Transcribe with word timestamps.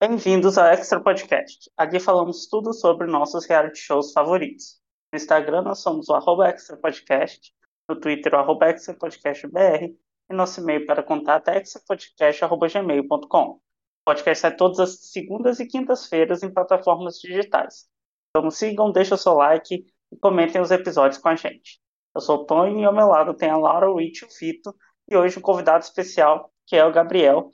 Bem-vindos 0.00 0.56
ao 0.56 0.66
Extra 0.66 1.02
Podcast. 1.02 1.68
Aqui 1.76 1.98
falamos 1.98 2.46
tudo 2.46 2.72
sobre 2.72 3.08
nossos 3.08 3.44
reality 3.46 3.80
shows 3.80 4.12
favoritos. 4.12 4.80
No 5.12 5.16
Instagram 5.16 5.62
nós 5.62 5.80
somos 5.80 6.08
o 6.08 6.14
arroba 6.14 6.48
Extra 6.48 6.76
Podcast, 6.76 7.52
no 7.88 7.98
Twitter 7.98 8.32
o 8.32 8.36
arroba 8.36 8.68
Extra 8.68 8.94
Podcast 8.94 9.44
BR 9.48 9.86
e 10.30 10.32
nosso 10.32 10.60
e-mail 10.60 10.86
para 10.86 11.02
contato 11.02 11.48
é 11.48 11.58
extrapodcast.gmail.com. 11.58 13.44
O 13.50 13.60
podcast 14.04 14.40
sai 14.40 14.54
todas 14.54 14.78
as 14.78 15.10
segundas 15.10 15.58
e 15.58 15.66
quintas-feiras 15.66 16.44
em 16.44 16.54
plataformas 16.54 17.18
digitais. 17.18 17.88
Então 18.30 18.48
sigam, 18.52 18.92
deixem 18.92 19.14
o 19.14 19.18
seu 19.18 19.32
like 19.32 19.84
e 20.12 20.16
comentem 20.18 20.60
os 20.60 20.70
episódios 20.70 21.20
com 21.20 21.28
a 21.28 21.34
gente. 21.34 21.80
Eu 22.14 22.20
sou 22.20 22.42
o 22.42 22.44
Tony 22.46 22.82
e 22.82 22.84
ao 22.84 22.94
meu 22.94 23.08
lado 23.08 23.34
tem 23.34 23.50
a 23.50 23.56
Laura, 23.56 23.90
o 23.90 23.98
Rich 23.98 24.22
e 24.22 24.28
o 24.28 24.30
Fito 24.30 24.72
e 25.10 25.16
hoje 25.16 25.40
um 25.40 25.42
convidado 25.42 25.82
especial 25.82 26.52
que 26.68 26.76
é 26.76 26.84
o 26.84 26.92
Gabriel, 26.92 27.50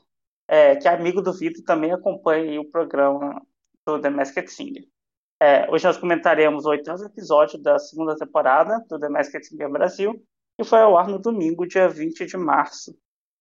é, 0.49 0.77
que 0.77 0.87
é 0.89 0.93
amigo 0.93 1.23
do 1.23 1.33
Vitor 1.33 1.61
e 1.61 1.65
também 1.65 1.93
acompanha 1.93 2.61
o 2.61 2.71
programa 2.71 3.41
do 3.87 4.01
The 4.01 4.11
Masked 4.11 4.51
Singer. 4.51 4.85
É, 5.41 5.71
hoje 5.71 5.85
nós 5.85 5.97
comentaremos 5.97 6.65
o 6.65 6.71
oitavo 6.71 7.05
episódio 7.05 7.61
da 7.61 7.79
segunda 7.79 8.17
temporada 8.17 8.85
do 8.89 8.99
The 8.99 9.09
Masked 9.09 9.47
Singer 9.47 9.71
Brasil, 9.71 10.15
que 10.57 10.65
foi 10.65 10.81
ao 10.81 10.97
ar 10.97 11.09
no 11.09 11.19
domingo, 11.19 11.67
dia 11.67 11.89
20 11.89 12.27
de 12.27 12.37
março 12.37 12.97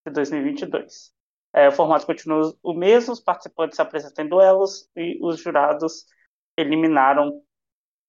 de 0.05 0.11
2022. 0.13 1.13
É, 1.53 1.69
o 1.69 1.71
formato 1.71 2.05
continua 2.05 2.53
o 2.63 2.73
mesmo, 2.73 3.13
os 3.13 3.19
participantes 3.19 3.75
se 3.75 3.81
apresentam 3.81 4.25
em 4.25 4.29
duelos 4.29 4.89
e 4.95 5.19
os 5.21 5.39
jurados 5.39 6.05
eliminaram 6.57 7.41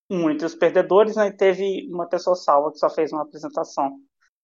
muitos 0.09 0.55
perdedores, 0.55 1.15
né, 1.15 1.27
e 1.27 1.31
teve 1.37 1.87
uma 1.91 2.07
pessoa 2.07 2.35
salva 2.35 2.71
que 2.71 2.77
só 2.79 2.89
fez 2.89 3.11
uma 3.11 3.23
apresentação 3.23 3.99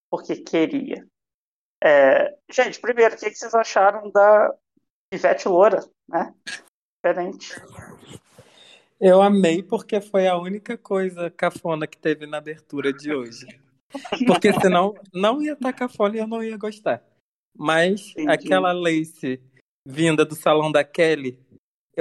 porque 0.09 0.35
queria. 0.37 1.05
É, 1.83 2.35
gente, 2.49 2.79
primeiro, 2.79 3.15
o 3.15 3.17
que, 3.17 3.33
vocês 3.33 3.55
acharam 3.55 4.11
da 4.11 4.53
Ivete 5.13 5.47
Loura, 5.47 5.83
né? 6.07 6.33
Diferente. 7.03 7.55
Eu 8.99 9.21
amei 9.21 9.63
porque 9.63 9.99
foi 9.99 10.27
a 10.27 10.37
única 10.37 10.77
coisa 10.77 11.31
cafona 11.31 11.87
que 11.87 11.97
teve 11.97 12.27
na 12.27 12.37
abertura 12.37 12.93
de 12.93 13.11
hoje. 13.11 13.47
Porque 14.27 14.53
senão 14.53 14.93
não 15.11 15.41
ia 15.41 15.53
estar 15.53 15.73
cafona 15.73 16.15
e 16.15 16.19
eu 16.19 16.27
não 16.27 16.43
ia 16.43 16.55
gostar. 16.55 17.03
Mas 17.57 18.11
Entendi. 18.11 18.29
aquela 18.29 18.71
lace 18.71 19.41
vinda 19.85 20.23
do 20.23 20.35
salão 20.35 20.71
da 20.71 20.83
Kelly 20.83 21.39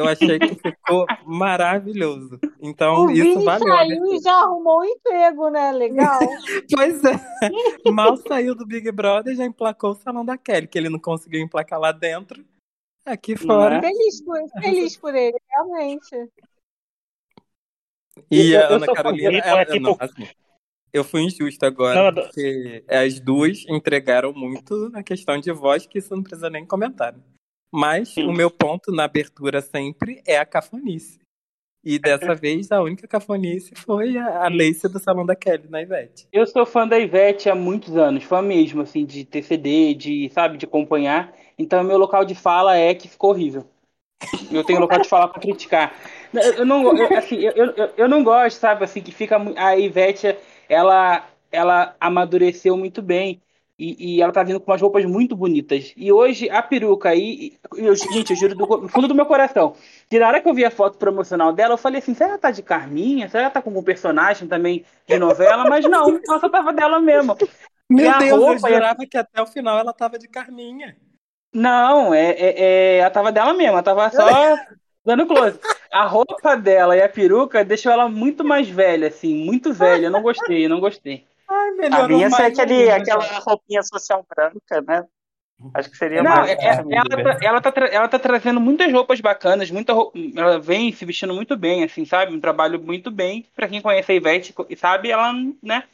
eu 0.00 0.08
achei 0.08 0.38
que 0.38 0.54
ficou 0.54 1.06
maravilhoso. 1.24 2.38
Então, 2.60 3.06
o 3.06 3.10
isso 3.10 3.40
valeu. 3.44 3.68
saiu 3.68 4.14
e 4.14 4.20
já 4.20 4.32
arrumou 4.32 4.80
um 4.80 4.84
emprego, 4.84 5.48
né? 5.50 5.72
Legal. 5.72 6.18
pois 6.74 7.02
é. 7.04 7.90
Mal 7.90 8.16
saiu 8.16 8.54
do 8.54 8.66
Big 8.66 8.90
Brother 8.92 9.34
já 9.34 9.44
emplacou 9.44 9.92
o 9.92 9.94
salão 9.94 10.24
da 10.24 10.36
Kelly, 10.36 10.66
que 10.66 10.78
ele 10.78 10.88
não 10.88 10.98
conseguiu 10.98 11.40
emplacar 11.40 11.78
lá 11.78 11.92
dentro. 11.92 12.44
Aqui 13.04 13.36
fora. 13.36 13.76
É? 13.76 13.80
Feliz 13.80 14.22
por, 14.22 14.38
feliz 14.62 14.96
por 14.96 15.14
ele, 15.14 15.38
realmente. 15.48 16.28
E 18.30 18.56
a 18.56 18.68
Ana 18.68 18.86
Carolina. 18.86 19.38
Ela, 19.38 19.62
é 19.62 19.64
tipo... 19.64 19.80
não, 19.80 19.96
assim, 19.98 20.28
eu 20.92 21.04
fui 21.04 21.22
injusto 21.22 21.64
agora, 21.64 22.10
não, 22.10 22.22
porque 22.22 22.84
as 22.88 23.20
duas 23.20 23.64
entregaram 23.68 24.32
muito 24.32 24.90
na 24.90 25.02
questão 25.02 25.38
de 25.38 25.52
voz, 25.52 25.86
que 25.86 25.98
isso 25.98 26.14
não 26.14 26.22
precisa 26.22 26.50
nem 26.50 26.66
comentar. 26.66 27.14
Mas 27.72 28.10
Sim. 28.10 28.26
o 28.26 28.32
meu 28.32 28.50
ponto 28.50 28.90
na 28.90 29.04
abertura 29.04 29.60
sempre 29.60 30.22
é 30.26 30.38
a 30.38 30.44
cafonice. 30.44 31.20
E 31.84 31.98
dessa 31.98 32.34
vez 32.36 32.70
a 32.70 32.82
única 32.82 33.06
cafonice 33.06 33.74
foi 33.74 34.16
a, 34.18 34.44
a 34.44 34.48
Lace 34.48 34.88
do 34.88 34.98
Salão 34.98 35.24
da 35.24 35.34
Kelly 35.36 35.68
na 35.68 35.80
Ivete. 35.80 36.26
Eu 36.32 36.46
sou 36.46 36.66
fã 36.66 36.86
da 36.86 36.98
Ivete 36.98 37.48
há 37.48 37.54
muitos 37.54 37.96
anos, 37.96 38.24
fã 38.24 38.42
mesmo, 38.42 38.82
assim, 38.82 39.04
de 39.04 39.24
TCD, 39.24 39.94
de, 39.94 40.28
sabe, 40.30 40.58
de 40.58 40.66
acompanhar. 40.66 41.32
Então 41.58 41.82
meu 41.82 41.96
local 41.98 42.24
de 42.24 42.34
fala 42.34 42.76
é 42.76 42.94
que 42.94 43.08
ficou 43.08 43.30
horrível. 43.30 43.64
Eu 44.52 44.64
tenho 44.64 44.80
local 44.80 45.00
de 45.00 45.08
fala 45.08 45.28
para 45.28 45.40
criticar. 45.40 45.94
Eu 46.32 46.66
não, 46.66 46.96
eu, 46.96 47.16
assim, 47.16 47.36
eu, 47.36 47.52
eu, 47.52 47.90
eu 47.96 48.08
não 48.08 48.22
gosto, 48.22 48.58
sabe, 48.58 48.84
assim, 48.84 49.00
que 49.00 49.12
fica 49.12 49.40
a 49.56 49.76
Ivete, 49.76 50.36
ela, 50.68 51.26
ela 51.50 51.96
amadureceu 52.00 52.76
muito 52.76 53.00
bem. 53.00 53.40
E, 53.80 54.16
e, 54.16 54.22
ela 54.22 54.30
tá 54.30 54.42
vindo 54.42 54.60
com 54.60 54.70
umas 54.70 54.82
roupas 54.82 55.06
muito 55.06 55.34
bonitas. 55.34 55.94
E 55.96 56.12
hoje 56.12 56.50
a 56.50 56.60
peruca 56.60 57.08
aí, 57.08 57.54
eu, 57.74 57.94
gente, 57.94 58.32
eu 58.32 58.36
juro 58.36 58.54
do 58.54 58.88
fundo 58.88 59.08
do 59.08 59.14
meu 59.14 59.24
coração. 59.24 59.74
Que 60.06 60.18
na 60.18 60.28
hora 60.28 60.38
que 60.42 60.46
eu 60.46 60.52
vi 60.52 60.66
a 60.66 60.70
foto 60.70 60.98
promocional 60.98 61.50
dela, 61.50 61.72
eu 61.72 61.78
falei 61.78 62.00
assim: 62.00 62.12
será 62.12 62.26
que 62.26 62.32
ela 62.32 62.40
tá 62.42 62.50
de 62.50 62.62
Carminha? 62.62 63.26
Será 63.30 63.40
que 63.40 63.44
ela 63.44 63.50
tá 63.50 63.62
com 63.62 63.70
algum 63.70 63.82
personagem 63.82 64.46
também 64.46 64.84
de 65.08 65.18
novela? 65.18 65.64
Mas 65.64 65.86
não, 65.86 66.10
ela 66.28 66.38
só 66.38 66.48
tava 66.50 66.74
dela 66.74 67.00
mesmo. 67.00 67.34
Meu 67.88 68.18
Deus, 68.18 68.38
roupa, 68.38 68.68
eu 68.68 68.74
jurava 68.74 69.06
que 69.10 69.16
até 69.16 69.40
o 69.40 69.46
final 69.46 69.78
ela 69.78 69.94
tava 69.94 70.18
de 70.18 70.28
Carminha. 70.28 70.94
Não, 71.50 72.12
é, 72.12 72.32
é, 72.32 72.62
é, 72.62 72.98
ela 72.98 73.10
tava 73.10 73.32
dela 73.32 73.54
mesmo, 73.54 73.72
ela 73.72 73.82
tava 73.82 74.10
só 74.10 74.58
dando 75.06 75.26
close. 75.26 75.58
A 75.90 76.04
roupa 76.04 76.54
dela 76.54 76.94
e 76.94 77.02
a 77.02 77.08
peruca 77.08 77.64
deixou 77.64 77.90
ela 77.90 78.10
muito 78.10 78.44
mais 78.44 78.68
velha, 78.68 79.08
assim, 79.08 79.34
muito 79.42 79.72
velha. 79.72 80.06
Eu 80.06 80.10
não 80.10 80.20
gostei, 80.20 80.66
eu 80.66 80.68
não 80.68 80.80
gostei. 80.80 81.29
Ai, 81.50 81.70
melhor 81.72 82.04
a 82.04 82.08
minha 82.08 82.28
é 82.28 82.46
aquele, 82.46 82.90
aquela 82.90 83.24
roupinha 83.40 83.82
social 83.82 84.24
branca, 84.28 84.80
né? 84.86 85.04
Acho 85.74 85.90
que 85.90 85.96
seria 85.96 86.22
não, 86.22 86.30
mais. 86.30 86.50
É, 86.50 86.54
é, 86.54 86.68
ela, 86.68 87.06
tá, 87.06 87.38
ela, 87.42 87.60
tá, 87.60 87.72
ela 87.92 88.08
tá 88.08 88.18
trazendo 88.18 88.60
muitas 88.60 88.90
roupas 88.90 89.20
bacanas, 89.20 89.70
muita 89.70 89.92
roupa, 89.92 90.18
ela 90.34 90.58
vem 90.58 90.90
se 90.92 91.04
vestindo 91.04 91.34
muito 91.34 91.56
bem, 91.56 91.84
assim, 91.84 92.04
sabe? 92.04 92.34
Um 92.34 92.40
trabalho 92.40 92.80
muito 92.80 93.10
bem. 93.10 93.46
Pra 93.54 93.68
quem 93.68 93.82
conhece 93.82 94.10
a 94.10 94.14
Ivete 94.14 94.54
e 94.68 94.76
sabe, 94.76 95.10
ela, 95.10 95.32
né? 95.62 95.84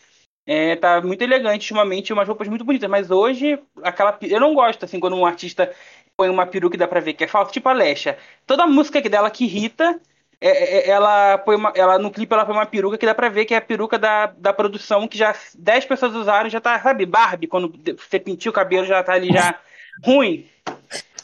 É, 0.47 0.77
tá 0.77 1.01
muito 1.01 1.23
elegante 1.23 1.73
ultimamente, 1.73 2.13
umas 2.13 2.29
roupas 2.29 2.47
muito 2.47 2.65
bonitas. 2.65 2.89
Mas 2.89 3.11
hoje, 3.11 3.59
aquela. 3.83 4.17
Eu 4.23 4.39
não 4.39 4.55
gosto, 4.55 4.85
assim, 4.85 5.01
quando 5.01 5.17
um 5.17 5.27
artista 5.27 5.73
põe 6.17 6.29
uma 6.29 6.47
peruca 6.47 6.77
e 6.77 6.79
dá 6.79 6.87
pra 6.87 7.01
ver 7.01 7.15
que 7.15 7.25
é 7.25 7.29
falso, 7.29 7.53
tipo 7.53 7.69
a 7.69 7.73
Lesha. 7.73 8.17
Toda 8.47 8.67
música 8.67 9.01
dela 9.01 9.31
que 9.31 9.45
irrita 9.45 10.01
é, 10.47 10.51
é, 10.51 10.77
é, 10.79 10.91
ela 10.91 11.39
põe 11.39 11.57
uma, 11.57 11.73
ela 11.75 11.99
no 11.99 12.11
clipe 12.11 12.33
ela 12.33 12.45
põe 12.45 12.55
uma 12.55 12.67
peruca 12.67 12.97
que 12.97 13.07
dá 13.07 13.15
pra 13.15 13.29
ver 13.29 13.45
que 13.45 13.55
é 13.55 13.57
a 13.57 13.61
peruca 13.63 13.99
da, 13.99 14.27
da 14.27 14.53
produção 14.53 15.09
que 15.09 15.19
já 15.19 15.35
10 15.55 15.85
pessoas 15.87 16.15
usaram 16.15 16.49
já 16.49 16.61
tá, 16.61 16.81
sabe, 16.81 17.07
Barbie, 17.07 17.47
quando 17.47 17.73
você 17.97 18.19
pintia 18.19 18.51
o 18.51 18.55
cabelo 18.55 18.87
já 18.87 19.03
tá 19.03 19.15
ali 19.15 19.33
já 19.33 19.59
ruim. 20.05 20.49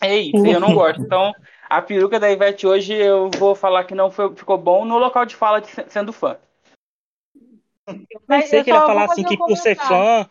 É 0.01 0.17
isso, 0.17 0.45
eu 0.45 0.59
não 0.59 0.75
gosto. 0.75 1.01
Então, 1.01 1.33
a 1.71 1.81
peruca 1.81 2.19
da 2.19 2.31
Ivete 2.31 2.67
hoje 2.67 2.93
eu 2.93 3.31
vou 3.39 3.55
falar 3.55 3.85
que 3.85 3.95
não 3.95 4.11
foi, 4.11 4.35
ficou 4.35 4.59
bom 4.59 4.85
no 4.85 4.99
local 4.99 5.25
de 5.25 5.37
fala 5.37 5.61
de 5.61 5.69
sendo 5.89 6.13
fã. 6.13 6.37
Eu 7.87 8.21
pensei 8.27 8.63
que 8.63 8.71
ele 8.71 8.79
ia 8.79 8.87
falar 8.87 9.05
assim 9.05 9.23
que 9.23 9.37
por 9.37 9.57
ser 9.57 9.77
fã, 9.77 10.29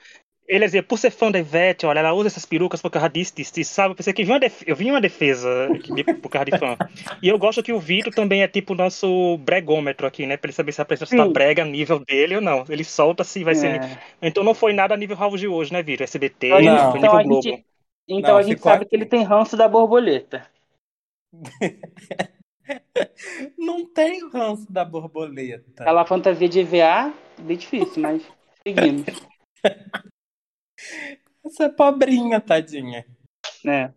ele 0.52 0.66
dizia, 0.66 0.84
por 0.84 1.00
ser 1.00 1.12
fã 1.12 1.32
da 1.32 1.40
Ivete, 1.40 1.86
olha, 1.86 2.00
ela 2.00 2.12
usa 2.12 2.28
essas 2.28 2.46
perucas 2.46 2.82
por 2.82 2.92
causa 2.92 3.08
disso, 3.08 3.34
disso, 3.34 3.54
disso 3.54 3.74
sabe? 3.74 3.94
Eu 3.94 3.96
pensei 3.96 4.12
que 4.12 4.26
vi 4.26 4.32
uma 4.32 4.40
def... 4.40 4.62
eu 4.68 4.76
vi 4.76 4.92
uma 4.92 5.00
defesa 5.00 5.70
por 6.22 6.30
causa 6.30 6.52
de 6.52 6.58
fã. 6.58 6.76
E 7.24 7.30
eu 7.30 7.40
gosto 7.40 7.64
que 7.64 7.72
o 7.72 7.80
Vitor 7.80 8.14
também 8.14 8.44
é 8.44 8.50
tipo 8.50 8.74
o 8.74 8.76
nosso 8.76 9.38
bregômetro 9.38 10.06
aqui, 10.06 10.26
né? 10.26 10.36
Pra 10.36 10.50
ele 10.50 10.54
saber 10.54 10.74
se 10.74 10.82
a 10.82 10.86
pessoa 10.86 11.06
está 11.06 11.26
brega 11.26 11.62
a 11.62 11.66
nível 11.66 12.00
dele 12.00 12.36
ou 12.36 12.42
não. 12.42 12.66
Ele 12.68 12.84
solta 12.84 13.24
se 13.24 13.46
vai 13.46 13.54
é. 13.54 13.56
ser. 13.56 14.00
Então 14.22 14.44
não 14.44 14.54
foi 14.54 14.74
nada 14.74 14.94
a 14.94 14.98
nível 14.98 15.16
Raul 15.16 15.38
de 15.38 15.48
hoje, 15.48 15.72
né, 15.72 15.82
Vitor? 15.82 16.04
SBT, 16.04 16.50
não, 16.50 16.62
não. 16.62 16.92
foi 16.92 17.00
então 17.00 17.18
nível 17.18 17.30
Globo. 17.30 17.44
Gente... 17.44 17.66
Então 18.10 18.32
não, 18.32 18.38
a 18.38 18.44
gente 18.44 18.62
sabe 18.62 18.84
que 18.84 18.94
ele 18.94 19.06
tem 19.06 19.24
ranço 19.24 19.56
da 19.56 19.70
borboleta. 19.70 20.46
não 23.58 23.86
tem 23.86 24.30
ranço 24.30 24.70
da 24.70 24.84
borboleta. 24.84 25.82
Aquela 25.82 26.06
fantasia 26.06 26.50
de 26.50 26.60
EVA, 26.60 27.14
bem 27.40 27.56
difícil, 27.56 28.02
mas 28.02 28.22
seguimos. 28.68 29.06
Essa 31.52 31.66
é 31.66 31.70
pobrinha, 31.70 32.40
tadinha. 32.40 33.06
É. 33.68 33.92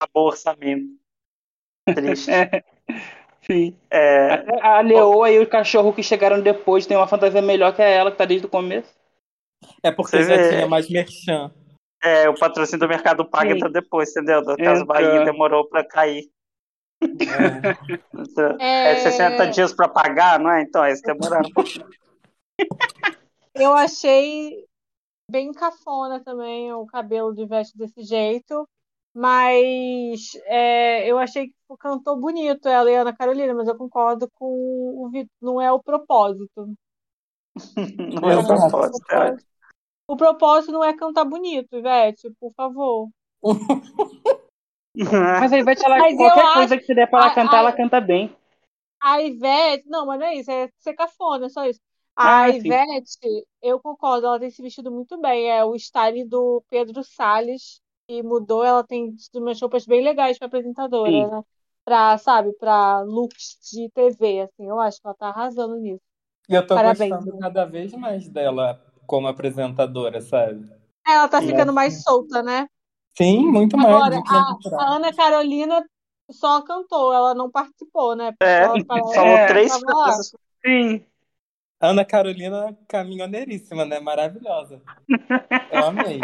Acabou 0.00 0.26
o 0.26 0.28
orçamento. 0.28 0.86
Triste. 1.92 2.30
é. 2.30 2.62
Sim. 3.42 3.76
É... 3.90 4.34
Até 4.34 4.64
a 4.64 4.80
leoa 4.80 5.28
e 5.28 5.40
o 5.40 5.48
cachorro 5.48 5.92
que 5.92 6.04
chegaram 6.04 6.40
depois 6.40 6.86
tem 6.86 6.96
uma 6.96 7.08
fantasia 7.08 7.42
melhor 7.42 7.74
que 7.74 7.82
a 7.82 7.86
ela, 7.86 8.12
que 8.12 8.16
tá 8.16 8.24
desde 8.24 8.46
o 8.46 8.50
começo. 8.50 8.94
É 9.82 9.90
porque 9.90 10.18
Você 10.18 10.24
já 10.24 10.50
tinha 10.50 10.68
mais 10.68 10.88
merchan. 10.88 11.50
É, 12.00 12.28
o 12.28 12.34
patrocínio 12.38 12.86
do 12.86 12.88
mercado 12.88 13.28
paga 13.28 13.54
Sim. 13.54 13.58
pra 13.58 13.68
depois, 13.68 14.10
entendeu? 14.10 14.44
Da 14.44 14.56
Casa 14.56 14.82
então... 14.82 14.86
Bahia 14.86 15.24
demorou 15.24 15.68
pra 15.68 15.84
cair. 15.84 16.30
É. 18.60 18.92
é 18.92 18.96
60 18.96 19.46
dias 19.48 19.72
pra 19.72 19.88
pagar, 19.88 20.38
não 20.38 20.50
é? 20.50 20.62
Então, 20.62 20.84
eles 20.86 21.02
demoraram 21.02 21.48
um 21.48 21.52
pouquinho. 21.52 21.86
Eu 23.54 23.74
achei 23.74 24.66
bem 25.30 25.52
cafona 25.52 26.20
também 26.20 26.72
o 26.72 26.86
cabelo 26.86 27.34
de 27.34 27.44
veste 27.46 27.76
desse 27.76 28.02
jeito. 28.02 28.68
Mas 29.14 30.32
é, 30.44 31.10
eu 31.10 31.18
achei 31.18 31.48
que 31.48 31.54
cantou 31.80 32.20
bonito 32.20 32.68
ela 32.68 32.90
e 32.90 32.96
a 32.96 33.00
Ana 33.00 33.16
Carolina, 33.16 33.54
mas 33.54 33.66
eu 33.66 33.74
concordo 33.74 34.30
com 34.34 34.44
o 34.46 35.08
Vitor, 35.10 35.32
não 35.40 35.58
é 35.58 35.72
o 35.72 35.82
propósito. 35.82 36.74
não 38.20 38.30
é 38.30 38.36
o 38.36 38.46
propósito, 38.46 39.12
é. 39.12 39.36
O 40.06 40.16
propósito 40.16 40.72
não 40.72 40.84
é 40.84 40.94
cantar 40.94 41.24
bonito, 41.24 41.78
Ivete, 41.78 42.30
por 42.38 42.52
favor. 42.52 43.08
mas 44.94 45.52
a 45.52 45.58
Ivete, 45.58 45.84
ela, 45.84 45.96
qualquer 46.14 46.52
coisa 46.52 46.74
acho, 46.74 46.78
que 46.78 46.86
você 46.86 46.94
der 46.94 47.08
pra 47.08 47.20
ela 47.20 47.34
cantar, 47.34 47.56
a, 47.56 47.58
ela 47.60 47.72
canta 47.72 48.00
bem. 48.02 48.36
A 49.02 49.22
Ivete, 49.22 49.88
não, 49.88 50.04
mas 50.04 50.20
não 50.20 50.26
é 50.26 50.34
isso, 50.34 50.50
é 50.50 50.68
ser 50.78 50.92
cafona, 50.92 51.46
é 51.46 51.48
só 51.48 51.64
isso. 51.64 51.80
A 52.16 52.44
ah, 52.44 52.48
Ivete, 52.50 53.46
eu 53.62 53.78
concordo, 53.78 54.26
ela 54.26 54.40
tem 54.40 54.50
se 54.50 54.62
vestido 54.62 54.90
muito 54.90 55.20
bem. 55.20 55.50
É 55.50 55.64
o 55.64 55.74
style 55.76 56.24
do 56.24 56.62
Pedro 56.70 57.04
Salles 57.04 57.80
que 58.08 58.22
mudou. 58.22 58.64
Ela 58.64 58.82
tem 58.82 59.14
umas 59.34 59.60
roupas 59.60 59.84
bem 59.86 60.02
legais 60.02 60.38
para 60.38 60.46
apresentadora, 60.46 61.30
né? 61.30 61.42
pra, 61.84 62.16
sabe, 62.18 62.52
pra 62.54 63.00
looks 63.02 63.58
de 63.72 63.90
TV, 63.90 64.40
assim. 64.40 64.66
Eu 64.68 64.80
acho 64.80 65.00
que 65.00 65.06
ela 65.06 65.16
tá 65.16 65.28
arrasando 65.28 65.76
nisso. 65.76 66.00
E 66.48 66.54
eu 66.54 66.66
tô 66.66 66.74
Parabéns, 66.74 67.10
gostando 67.10 67.32
né? 67.34 67.40
cada 67.40 67.64
vez 67.64 67.92
mais 67.94 68.28
dela 68.28 68.80
como 69.06 69.26
apresentadora, 69.28 70.20
sabe? 70.20 70.68
Ela 71.06 71.28
tá 71.28 71.40
Sim. 71.40 71.48
ficando 71.48 71.72
mais 71.72 72.02
solta, 72.02 72.42
né? 72.42 72.66
Sim, 73.16 73.46
muito 73.50 73.76
mais. 73.76 73.96
Agora, 73.96 74.22
que 74.22 74.34
ano 74.34 74.58
a, 74.78 74.82
a 74.82 74.96
Ana 74.96 75.14
Carolina 75.14 75.84
só 76.30 76.62
cantou, 76.62 77.12
ela 77.12 77.34
não 77.34 77.50
participou, 77.50 78.16
né? 78.16 78.32
É, 78.40 78.64
ela 78.64 78.76
são 79.14 79.24
É. 79.34 79.46
três 79.46 79.82
coisas. 79.82 80.32
Sim. 80.64 81.06
Ana 81.80 82.04
Carolina 82.04 82.76
caminhoneiríssima, 82.88 83.84
né? 83.84 84.00
Maravilhosa. 84.00 84.80
Eu 85.70 85.84
amei. 85.84 86.20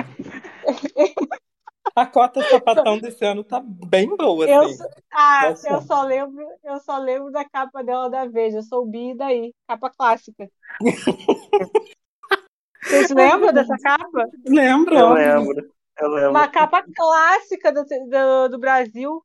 A 1.94 2.06
cota 2.06 2.42
sapatão 2.48 2.98
desse 2.98 3.22
ano 3.24 3.44
tá 3.44 3.60
bem 3.62 4.08
boa, 4.16 4.46
Eu, 4.48 4.62
assim. 4.62 4.76
só- 4.76 4.88
ah, 5.12 5.50
Nossa. 5.50 5.68
eu 5.70 5.82
só 5.82 6.02
lembro, 6.04 6.46
eu 6.64 6.80
só 6.80 6.96
lembro 6.98 7.30
da 7.30 7.44
capa 7.44 7.84
dela 7.84 8.08
da 8.08 8.24
Veja. 8.26 8.58
Eu 8.58 8.62
sou 8.62 8.86
bi 8.86 9.14
daí, 9.14 9.52
capa 9.68 9.90
clássica. 9.90 10.48
Vocês 12.82 13.10
lembram 13.12 13.52
dessa 13.52 13.76
capa? 13.76 14.26
Lembro, 14.46 14.94
Eu 14.96 15.12
lembro. 15.12 15.70
Eu 15.98 16.08
lembro. 16.08 16.30
Uma 16.30 16.48
capa 16.48 16.82
clássica 16.96 17.70
do, 17.70 17.84
do, 17.84 18.48
do 18.52 18.58
Brasil. 18.58 19.22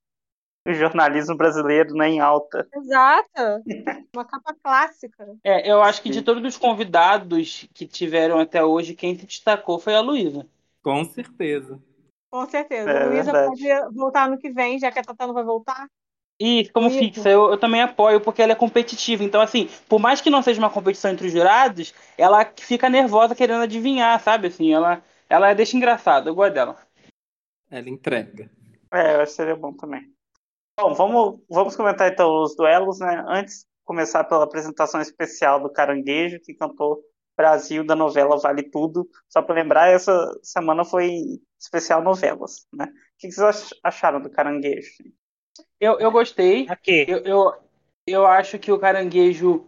O 0.67 0.73
jornalismo 0.73 1.35
brasileiro 1.37 1.93
né, 1.93 2.09
em 2.09 2.19
alta. 2.19 2.67
Exata. 2.75 3.63
Uma 4.13 4.25
capa 4.25 4.53
clássica. 4.61 5.37
É, 5.41 5.71
eu 5.71 5.81
acho 5.81 6.01
que 6.01 6.09
de 6.09 6.21
todos 6.21 6.43
os 6.43 6.57
convidados 6.57 7.69
que 7.73 7.87
tiveram 7.87 8.37
até 8.37 8.63
hoje, 8.63 8.93
quem 8.93 9.17
se 9.17 9.25
destacou 9.25 9.79
foi 9.79 9.95
a 9.95 10.01
Luísa. 10.01 10.45
Com 10.83 11.05
certeza. 11.05 11.79
Com 12.29 12.45
certeza. 12.47 12.89
É 12.89 13.05
Luísa 13.05 13.31
pode 13.31 13.65
voltar 13.93 14.29
no 14.29 14.37
que 14.37 14.51
vem, 14.51 14.77
já 14.77 14.91
que 14.91 14.99
a 14.99 15.03
Tatá 15.03 15.25
não 15.25 15.33
vai 15.33 15.43
voltar. 15.43 15.87
E 16.39 16.69
como 16.69 16.87
Isso. 16.87 16.99
fixa, 16.99 17.29
eu, 17.29 17.49
eu 17.49 17.57
também 17.57 17.81
apoio 17.81 18.19
porque 18.21 18.41
ela 18.41 18.51
é 18.51 18.55
competitiva. 18.55 19.23
Então, 19.23 19.41
assim, 19.41 19.69
por 19.87 19.99
mais 19.99 20.19
que 20.19 20.29
não 20.29 20.41
seja 20.41 20.59
uma 20.59 20.69
competição 20.69 21.11
entre 21.11 21.27
os 21.27 21.33
jurados, 21.33 21.93
ela 22.17 22.45
fica 22.57 22.89
nervosa 22.89 23.33
querendo 23.33 23.63
adivinhar, 23.63 24.19
sabe? 24.19 24.47
Assim, 24.47 24.73
ela, 24.73 25.01
ela 25.29 25.53
deixa 25.53 25.77
engraçado. 25.77 26.27
Eu 26.27 26.35
gosto 26.35 26.53
dela. 26.53 26.77
Ela 27.71 27.89
entrega. 27.89 28.51
É, 28.91 29.15
eu 29.15 29.21
acho 29.21 29.31
que 29.31 29.37
seria 29.37 29.55
bom 29.55 29.73
também. 29.73 30.16
Bom, 30.79 30.93
vamos, 30.93 31.39
vamos 31.49 31.75
comentar 31.75 32.11
então 32.11 32.43
os 32.43 32.55
duelos, 32.55 32.99
né? 32.99 33.23
Antes 33.27 33.61
de 33.61 33.65
começar 33.83 34.23
pela 34.23 34.43
apresentação 34.43 35.01
especial 35.01 35.59
do 35.59 35.71
Caranguejo, 35.71 36.39
que 36.39 36.53
cantou 36.53 37.01
Brasil 37.35 37.83
da 37.83 37.95
novela 37.95 38.37
Vale 38.37 38.63
Tudo. 38.63 39.09
Só 39.27 39.41
para 39.41 39.55
lembrar, 39.55 39.89
essa 39.89 40.13
semana 40.43 40.85
foi 40.85 41.39
especial 41.59 42.03
novelas, 42.03 42.67
né? 42.71 42.85
O 42.85 43.17
que 43.17 43.31
vocês 43.31 43.39
ach- 43.39 43.73
acharam 43.83 44.21
do 44.21 44.29
Caranguejo? 44.29 44.87
Eu, 45.79 45.99
eu 45.99 46.11
gostei. 46.11 46.67
Aqui. 46.69 47.05
Eu, 47.07 47.19
eu, 47.25 47.53
eu 48.05 48.25
acho 48.27 48.59
que 48.59 48.71
o 48.71 48.77
Caranguejo 48.79 49.67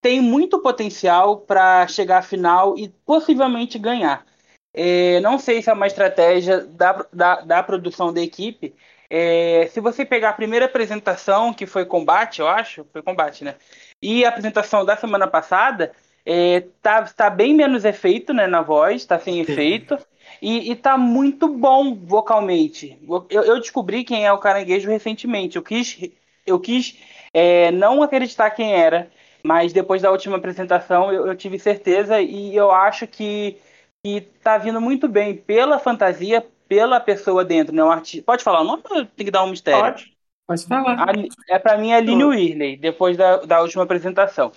tem 0.00 0.20
muito 0.20 0.60
potencial 0.62 1.40
para 1.40 1.86
chegar 1.88 2.18
à 2.18 2.22
final 2.22 2.78
e 2.78 2.88
possivelmente 3.04 3.78
ganhar. 3.78 4.24
É, 4.72 5.20
não 5.20 5.38
sei 5.38 5.62
se 5.62 5.70
é 5.70 5.72
uma 5.72 5.86
estratégia 5.86 6.64
da, 6.66 6.92
da, 7.12 7.40
da 7.40 7.62
produção 7.62 8.12
da 8.12 8.20
equipe. 8.20 8.74
É, 9.08 9.68
se 9.72 9.80
você 9.80 10.04
pegar 10.04 10.30
a 10.30 10.34
primeira 10.34 10.66
apresentação, 10.66 11.52
que 11.52 11.66
foi 11.66 11.84
combate, 11.84 12.40
eu 12.40 12.48
acho, 12.48 12.84
foi 12.92 13.02
combate, 13.02 13.44
né? 13.44 13.54
E 14.02 14.24
a 14.24 14.28
apresentação 14.28 14.84
da 14.84 14.96
semana 14.96 15.26
passada, 15.26 15.92
é, 16.24 16.64
tá, 16.82 17.02
tá 17.02 17.30
bem 17.30 17.54
menos 17.54 17.84
efeito 17.84 18.34
né, 18.34 18.46
na 18.46 18.62
voz, 18.62 19.04
tá 19.04 19.18
sem 19.18 19.40
efeito. 19.40 19.96
E, 20.42 20.70
e 20.70 20.76
tá 20.76 20.98
muito 20.98 21.48
bom 21.48 21.94
vocalmente. 21.94 22.98
Eu, 23.30 23.42
eu 23.44 23.60
descobri 23.60 24.04
quem 24.04 24.26
é 24.26 24.32
o 24.32 24.38
caranguejo 24.38 24.90
recentemente. 24.90 25.56
Eu 25.56 25.62
quis, 25.62 25.98
eu 26.44 26.58
quis 26.58 26.98
é, 27.32 27.70
não 27.70 28.02
acreditar 28.02 28.50
quem 28.50 28.74
era, 28.74 29.10
mas 29.42 29.72
depois 29.72 30.02
da 30.02 30.10
última 30.10 30.36
apresentação 30.36 31.12
eu, 31.12 31.26
eu 31.26 31.36
tive 31.36 31.58
certeza 31.58 32.20
e 32.20 32.54
eu 32.54 32.70
acho 32.70 33.06
que, 33.06 33.56
que 34.04 34.20
tá 34.42 34.58
vindo 34.58 34.80
muito 34.80 35.08
bem 35.08 35.36
pela 35.36 35.78
fantasia, 35.78 36.44
pela 36.68 37.00
pessoa 37.00 37.44
dentro, 37.44 37.74
né? 37.74 37.82
Um 37.84 37.90
artista. 37.90 38.24
Pode 38.24 38.44
falar 38.44 38.60
o 38.60 38.64
nome 38.64 38.82
ou 38.90 39.04
tem 39.06 39.24
que 39.26 39.30
dar 39.30 39.44
um 39.44 39.50
mistério? 39.50 39.82
Pode. 39.82 40.16
Pode 40.46 40.66
falar. 40.66 40.96
A- 41.10 41.12
é 41.54 41.58
para 41.58 41.78
mim 41.78 41.92
a 41.92 41.96
Aline 41.96 42.24
Whirley, 42.24 42.76
depois 42.76 43.16
da, 43.16 43.38
da 43.38 43.60
última 43.60 43.82
apresentação. 43.84 44.52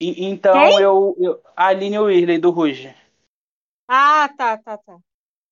E- 0.00 0.24
então 0.26 0.60
Quem? 0.62 0.80
eu, 0.80 1.16
eu. 1.18 1.40
A 1.56 1.68
Aline 1.68 1.98
Whirley 1.98 2.38
do 2.38 2.50
Ruge. 2.50 2.94
Ah, 3.88 4.28
tá, 4.38 4.56
tá, 4.58 4.78
tá. 4.78 4.98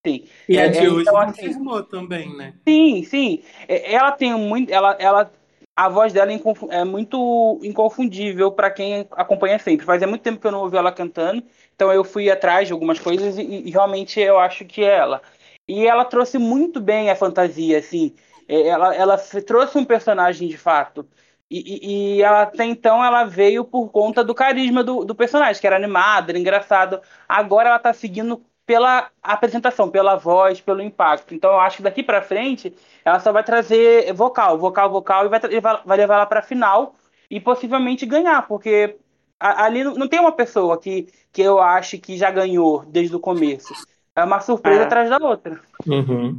Sim. 0.07 0.27
E 0.49 0.59
a 0.59 0.65
É, 0.65 0.69
de 0.69 0.85
é, 0.85 0.89
hoje 0.89 1.03
então, 1.03 1.19
assim, 1.19 1.53
também, 1.91 2.37
né? 2.37 2.55
Sim, 2.67 3.03
sim. 3.05 3.43
É, 3.67 3.93
Ela 3.95 4.13
tem 4.13 4.33
muito. 4.35 4.71
Ela, 4.73 4.93
ela, 5.01 5.33
a 5.77 5.89
voz 5.89 6.13
dela 6.13 6.33
é 6.33 6.39
é 6.71 6.85
muito 6.85 7.59
inconfundível 7.63 8.53
para 8.53 8.71
quem 8.71 9.07
acompanha 9.13 9.59
sempre. 9.59 9.87
Fazia 9.87 10.07
muito 10.07 10.23
tempo 10.23 10.41
que 10.41 10.47
eu 10.47 10.53
não 10.53 10.61
ouvi 10.61 10.77
ela 10.77 10.93
cantando, 10.93 11.43
então 11.75 11.93
eu 11.93 12.05
fui 12.05 12.31
atrás 12.31 12.67
de 12.67 12.73
algumas 12.73 12.99
coisas 12.99 13.39
e, 13.39 13.43
e 13.43 13.71
realmente 13.71 14.21
eu 14.21 14.39
acho 14.39 14.65
que 14.65 14.83
é 14.85 14.97
ela. 14.99 15.23
E 15.69 15.87
ela 15.87 16.05
trouxe 16.05 16.38
muito 16.38 16.81
bem 16.81 17.11
a 17.11 17.17
fantasia, 17.17 17.79
assim. 17.79 18.15
É, 18.49 18.69
Ela, 18.69 18.94
ela 18.94 19.19
trouxe 19.47 19.79
um 19.79 19.85
personagem 19.85 20.49
de 20.49 20.56
fato. 20.59 21.09
E, 21.50 22.17
e- 22.17 22.17
e 22.19 22.23
ela 22.23 22.43
até 22.43 22.65
então 22.65 23.03
ela 23.05 23.25
veio 23.25 23.65
por 23.65 23.88
conta 23.91 24.23
do 24.25 24.35
carisma 24.35 24.85
do, 24.85 25.05
do 25.05 25.15
personagem, 25.15 25.61
que 25.61 25.67
era 25.67 25.76
animado, 25.76 26.31
era 26.31 26.38
engraçado. 26.38 27.00
Agora 27.29 27.70
ela 27.70 27.79
tá 27.79 27.93
seguindo 27.93 28.44
pela 28.67 29.11
apresentação, 29.23 29.91
pela 29.91 30.15
voz, 30.17 30.61
pelo 30.61 30.82
impacto. 30.82 31.35
Então 31.35 31.50
eu 31.53 31.61
acho 31.61 31.79
que 31.79 31.82
daqui 31.82 32.03
pra 32.03 32.21
frente 32.23 32.75
ela 33.05 33.19
só 33.21 33.32
vai 33.32 33.43
trazer 33.43 34.12
vocal, 34.12 34.59
vocal, 34.59 34.91
vocal 34.91 35.25
e 35.26 35.29
vai, 35.29 35.41
vai 35.85 35.97
levar 35.97 36.14
ela 36.17 36.26
pra 36.26 36.43
final 36.43 36.94
e 37.31 37.41
possivelmente 37.41 38.05
ganhar, 38.06 38.47
porque 38.47 38.99
ali 39.41 39.85
não 39.85 40.09
tem 40.09 40.21
uma 40.21 40.32
pessoa 40.32 40.79
que, 40.79 41.09
que 41.32 41.41
eu 41.43 41.59
acho 41.61 41.99
que 41.99 42.17
já 42.17 42.31
ganhou 42.31 42.85
desde 42.85 43.14
o 43.17 43.21
começo. 43.21 43.76
É 44.19 44.25
uma 44.25 44.41
surpresa 44.41 44.82
É. 44.82 44.85
atrás 44.85 45.09
da 45.09 45.19
outra. 45.19 45.61
Uhum. 45.87 46.37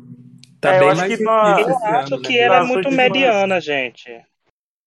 Tá 0.59 0.73
É, 0.73 0.75
eu 0.75 0.79
bem 0.81 0.89
acho 0.89 0.97
mais 0.99 1.11
que 1.13 1.17
difícil 1.17 1.87
Eu 1.89 1.95
acho 1.95 2.13
ano, 2.15 2.21
que 2.23 2.33
né? 2.33 2.39
ela 2.39 2.57
é 2.57 2.63
muito 2.63 2.89
demais. 2.89 3.11
mediana, 3.11 3.61
gente. 3.61 4.21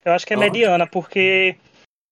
Eu 0.05 0.13
acho 0.13 0.27
que 0.27 0.35
é 0.35 0.37
mediana, 0.37 0.87
porque. 0.87 1.57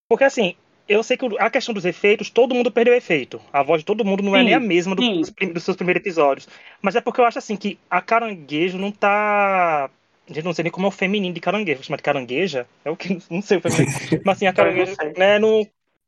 Porque 0.08 0.24
assim, 0.24 0.54
eu 0.88 1.02
sei 1.02 1.18
que 1.18 1.26
a 1.38 1.50
questão 1.50 1.74
dos 1.74 1.84
efeitos, 1.84 2.30
todo 2.30 2.54
mundo 2.54 2.72
perdeu 2.72 2.94
efeito. 2.94 3.40
A 3.52 3.62
voz 3.62 3.82
de 3.82 3.84
todo 3.84 4.04
mundo 4.06 4.22
não 4.22 4.34
é 4.34 4.38
Sim, 4.40 4.44
nem 4.46 4.54
a 4.54 4.60
mesma 4.60 4.94
do- 4.96 5.02
dos, 5.02 5.62
seus 5.62 5.76
primeiros 5.76 6.00
episódios. 6.00 6.48
Mas 6.80 6.96
é 6.96 7.00
porque 7.02 7.20
eu 7.20 7.26
acho 7.26 7.38
assim 7.38 7.56
que 7.56 7.78
a 7.90 8.00
caranguejo 8.00 8.78
não 8.78 8.90
tá. 8.90 9.90
Gente, 10.26 10.44
não 10.44 10.54
sei 10.54 10.62
nem 10.62 10.72
como 10.72 10.86
é 10.86 10.88
o 10.88 10.92
feminino 10.92 11.34
de 11.34 11.40
caranguejo. 11.40 11.78
Vou 11.78 11.84
chamar 11.84 11.96
de 11.98 12.02
carangueja? 12.04 12.66
É 12.84 12.90
o 12.90 12.96
que? 12.96 13.18
Não 13.30 13.42
sei 13.42 13.58
o 13.58 13.60
feminino. 13.60 13.90
Mas 14.24 14.38
assim, 14.38 14.46
a 14.46 14.52
carangueja, 14.52 14.94
sei. 14.94 15.12
né, 15.12 15.38
não, 15.38 15.66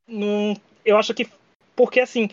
não. 0.09 0.57
Eu 0.85 0.97
acho 0.97 1.13
que. 1.13 1.29
Porque 1.77 2.01
assim, 2.01 2.31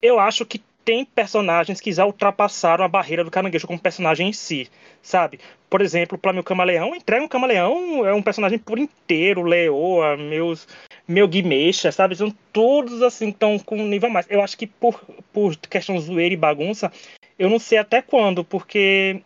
eu 0.00 0.18
acho 0.20 0.46
que 0.46 0.62
tem 0.86 1.04
personagens 1.04 1.80
que 1.80 1.90
já 1.90 2.06
ultrapassaram 2.06 2.84
a 2.84 2.88
barreira 2.88 3.24
do 3.24 3.30
caranguejo 3.30 3.66
como 3.66 3.76
personagem 3.76 4.28
em 4.28 4.32
si, 4.32 4.70
sabe? 5.02 5.40
Por 5.68 5.82
exemplo, 5.82 6.16
para 6.16 6.32
meu 6.32 6.44
camaleão, 6.44 6.94
entrega 6.94 7.24
um 7.24 7.28
camaleão 7.28 8.06
é 8.06 8.14
um 8.14 8.22
personagem 8.22 8.56
por 8.56 8.78
inteiro, 8.78 9.42
Leoa, 9.42 10.16
meus 10.16 10.68
meu 11.06 11.26
Guimeixa, 11.26 11.90
sabe? 11.90 12.14
São 12.14 12.32
todos 12.52 13.02
assim 13.02 13.30
estão 13.30 13.58
com 13.58 13.76
um 13.76 13.86
nível 13.88 14.08
mais. 14.08 14.26
Eu 14.30 14.40
acho 14.40 14.56
que 14.56 14.68
por 14.68 15.02
por 15.32 15.56
questão 15.56 15.98
zoeira 15.98 16.32
e 16.32 16.36
bagunça, 16.36 16.92
eu 17.36 17.50
não 17.50 17.58
sei 17.58 17.78
até 17.78 18.00
quando, 18.00 18.44
porque 18.44 19.20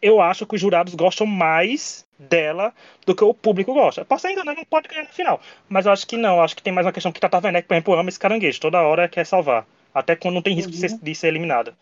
eu 0.00 0.20
acho 0.20 0.46
que 0.46 0.54
os 0.54 0.60
jurados 0.60 0.94
gostam 0.94 1.26
mais 1.26 2.06
dela 2.16 2.72
do 3.04 3.14
que 3.14 3.24
o 3.24 3.34
público 3.34 3.74
gosta. 3.74 4.04
Posso 4.04 4.28
enganado, 4.28 4.56
não 4.58 4.64
pode 4.64 4.88
ganhar 4.88 5.02
no 5.02 5.08
final. 5.08 5.40
Mas 5.68 5.86
eu 5.86 5.92
acho 5.92 6.06
que 6.06 6.16
não, 6.16 6.36
eu 6.36 6.42
acho 6.42 6.54
que 6.54 6.62
tem 6.62 6.72
mais 6.72 6.86
uma 6.86 6.92
questão 6.92 7.10
que 7.10 7.20
Tata 7.20 7.40
Werneck, 7.42 7.66
por 7.66 7.74
exemplo, 7.74 7.94
ama 7.94 8.08
esse 8.08 8.20
caranguejo. 8.20 8.60
Toda 8.60 8.80
hora 8.82 9.08
quer 9.08 9.26
salvar. 9.26 9.66
Até 9.94 10.14
quando 10.16 10.34
não 10.34 10.42
tem 10.42 10.54
risco 10.54 10.70
de, 10.70 10.78
ser, 10.78 10.98
de 10.98 11.14
ser 11.14 11.28
eliminada. 11.28 11.74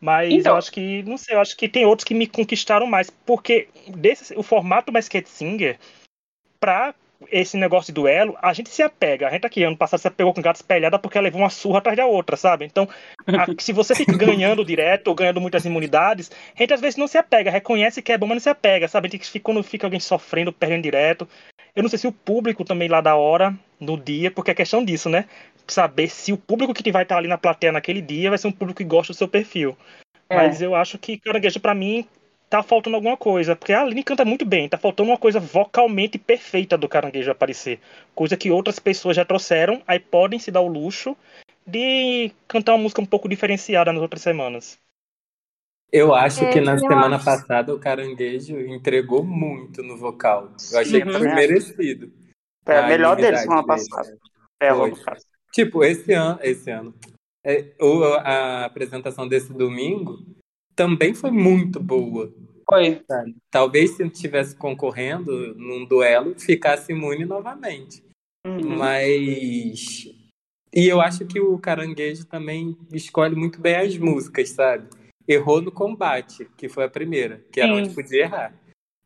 Mas 0.00 0.32
Então- 0.32 0.52
eu 0.52 0.58
acho 0.58 0.70
que, 0.70 1.02
não 1.04 1.16
sei, 1.16 1.34
eu 1.34 1.40
acho 1.40 1.56
que 1.56 1.68
tem 1.68 1.84
outros 1.86 2.04
que 2.04 2.14
me 2.14 2.26
conquistaram 2.26 2.86
mais. 2.86 3.10
Porque 3.10 3.68
desse, 3.88 4.34
o 4.36 4.42
formato 4.42 4.92
Basket 4.92 5.26
Singer, 5.26 5.78
pra 6.60 6.94
esse 7.30 7.56
negócio 7.56 7.86
de 7.86 7.94
duelo, 7.94 8.36
a 8.42 8.52
gente 8.52 8.68
se 8.68 8.82
apega. 8.82 9.26
A 9.26 9.30
gente 9.30 9.46
aqui, 9.46 9.62
ano 9.64 9.76
passado, 9.76 10.00
se 10.00 10.06
apegou 10.08 10.34
com 10.34 10.42
gato 10.42 10.56
espelhada 10.56 10.98
porque 10.98 11.16
ela 11.16 11.24
levou 11.24 11.40
uma 11.40 11.48
surra 11.50 11.78
atrás 11.78 11.96
da 11.96 12.04
outra, 12.04 12.36
sabe? 12.36 12.66
Então, 12.66 12.86
a- 13.26 13.46
se 13.58 13.72
você 13.72 13.94
fica 13.94 14.14
ganhando 14.16 14.64
direto 14.64 15.08
ou 15.08 15.14
ganhando 15.14 15.40
muitas 15.40 15.64
imunidades, 15.64 16.30
a 16.54 16.58
gente 16.62 16.74
às 16.74 16.80
vezes 16.80 16.96
não 16.98 17.08
se 17.08 17.16
apega, 17.16 17.50
reconhece 17.50 18.02
que 18.02 18.12
é 18.12 18.18
bom, 18.18 18.26
mas 18.26 18.36
não 18.36 18.40
se 18.42 18.50
apega, 18.50 18.86
sabe? 18.86 19.08
A 19.08 19.10
gente 19.10 19.30
fica, 19.30 19.44
quando 19.44 19.62
fica 19.62 19.86
alguém 19.86 19.98
sofrendo, 20.00 20.52
perdendo 20.52 20.82
direto. 20.82 21.26
Eu 21.74 21.82
não 21.82 21.88
sei 21.90 21.98
se 21.98 22.06
o 22.06 22.12
público 22.12 22.64
também 22.64 22.88
lá 22.88 23.00
da 23.00 23.16
hora, 23.16 23.54
no 23.78 23.96
dia, 23.96 24.30
porque 24.30 24.50
é 24.50 24.54
questão 24.54 24.84
disso, 24.84 25.08
né? 25.08 25.26
Saber 25.66 26.08
se 26.08 26.32
o 26.32 26.36
público 26.38 26.72
que 26.72 26.92
vai 26.92 27.02
estar 27.02 27.16
ali 27.16 27.28
na 27.28 27.38
plateia 27.38 27.72
naquele 27.72 28.00
dia 28.00 28.30
vai 28.30 28.38
ser 28.38 28.48
um 28.48 28.52
público 28.52 28.78
que 28.78 28.84
gosta 28.84 29.12
do 29.12 29.16
seu 29.16 29.28
perfil. 29.28 29.76
É. 30.28 30.36
Mas 30.36 30.62
eu 30.62 30.74
acho 30.74 30.98
que 30.98 31.18
Caranguejo, 31.18 31.60
pra 31.60 31.74
mim, 31.74 32.06
tá 32.48 32.62
faltando 32.62 32.96
alguma 32.96 33.16
coisa. 33.16 33.56
Porque 33.56 33.72
a 33.72 33.82
Aline 33.82 34.02
canta 34.02 34.24
muito 34.24 34.44
bem, 34.44 34.68
tá 34.68 34.78
faltando 34.78 35.10
uma 35.10 35.18
coisa 35.18 35.40
vocalmente 35.40 36.18
perfeita 36.18 36.76
do 36.76 36.88
Caranguejo 36.88 37.30
aparecer. 37.30 37.80
Coisa 38.14 38.36
que 38.36 38.50
outras 38.50 38.78
pessoas 38.78 39.16
já 39.16 39.24
trouxeram, 39.24 39.82
aí 39.86 39.98
podem 39.98 40.38
se 40.38 40.50
dar 40.50 40.60
o 40.60 40.68
luxo 40.68 41.16
de 41.66 42.30
cantar 42.46 42.74
uma 42.74 42.82
música 42.82 43.02
um 43.02 43.06
pouco 43.06 43.28
diferenciada 43.28 43.92
nas 43.92 44.02
outras 44.02 44.22
semanas. 44.22 44.78
Eu 45.92 46.14
acho 46.14 46.44
é, 46.44 46.52
que 46.52 46.60
na 46.60 46.78
semana 46.78 47.16
acho... 47.16 47.24
passada 47.24 47.74
o 47.74 47.78
Caranguejo 47.78 48.58
entregou 48.60 49.24
muito 49.24 49.82
no 49.82 49.96
vocal. 49.96 50.52
Eu 50.72 50.78
achei 50.80 51.00
uhum. 51.00 51.06
que 51.06 51.18
foi 51.18 51.28
merecido. 51.28 52.12
É 52.66 52.78
a 52.78 52.86
melhor 52.88 53.16
dele 53.16 53.36
semana 53.38 53.64
passada. 53.64 54.16
É, 54.60 54.70
Tipo, 55.52 55.84
esse 55.84 56.12
ano, 56.12 56.38
esse 56.42 56.70
ano. 56.70 56.94
É, 57.44 57.72
a 58.24 58.64
apresentação 58.64 59.26
desse 59.26 59.52
domingo 59.52 60.18
também 60.74 61.14
foi 61.14 61.30
muito 61.30 61.80
boa. 61.80 62.32
Foi. 62.68 63.00
Talvez 63.50 63.92
se 63.92 64.02
estivesse 64.04 64.56
concorrendo 64.56 65.54
num 65.54 65.84
duelo, 65.84 66.38
ficasse 66.38 66.92
imune 66.92 67.24
novamente. 67.24 68.02
Uhum. 68.46 68.76
Mas. 68.76 70.08
E 70.74 70.86
eu 70.86 71.00
acho 71.00 71.24
que 71.24 71.40
o 71.40 71.58
caranguejo 71.58 72.26
também 72.26 72.76
escolhe 72.92 73.34
muito 73.34 73.60
bem 73.60 73.76
as 73.76 73.96
músicas, 73.96 74.50
sabe? 74.50 74.88
Errou 75.26 75.62
no 75.62 75.72
combate, 75.72 76.50
que 76.56 76.68
foi 76.68 76.84
a 76.84 76.90
primeira, 76.90 77.44
que 77.50 77.60
era 77.60 77.72
Sim. 77.72 77.80
onde 77.80 77.94
podia 77.94 78.22
errar. 78.22 78.54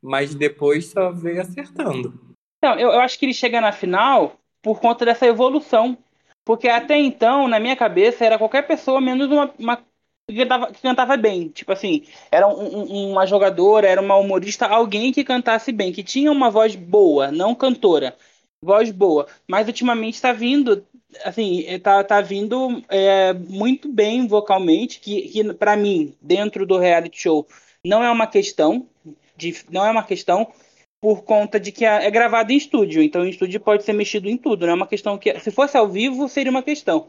Mas 0.02 0.35
depois 0.35 0.87
só 0.87 1.12
veio 1.12 1.43
acertando. 1.43 2.30
Então, 2.61 2.79
eu, 2.79 2.90
eu 2.90 3.00
acho 3.00 3.19
que 3.19 3.25
ele 3.25 3.33
chega 3.33 3.59
na 3.59 3.73
final 3.73 4.37
por 4.62 4.81
conta 4.81 5.05
dessa 5.05 5.26
evolução. 5.26 5.97
Porque 6.45 6.69
até 6.69 6.99
então, 6.99 7.49
na 7.49 7.59
minha 7.59 7.75
cabeça, 7.75 8.25
era 8.25 8.38
qualquer 8.38 8.67
pessoa 8.67 9.00
menos 9.00 9.31
uma, 9.31 9.50
uma 9.59 9.76
que, 10.29 10.37
cantava, 10.37 10.67
que 10.73 10.83
cantava 10.83 11.17
bem. 11.17 11.49
Tipo 11.49 11.73
assim, 11.73 12.05
era 12.31 12.47
um, 12.47 12.93
um, 12.93 13.12
uma 13.12 13.26
jogadora, 13.26 13.88
era 13.88 14.00
uma 14.00 14.17
humorista, 14.17 14.67
alguém 14.67 15.12
que 15.12 15.25
cantasse 15.25 15.73
bem, 15.73 15.93
que 15.93 16.02
tinha 16.02 16.31
uma 16.31 16.50
voz 16.50 16.75
boa, 16.76 17.31
não 17.31 17.55
cantora. 17.55 18.17
Voz 18.62 18.90
boa. 18.90 19.26
Mas 19.49 19.67
ultimamente 19.69 20.14
está 20.14 20.33
vindo, 20.33 20.85
assim, 21.25 21.64
tá, 21.83 22.05
tá 22.05 22.21
vindo 22.21 22.83
é, 22.90 23.33
muito 23.33 23.88
bem 23.88 24.26
vocalmente, 24.26 25.00
que, 25.00 25.23
que 25.29 25.55
para 25.55 25.76
mim, 25.76 26.14
dentro 26.21 26.67
do 26.67 26.76
reality 26.79 27.23
show, 27.23 27.47
não 27.85 28.05
é 28.05 28.11
uma 28.11 28.26
questão. 28.26 28.87
De, 29.37 29.57
não 29.71 29.87
é 29.87 29.90
uma 29.90 30.02
questão 30.02 30.52
por 31.00 31.23
conta 31.25 31.59
de 31.59 31.73
que 31.73 31.85
é 31.85 32.11
gravado 32.11 32.52
em 32.52 32.57
estúdio. 32.57 33.02
Então, 33.02 33.25
em 33.25 33.30
estúdio 33.30 33.61
pode 33.61 33.83
ser 33.85 33.92
mexido 33.92 34.28
em 34.28 34.37
tudo. 34.37 34.66
Não 34.66 34.73
é 34.73 34.76
uma 34.76 34.87
questão 34.87 35.19
que. 35.19 35.38
Se 35.40 35.50
fosse 35.50 35.76
ao 35.76 35.88
vivo, 35.88 36.28
seria 36.28 36.50
uma 36.50 36.62
questão. 36.62 37.09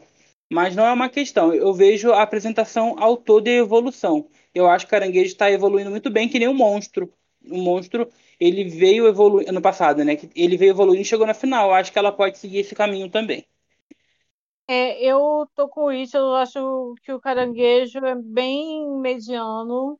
Mas 0.50 0.76
não 0.76 0.86
é 0.86 0.92
uma 0.92 1.08
questão. 1.08 1.54
Eu 1.54 1.72
vejo 1.74 2.12
a 2.12 2.22
apresentação 2.22 2.96
ao 2.98 3.16
todo 3.16 3.48
e 3.48 3.50
a 3.50 3.54
evolução. 3.58 4.28
Eu 4.54 4.68
acho 4.68 4.86
que 4.86 4.90
o 4.90 4.98
Caranguejo 4.98 5.26
está 5.26 5.50
evoluindo 5.50 5.90
muito 5.90 6.10
bem, 6.10 6.28
que 6.28 6.38
nem 6.38 6.48
o 6.48 6.54
monstro. 6.54 7.12
O 7.50 7.58
monstro, 7.58 8.08
ele 8.38 8.64
veio 8.64 9.06
evoluir 9.08 9.48
ano 9.48 9.60
passado, 9.62 10.04
né? 10.04 10.16
Ele 10.36 10.56
veio 10.56 10.70
evoluindo 10.70 11.02
e 11.02 11.04
chegou 11.04 11.26
na 11.26 11.34
final. 11.34 11.68
Eu 11.68 11.74
acho 11.74 11.92
que 11.92 11.98
ela 11.98 12.12
pode 12.12 12.38
seguir 12.38 12.58
esse 12.58 12.74
caminho 12.74 13.10
também. 13.10 13.46
É, 14.68 15.02
eu 15.04 15.46
tô 15.54 15.68
com 15.68 15.90
isso, 15.92 16.16
eu 16.16 16.34
acho 16.36 16.94
que 17.02 17.12
o 17.12 17.20
caranguejo 17.20 17.98
é 17.98 18.14
bem 18.14 18.88
mediano 19.00 19.98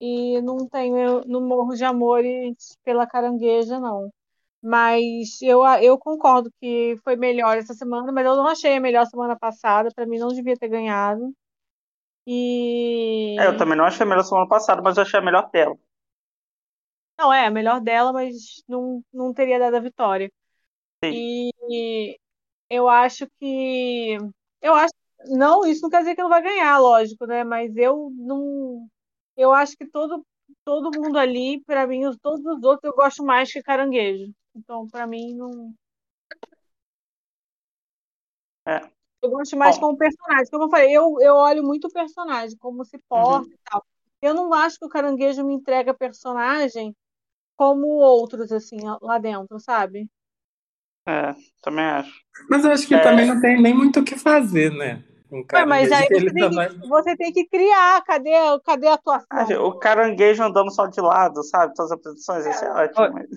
e 0.00 0.40
não 0.42 0.68
tenho, 0.68 1.22
não 1.26 1.40
morro 1.46 1.74
de 1.74 1.84
amores 1.84 2.76
pela 2.84 3.06
carangueja, 3.06 3.80
não. 3.80 4.10
Mas 4.62 5.40
eu, 5.40 5.64
eu 5.80 5.98
concordo 5.98 6.50
que 6.60 6.96
foi 7.04 7.16
melhor 7.16 7.56
essa 7.56 7.74
semana, 7.74 8.10
mas 8.10 8.26
eu 8.26 8.36
não 8.36 8.46
achei 8.46 8.76
a 8.76 8.80
melhor 8.80 9.06
semana 9.06 9.36
passada. 9.38 9.90
Para 9.94 10.06
mim, 10.06 10.18
não 10.18 10.28
devia 10.28 10.56
ter 10.56 10.68
ganhado. 10.68 11.32
E. 12.26 13.36
É, 13.38 13.46
eu 13.46 13.56
também 13.56 13.76
não 13.76 13.84
achei 13.84 14.04
a 14.04 14.08
melhor 14.08 14.24
semana 14.24 14.48
passada, 14.48 14.82
mas 14.82 14.96
eu 14.96 15.02
achei 15.02 15.20
a 15.20 15.22
melhor 15.22 15.48
dela. 15.50 15.76
Não, 17.18 17.32
é, 17.32 17.46
a 17.46 17.50
melhor 17.50 17.80
dela, 17.80 18.12
mas 18.12 18.62
não, 18.68 19.02
não 19.12 19.32
teria 19.32 19.58
dado 19.58 19.76
a 19.76 19.80
vitória. 19.80 20.30
Sim. 21.04 21.50
E 21.70 22.18
eu 22.68 22.88
acho 22.88 23.26
que. 23.38 24.18
Eu 24.60 24.74
acho. 24.74 24.92
Não, 25.26 25.64
isso 25.66 25.82
não 25.82 25.90
quer 25.90 25.98
dizer 26.00 26.14
que 26.14 26.22
não 26.22 26.28
vai 26.28 26.42
ganhar, 26.42 26.78
lógico, 26.78 27.26
né? 27.26 27.44
Mas 27.44 27.76
eu 27.76 28.10
não. 28.16 28.88
Eu 29.38 29.52
acho 29.52 29.76
que 29.76 29.86
todo, 29.86 30.26
todo 30.64 30.90
mundo 31.00 31.16
ali, 31.16 31.62
para 31.64 31.86
mim, 31.86 32.02
todos 32.20 32.44
os 32.44 32.60
outros, 32.64 32.82
eu 32.82 32.92
gosto 32.92 33.24
mais 33.24 33.52
que 33.52 33.62
caranguejo. 33.62 34.34
Então, 34.52 34.88
para 34.88 35.06
mim, 35.06 35.32
não. 35.32 35.72
É. 38.66 38.80
Eu 39.22 39.30
gosto 39.30 39.56
mais 39.56 39.76
Bom. 39.76 39.82
como 39.82 39.98
personagem. 39.98 40.46
Como 40.50 40.64
eu 40.64 40.68
falei, 40.68 40.90
eu, 40.90 41.20
eu 41.20 41.34
olho 41.36 41.62
muito 41.62 41.86
o 41.86 41.92
personagem, 41.92 42.58
como 42.58 42.84
se 42.84 42.98
porta 43.08 43.46
uhum. 43.46 43.54
e 43.54 43.58
tal. 43.70 43.86
Eu 44.20 44.34
não 44.34 44.52
acho 44.52 44.76
que 44.76 44.84
o 44.84 44.88
caranguejo 44.90 45.46
me 45.46 45.54
entrega 45.54 45.94
personagem 45.94 46.92
como 47.56 47.86
outros, 47.86 48.50
assim, 48.50 48.78
lá 49.00 49.18
dentro, 49.18 49.60
sabe? 49.60 50.10
É, 51.06 51.32
também 51.62 51.84
acho. 51.84 52.24
Mas 52.50 52.64
eu 52.64 52.72
acho 52.72 52.88
que 52.88 52.94
é... 52.94 53.02
também 53.02 53.26
não 53.26 53.40
tem 53.40 53.62
nem 53.62 53.72
muito 53.72 54.00
o 54.00 54.04
que 54.04 54.18
fazer, 54.18 54.72
né? 54.72 55.04
Um 55.30 55.44
mas 55.66 55.92
aí 55.92 56.08
você 56.08 56.32
tem, 56.32 56.50
que, 56.50 56.88
você 56.88 57.16
tem, 57.16 57.32
que, 57.32 57.44
criar, 57.46 58.02
cadê, 58.02 58.30
cadê 58.64 58.88
a 58.88 58.94
atuação? 58.94 59.26
Ah, 59.30 59.46
o 59.62 59.72
caranguejo 59.74 60.42
andando 60.42 60.70
só 60.70 60.86
de 60.86 61.00
lado, 61.00 61.42
sabe? 61.42 61.74
Todas 61.74 61.92
as 61.92 61.98
apresentações, 61.98 62.46
isso 62.46 62.64
é 62.64 62.70
ótimo. 62.70 63.28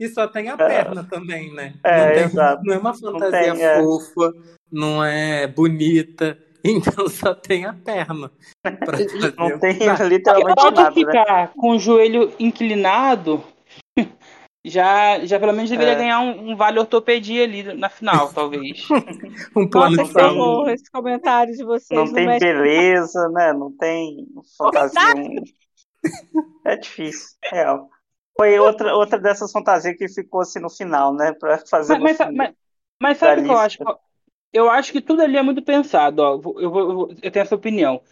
E 0.00 0.08
só 0.08 0.26
tem 0.26 0.48
a 0.48 0.54
é. 0.54 0.56
perna 0.56 1.04
também, 1.04 1.52
né? 1.54 1.74
É, 1.84 1.98
não, 1.98 2.14
tem, 2.14 2.24
exato. 2.24 2.62
não 2.64 2.74
é 2.74 2.78
uma 2.78 2.94
fantasia 2.94 3.52
tem, 3.52 3.62
é. 3.62 3.82
fofa, 3.82 4.32
não 4.72 5.04
é 5.04 5.46
bonita, 5.46 6.38
então 6.64 7.06
só 7.06 7.34
tem 7.34 7.66
a 7.66 7.74
perna. 7.74 8.32
não 9.36 9.58
tem 9.58 9.74
literalmente 10.08 10.54
Pode 10.54 10.76
nada. 10.76 10.82
Pode 10.82 10.94
ficar 10.94 11.42
né? 11.42 11.50
com 11.54 11.70
o 11.72 11.78
joelho 11.78 12.32
inclinado, 12.40 13.44
já, 14.64 15.24
já 15.24 15.40
pelo 15.40 15.52
menos 15.52 15.70
deveria 15.70 15.94
é. 15.94 15.96
ganhar 15.96 16.20
um, 16.20 16.50
um, 16.50 16.56
vale 16.56 16.78
ortopedia 16.78 17.44
ali 17.44 17.62
na 17.74 17.88
final, 17.88 18.30
talvez. 18.34 18.86
um 19.56 19.68
plano 19.68 19.96
Nossa, 19.96 20.08
de 20.08 20.12
saúde. 20.12 20.72
Esse 20.72 20.90
comentário 20.90 21.54
de 21.54 21.64
vocês. 21.64 21.98
Não, 21.98 22.06
não 22.06 22.12
tem 22.12 22.38
beleza, 22.38 23.28
né? 23.30 23.52
Não 23.52 23.72
tem 23.72 24.26
fantasia. 24.58 25.00
é 26.66 26.76
difícil, 26.76 27.36
real. 27.50 27.88
Foi 28.36 28.58
outra, 28.58 28.94
outra 28.94 29.18
dessas 29.18 29.50
fantasias 29.52 29.96
que 29.96 30.08
ficou 30.08 30.40
assim 30.40 30.60
no 30.60 30.70
final, 30.70 31.14
né? 31.14 31.32
Pra 31.32 31.58
fazer 31.58 31.98
mas, 31.98 32.18
mas, 32.18 32.34
mas, 32.34 32.54
mas 33.00 33.18
sabe 33.18 33.42
o 33.42 33.44
que 33.44 33.50
eu 33.50 33.58
acho? 33.58 33.78
Eu 34.52 34.68
acho 34.68 34.92
que 34.92 35.00
tudo 35.00 35.22
ali 35.22 35.36
é 35.36 35.42
muito 35.42 35.62
pensado, 35.62 36.20
ó. 36.20 36.34
Eu, 36.58 36.70
vou, 36.70 37.14
eu 37.22 37.30
tenho 37.30 37.42
essa 37.42 37.54
opinião. 37.54 38.02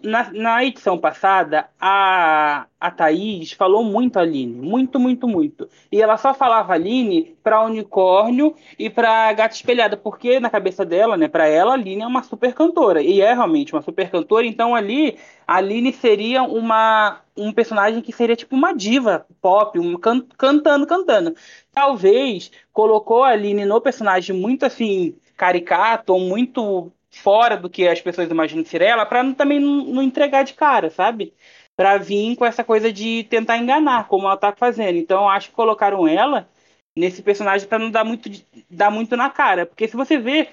Na, 0.00 0.30
na, 0.30 0.64
edição 0.64 0.96
passada, 0.96 1.68
a, 1.80 2.66
a 2.80 2.90
Thaís 2.92 3.50
falou 3.50 3.82
muito 3.82 4.16
Aline. 4.16 4.54
Muito, 4.54 5.00
muito, 5.00 5.26
muito. 5.26 5.68
E 5.90 6.00
ela 6.00 6.16
só 6.16 6.32
falava 6.32 6.72
Aline 6.72 7.36
pra 7.42 7.64
unicórnio 7.64 8.54
e 8.78 8.88
pra 8.88 9.32
gata 9.32 9.56
espelhada, 9.56 9.96
porque 9.96 10.38
na 10.38 10.48
cabeça 10.48 10.84
dela, 10.84 11.16
né, 11.16 11.26
pra 11.26 11.48
ela, 11.48 11.72
a 11.72 11.74
Aline 11.74 12.02
é 12.02 12.06
uma 12.06 12.22
super 12.22 12.54
cantora. 12.54 13.02
E 13.02 13.20
é 13.20 13.32
realmente 13.34 13.72
uma 13.72 13.82
super 13.82 14.08
cantora. 14.08 14.46
Então 14.46 14.72
ali, 14.72 15.18
a 15.48 15.56
Aline 15.56 15.92
seria 15.92 16.44
uma, 16.44 17.20
um 17.36 17.52
personagem 17.52 18.00
que 18.00 18.12
seria 18.12 18.36
tipo 18.36 18.54
uma 18.54 18.72
diva 18.72 19.26
pop, 19.40 19.76
um, 19.80 19.98
can, 19.98 20.20
cantando, 20.38 20.86
cantando. 20.86 21.34
Talvez 21.72 22.52
colocou 22.72 23.24
a 23.24 23.30
Aline 23.30 23.64
no 23.64 23.80
personagem 23.80 24.36
muito 24.36 24.64
assim, 24.64 25.16
caricato, 25.36 26.12
ou 26.12 26.20
muito 26.20 26.92
fora 27.12 27.56
do 27.56 27.68
que 27.68 27.86
as 27.86 28.00
pessoas 28.00 28.30
imaginam 28.30 28.64
ser 28.64 28.82
ela, 28.82 29.06
para 29.06 29.22
também 29.34 29.60
não, 29.60 29.84
não, 29.84 30.02
entregar 30.02 30.42
de 30.42 30.54
cara, 30.54 30.90
sabe? 30.90 31.32
Para 31.76 31.98
vir 31.98 32.36
com 32.36 32.44
essa 32.44 32.64
coisa 32.64 32.92
de 32.92 33.24
tentar 33.24 33.58
enganar, 33.58 34.08
como 34.08 34.26
ela 34.26 34.36
tá 34.36 34.52
fazendo. 34.52 34.96
Então, 34.96 35.28
acho 35.28 35.50
que 35.50 35.54
colocaram 35.54 36.08
ela 36.08 36.48
nesse 36.96 37.22
personagem 37.22 37.68
para 37.68 37.78
não 37.78 37.90
dar 37.90 38.04
muito, 38.04 38.30
dar 38.68 38.90
muito 38.90 39.16
na 39.16 39.30
cara. 39.30 39.66
Porque 39.66 39.86
se 39.86 39.96
você 39.96 40.18
vê, 40.18 40.48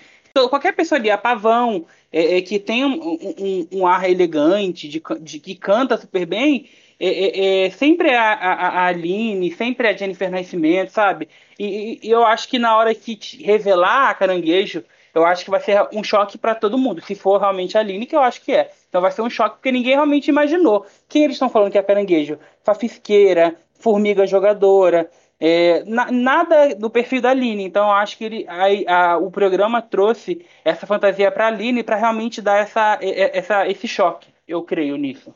qualquer 0.49 0.73
pessoa 0.73 0.99
ali, 0.99 1.09
a 1.09 1.17
Pavão, 1.17 1.85
é, 2.11 2.37
é 2.37 2.41
que 2.41 2.59
tem 2.59 2.85
um, 2.85 2.99
um, 3.01 3.67
um, 3.79 3.87
ar 3.87 4.09
elegante, 4.09 4.87
de, 4.87 5.01
de, 5.21 5.39
que 5.39 5.55
canta 5.55 5.97
super 5.97 6.25
bem, 6.25 6.69
é, 6.99 7.07
é, 7.07 7.65
é 7.65 7.69
sempre 7.69 8.13
a, 8.13 8.33
a, 8.33 8.53
a, 8.53 8.85
Aline, 8.87 9.51
sempre 9.51 9.87
a 9.87 9.93
Jennifer 9.95 10.29
Nascimento, 10.29 10.89
sabe? 10.89 11.29
E, 11.57 11.99
e 12.03 12.09
eu 12.09 12.25
acho 12.25 12.47
que 12.49 12.59
na 12.59 12.77
hora 12.77 12.93
que 12.93 13.17
revelar 13.43 14.09
a 14.09 14.13
Caranguejo, 14.13 14.83
eu 15.13 15.25
acho 15.25 15.43
que 15.43 15.51
vai 15.51 15.59
ser 15.59 15.87
um 15.93 16.03
choque 16.03 16.37
para 16.37 16.55
todo 16.55 16.77
mundo. 16.77 17.01
Se 17.01 17.15
for 17.15 17.39
realmente 17.39 17.77
a 17.77 17.81
Aline, 17.81 18.05
que 18.05 18.15
eu 18.15 18.21
acho 18.21 18.41
que 18.41 18.51
é. 18.51 18.71
Então 18.87 19.01
vai 19.01 19.11
ser 19.11 19.21
um 19.21 19.29
choque 19.29 19.57
porque 19.57 19.71
ninguém 19.71 19.93
realmente 19.93 20.27
imaginou. 20.27 20.85
Quem 21.07 21.23
eles 21.23 21.35
estão 21.35 21.49
falando 21.49 21.71
que 21.71 21.77
é 21.77 21.83
caranguejo? 21.83 22.39
Fafisqueira, 22.63 23.55
formiga 23.73 24.27
jogadora. 24.27 25.09
É, 25.39 25.83
na, 25.85 26.11
nada 26.11 26.75
do 26.75 26.89
perfil 26.89 27.21
da 27.21 27.29
Aline. 27.29 27.63
Então 27.63 27.87
eu 27.87 27.93
acho 27.93 28.17
que 28.17 28.23
ele, 28.25 28.45
a, 28.47 29.13
a, 29.13 29.17
o 29.17 29.31
programa 29.31 29.81
trouxe 29.81 30.45
essa 30.65 30.85
fantasia 30.85 31.31
para 31.31 31.45
a 31.45 31.47
Aline 31.47 31.83
para 31.83 31.95
realmente 31.95 32.41
dar 32.41 32.57
essa, 32.57 32.99
essa, 33.01 33.67
esse 33.67 33.87
choque. 33.87 34.27
Eu 34.47 34.63
creio 34.63 34.97
nisso. 34.97 35.33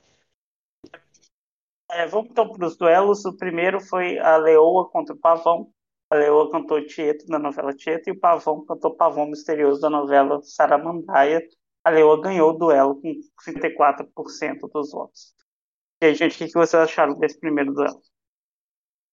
É, 1.90 2.08
vamos 2.08 2.32
então 2.32 2.50
para 2.50 2.66
os 2.66 2.76
duelos. 2.76 3.24
O 3.26 3.38
primeiro 3.38 3.80
foi 3.80 4.18
a 4.20 4.36
Leoa 4.38 4.90
contra 4.90 5.14
o 5.14 5.18
Pavão. 5.18 5.72
A 6.14 6.16
Leoa 6.16 6.52
cantou 6.52 6.86
Tieto 6.86 7.26
da 7.26 7.40
novela 7.40 7.74
Tieto 7.74 8.08
e 8.08 8.12
o 8.12 8.20
Pavão 8.20 8.64
cantou 8.64 8.96
Pavão 8.96 9.26
Misterioso 9.26 9.82
da 9.82 9.90
novela 9.90 10.40
Saramandaia. 10.44 11.42
A 11.84 11.90
Leoa 11.90 12.22
ganhou 12.22 12.52
o 12.52 12.54
duelo 12.54 13.02
com 13.02 13.16
34% 13.44 14.60
dos 14.72 14.92
votos. 14.92 15.34
E 16.00 16.06
aí, 16.06 16.14
gente, 16.14 16.36
o 16.36 16.48
que 16.48 16.54
vocês 16.54 16.76
acharam 16.76 17.16
desse 17.16 17.40
primeiro 17.40 17.74
duelo? 17.74 18.00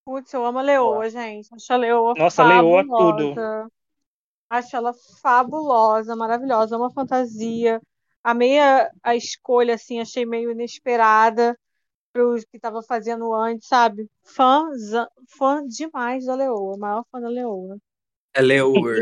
Putz, 0.04 0.30
eu 0.35 0.45
amo 0.45 0.59
a 0.59 0.62
Leoa, 0.62 1.09
gente. 1.09 1.49
Acho 1.54 1.73
a 1.73 1.76
Leoa 1.78 2.14
Nossa, 2.19 2.45
fabulosa. 2.45 2.83
Leoa 2.83 2.85
tudo. 2.85 3.73
Acho 4.50 4.76
ela 4.76 4.92
fabulosa, 5.23 6.14
maravilhosa. 6.14 6.75
É 6.75 6.78
uma 6.78 6.92
fantasia. 6.92 7.80
amei 8.23 8.61
a, 8.61 8.90
a 9.02 9.16
escolha, 9.16 9.76
assim, 9.76 10.00
achei 10.00 10.26
meio 10.26 10.50
inesperada 10.50 11.59
pro 12.12 12.37
que 12.50 12.57
estava 12.57 12.83
fazendo 12.83 13.35
antes, 13.35 13.69
sabe? 13.69 14.09
Fã, 14.23 14.69
fã 15.37 15.67
demais 15.67 16.26
da 16.26 16.35
Leoa, 16.35 16.76
maior 16.76 17.05
fã 17.11 17.21
da 17.21 17.29
Leoa. 17.29 17.79
É 18.35 18.43
Leoa. 18.43 18.95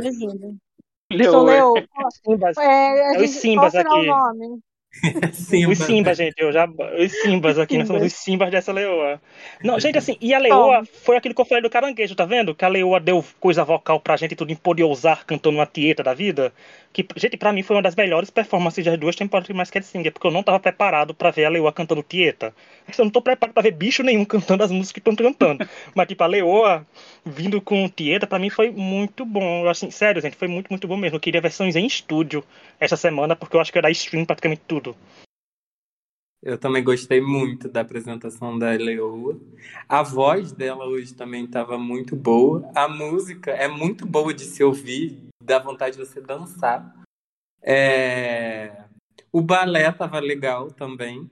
Sou 1.31 1.45
Leoa. 1.45 1.87
Simbas. 2.25 2.57
É, 2.59 3.15
é 3.17 3.23
os 3.23 3.31
Simbas 3.31 3.75
aqui. 3.75 3.88
O 3.88 4.05
nome? 4.05 4.61
Simba. 5.33 5.73
Os 5.73 5.78
Simbas, 5.78 6.16
gente, 6.16 6.35
eu 6.38 6.50
já. 6.50 6.66
Os 6.66 7.12
Simbas 7.12 7.59
aqui, 7.59 7.78
nós 7.78 7.87
somos 7.87 8.02
os 8.02 8.12
Simbas 8.12 8.50
dessa 8.50 8.73
leoa. 8.73 9.21
Não, 9.62 9.78
gente, 9.78 9.99
assim, 9.99 10.16
e 10.21 10.33
a 10.33 10.38
leoa 10.38 10.83
foi 10.85 11.16
aquilo 11.16 11.35
que 11.35 11.40
eu 11.40 11.45
falei 11.45 11.62
do 11.62 11.71
caranguejo, 11.71 12.14
tá 12.14 12.25
vendo? 12.25 12.54
Que 12.54 12.64
a 12.64 12.68
leoa 12.68 12.99
deu 12.99 13.25
coisa 13.38 13.64
vocal 13.64 14.00
pra 14.00 14.16
gente 14.16 14.35
tudo 14.35 14.50
em 14.50 14.57
poder 14.57 14.85
usar 14.85 15.25
cantando 15.25 15.59
uma 15.59 15.66
tieta 15.66 16.02
da 16.02 16.14
vida. 16.14 16.52
Que, 16.92 17.07
gente, 17.16 17.37
pra 17.37 17.52
mim 17.52 17.62
foi 17.62 17.76
uma 17.76 17.83
das 17.83 17.95
melhores 17.95 18.30
performances 18.30 18.85
das 18.85 18.99
duas 18.99 19.14
temporadas 19.14 19.47
de 19.47 19.54
Masked 19.54 19.85
Singer, 19.85 20.11
porque 20.11 20.26
eu 20.26 20.30
não 20.30 20.42
tava 20.42 20.59
preparado 20.59 21.14
pra 21.14 21.30
ver 21.30 21.45
a 21.45 21.50
leoa 21.50 21.73
cantando 21.73 22.02
tieta. 22.02 22.54
Eu 22.97 23.04
não 23.04 23.11
tô 23.11 23.21
preparado 23.21 23.52
pra 23.52 23.62
ver 23.62 23.73
bicho 23.73 24.02
nenhum 24.02 24.25
cantando 24.26 24.64
as 24.64 24.71
músicas 24.71 24.92
que 24.92 24.99
estão 25.11 25.14
cantando. 25.14 25.68
Mas, 25.95 26.09
tipo, 26.09 26.25
a 26.25 26.26
leoa 26.26 26.87
vindo 27.25 27.61
com 27.61 27.88
tieta, 27.88 28.26
pra 28.26 28.38
mim 28.38 28.49
foi 28.50 28.71
muito 28.71 29.25
bom. 29.25 29.64
Eu, 29.64 29.68
assim, 29.68 29.90
sério, 29.90 30.21
gente, 30.23 30.37
foi 30.37 30.49
muito, 30.49 30.68
muito 30.71 30.88
bom 30.88 30.97
mesmo. 30.97 31.16
Eu 31.16 31.21
queria 31.21 31.40
versões 31.40 31.76
em 31.76 31.87
estúdio 31.87 32.42
essa 32.80 32.97
semana, 32.97 33.37
porque 33.37 33.54
eu 33.54 33.61
acho 33.61 33.71
que 33.71 33.78
era 33.78 33.90
stream 33.90 34.25
praticamente 34.25 34.62
tudo. 34.66 34.77
Eu 36.40 36.56
também 36.56 36.85
gostei 36.85 37.20
muito 37.20 37.68
da 37.68 37.80
apresentação 37.80 38.58
da 38.58 38.70
Leoa. 38.70 39.38
A 39.88 40.02
voz 40.02 40.52
dela 40.52 40.87
hoje 40.87 41.14
também 41.14 41.44
estava 41.44 41.76
muito 41.76 42.14
boa. 42.14 42.70
A 42.75 42.88
música 42.88 43.50
é 43.50 43.66
muito 43.66 44.06
boa 44.06 44.32
de 44.32 44.44
se 44.44 44.62
ouvir, 44.62 45.28
dá 45.42 45.58
vontade 45.58 45.97
de 45.97 46.06
você 46.06 46.20
dançar. 46.20 46.94
É... 47.61 48.85
O 49.32 49.42
balé 49.42 49.88
estava 49.88 50.20
legal 50.20 50.70
também. 50.70 51.28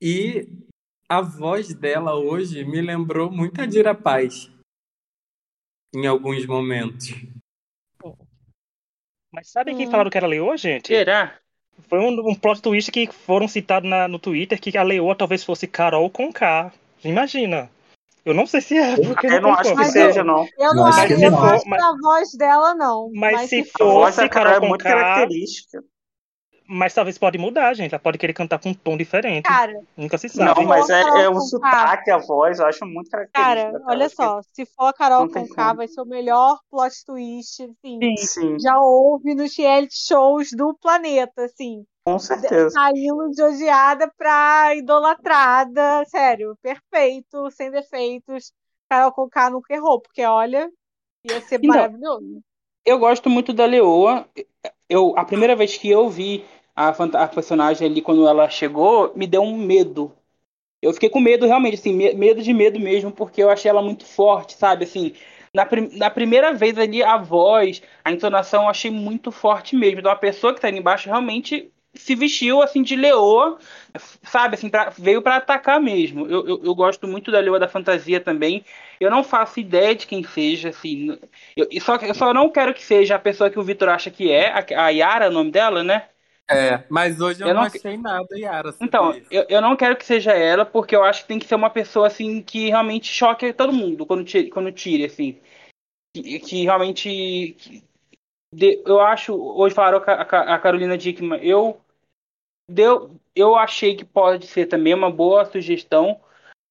E 0.00 0.48
a 1.08 1.20
voz 1.20 1.74
dela 1.74 2.14
hoje 2.14 2.64
me 2.64 2.80
lembrou 2.80 3.30
muito 3.30 3.60
a 3.60 3.66
Dira 3.66 3.94
Paz 3.94 4.50
em 5.94 6.06
alguns 6.06 6.46
momentos. 6.46 7.10
Mas 9.30 9.50
sabe 9.50 9.74
quem 9.74 9.88
hum. 9.88 9.90
falaram 9.90 10.10
que 10.10 10.16
era 10.16 10.26
Leoa, 10.26 10.56
gente? 10.56 10.88
Será? 10.88 11.41
Foi 11.88 11.98
um, 11.98 12.30
um 12.30 12.34
plot 12.34 12.62
twist 12.62 12.90
que 12.90 13.06
foram 13.06 13.46
citados 13.48 13.88
na, 13.88 14.08
no 14.08 14.18
Twitter 14.18 14.60
que 14.60 14.76
a 14.76 14.82
Leoa 14.82 15.14
talvez 15.14 15.44
fosse 15.44 15.66
Carol 15.66 16.08
com 16.10 16.32
K. 16.32 16.72
Imagina. 17.04 17.70
Eu 18.24 18.34
não 18.34 18.46
sei 18.46 18.60
se 18.60 18.78
é. 18.78 18.96
Porque 18.96 19.26
eu 19.26 19.40
não, 19.40 19.50
não 19.50 19.54
acho 19.54 19.74
que 19.74 19.84
seja, 19.86 20.22
não. 20.22 20.46
Eu 20.56 20.74
não, 20.74 20.86
acho, 20.86 21.06
que, 21.08 21.12
eu 21.14 21.30
não 21.30 21.44
acho 21.44 21.74
a 21.74 21.96
voz 22.00 22.32
dela, 22.36 22.74
não. 22.74 23.10
Mas, 23.12 23.32
mas 23.32 23.50
se, 23.50 23.64
se 23.64 23.70
for. 23.76 23.82
A 23.82 23.92
voz 23.92 24.16
da 24.16 24.28
Carol 24.28 24.54
é 24.54 24.60
muito 24.60 24.84
K, 24.84 24.90
característica. 24.90 25.82
Mas 26.74 26.94
talvez 26.94 27.18
pode 27.18 27.36
mudar, 27.36 27.74
gente. 27.74 27.92
Ela 27.92 28.02
pode 28.02 28.16
querer 28.16 28.32
cantar 28.32 28.58
com 28.58 28.70
um 28.70 28.74
tom 28.74 28.96
diferente. 28.96 29.44
Cara, 29.44 29.78
nunca 29.94 30.16
se 30.16 30.26
sabe. 30.30 30.58
Não, 30.58 30.66
mas 30.66 30.88
é, 30.88 31.02
é 31.24 31.28
o 31.28 31.38
sotaque, 31.38 32.10
a 32.10 32.16
voz, 32.16 32.58
eu 32.58 32.66
acho 32.66 32.86
muito 32.86 33.10
característica. 33.10 33.72
Cara, 33.72 33.84
olha 33.86 34.08
só, 34.08 34.40
se 34.52 34.64
for 34.64 34.86
a 34.86 34.92
Carol 34.94 35.28
com 35.28 35.46
K, 35.46 35.74
vai 35.74 35.86
ser 35.86 36.00
o 36.00 36.06
melhor 36.06 36.58
plot 36.70 37.04
twist, 37.04 37.62
assim. 37.62 37.98
Sim, 38.02 38.16
sim. 38.16 38.58
Já 38.58 38.80
houve 38.80 39.34
nos 39.34 39.54
reality 39.54 39.94
shows 39.94 40.48
do 40.56 40.74
planeta, 40.80 41.44
assim. 41.44 41.84
Com 42.06 42.18
certeza. 42.18 42.70
Saindo 42.70 43.30
de 43.30 43.42
odiada 43.42 44.10
pra 44.16 44.74
idolatrada, 44.74 46.04
sério, 46.06 46.56
perfeito, 46.62 47.50
sem 47.50 47.70
defeitos. 47.70 48.50
Carol 48.88 49.12
com 49.12 49.28
K 49.28 49.50
nunca 49.50 49.74
errou, 49.74 50.00
porque 50.00 50.24
olha, 50.24 50.70
ia 51.22 51.40
ser 51.42 51.56
então, 51.56 51.68
maravilhoso. 51.68 52.40
Eu 52.82 52.98
gosto 52.98 53.28
muito 53.28 53.52
da 53.52 53.66
Leoa. 53.66 54.26
Eu, 54.88 55.12
a 55.18 55.24
primeira 55.24 55.54
vez 55.54 55.76
que 55.76 55.90
eu 55.90 56.08
vi 56.08 56.44
a, 56.74 56.88
a 56.88 57.28
personagem 57.28 57.88
ali 57.88 58.02
quando 58.02 58.26
ela 58.26 58.48
chegou, 58.48 59.12
me 59.16 59.26
deu 59.26 59.42
um 59.42 59.56
medo. 59.56 60.12
Eu 60.82 60.92
fiquei 60.92 61.08
com 61.08 61.20
medo, 61.20 61.46
realmente, 61.46 61.74
assim, 61.74 61.92
medo 62.14 62.42
de 62.42 62.52
medo 62.52 62.80
mesmo, 62.80 63.12
porque 63.12 63.42
eu 63.42 63.50
achei 63.50 63.70
ela 63.70 63.82
muito 63.82 64.04
forte, 64.04 64.54
sabe? 64.54 64.84
Assim, 64.84 65.14
na, 65.54 65.66
na 65.96 66.10
primeira 66.10 66.52
vez 66.52 66.76
ali, 66.78 67.02
a 67.02 67.16
voz, 67.16 67.82
a 68.04 68.10
entonação, 68.12 68.64
eu 68.64 68.68
achei 68.68 68.90
muito 68.90 69.30
forte 69.30 69.76
mesmo. 69.76 70.00
Então, 70.00 70.10
a 70.12 70.16
pessoa 70.16 70.54
que 70.54 70.60
tá 70.60 70.68
ali 70.68 70.78
embaixo 70.78 71.08
realmente 71.08 71.72
se 71.94 72.14
vestiu 72.14 72.62
assim 72.62 72.82
de 72.82 72.96
leoa, 72.96 73.58
sabe, 74.22 74.54
assim, 74.54 74.68
pra, 74.70 74.90
veio 74.90 75.22
para 75.22 75.36
atacar 75.36 75.80
mesmo. 75.80 76.26
Eu, 76.26 76.46
eu, 76.48 76.64
eu, 76.64 76.74
gosto 76.74 77.06
muito 77.06 77.30
da 77.30 77.38
leoa 77.38 77.58
da 77.58 77.68
fantasia 77.68 78.18
também. 78.20 78.64
Eu 78.98 79.10
não 79.10 79.22
faço 79.22 79.60
ideia 79.60 79.94
de 79.94 80.06
quem 80.06 80.24
seja, 80.24 80.70
assim. 80.70 81.18
Eu, 81.56 81.68
só, 81.80 81.96
eu 81.96 82.14
só 82.14 82.32
não 82.32 82.50
quero 82.50 82.72
que 82.74 82.82
seja 82.82 83.16
a 83.16 83.18
pessoa 83.18 83.50
que 83.50 83.58
o 83.58 83.62
Vitor 83.62 83.88
acha 83.90 84.10
que 84.10 84.30
é, 84.30 84.48
a, 84.50 84.86
a 84.86 84.88
Yara, 84.88 85.28
o 85.28 85.32
nome 85.32 85.50
dela, 85.50 85.84
né? 85.84 86.08
É, 86.50 86.84
mas 86.88 87.20
hoje 87.20 87.42
eu, 87.42 87.48
eu 87.48 87.54
não, 87.54 87.62
achei 87.62 87.96
nada, 87.96 88.38
Yara. 88.38 88.74
Então, 88.80 89.14
eu, 89.30 89.46
eu 89.48 89.60
não 89.60 89.76
quero 89.76 89.96
que 89.96 90.04
seja 90.04 90.32
ela, 90.32 90.66
porque 90.66 90.94
eu 90.94 91.02
acho 91.02 91.22
que 91.22 91.28
tem 91.28 91.38
que 91.38 91.46
ser 91.46 91.54
uma 91.54 91.70
pessoa, 91.70 92.06
assim, 92.06 92.42
que 92.42 92.68
realmente 92.68 93.06
choque 93.06 93.52
todo 93.52 93.72
mundo 93.72 94.04
quando 94.04 94.24
tire, 94.24 94.50
quando 94.50 94.72
tire 94.72 95.04
assim. 95.04 95.40
Que, 96.14 96.38
que 96.40 96.64
realmente. 96.64 97.56
Que, 97.58 97.84
de, 98.52 98.82
eu 98.84 99.00
acho. 99.00 99.34
Hoje 99.34 99.74
falaram 99.74 100.02
a, 100.06 100.12
a, 100.12 100.54
a 100.54 100.58
Carolina 100.58 100.98
Dickman. 100.98 101.40
Eu 101.42 101.80
deu, 102.68 103.18
eu 103.34 103.54
achei 103.54 103.96
que 103.96 104.04
pode 104.04 104.46
ser 104.46 104.66
também 104.66 104.94
uma 104.94 105.10
boa 105.10 105.44
sugestão. 105.44 106.20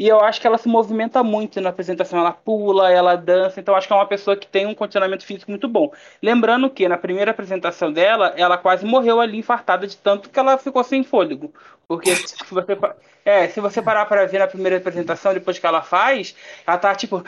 E 0.01 0.07
eu 0.07 0.19
acho 0.19 0.41
que 0.41 0.47
ela 0.47 0.57
se 0.57 0.67
movimenta 0.67 1.21
muito 1.21 1.61
na 1.61 1.69
apresentação. 1.69 2.17
Ela 2.17 2.31
pula, 2.31 2.91
ela 2.91 3.15
dança. 3.15 3.59
Então, 3.59 3.75
acho 3.75 3.85
que 3.85 3.93
é 3.93 3.95
uma 3.95 4.07
pessoa 4.07 4.35
que 4.35 4.47
tem 4.47 4.65
um 4.65 4.73
condicionamento 4.73 5.23
físico 5.23 5.51
muito 5.51 5.67
bom. 5.67 5.93
Lembrando 6.23 6.71
que 6.71 6.87
na 6.87 6.97
primeira 6.97 7.29
apresentação 7.29 7.93
dela, 7.93 8.33
ela 8.35 8.57
quase 8.57 8.83
morreu 8.83 9.21
ali 9.21 9.37
infartada 9.37 9.85
de 9.85 9.95
tanto 9.95 10.31
que 10.31 10.39
ela 10.39 10.57
ficou 10.57 10.83
sem 10.83 11.03
fôlego. 11.03 11.53
Porque 11.87 12.15
se 12.15 12.35
você, 12.49 12.75
é, 13.23 13.47
se 13.49 13.61
você 13.61 13.79
parar 13.79 14.07
para 14.07 14.25
ver 14.25 14.39
na 14.39 14.47
primeira 14.47 14.77
apresentação, 14.77 15.35
depois 15.35 15.59
que 15.59 15.67
ela 15.67 15.83
faz, 15.83 16.35
ela 16.65 16.79
tá, 16.79 16.95
tipo, 16.95 17.23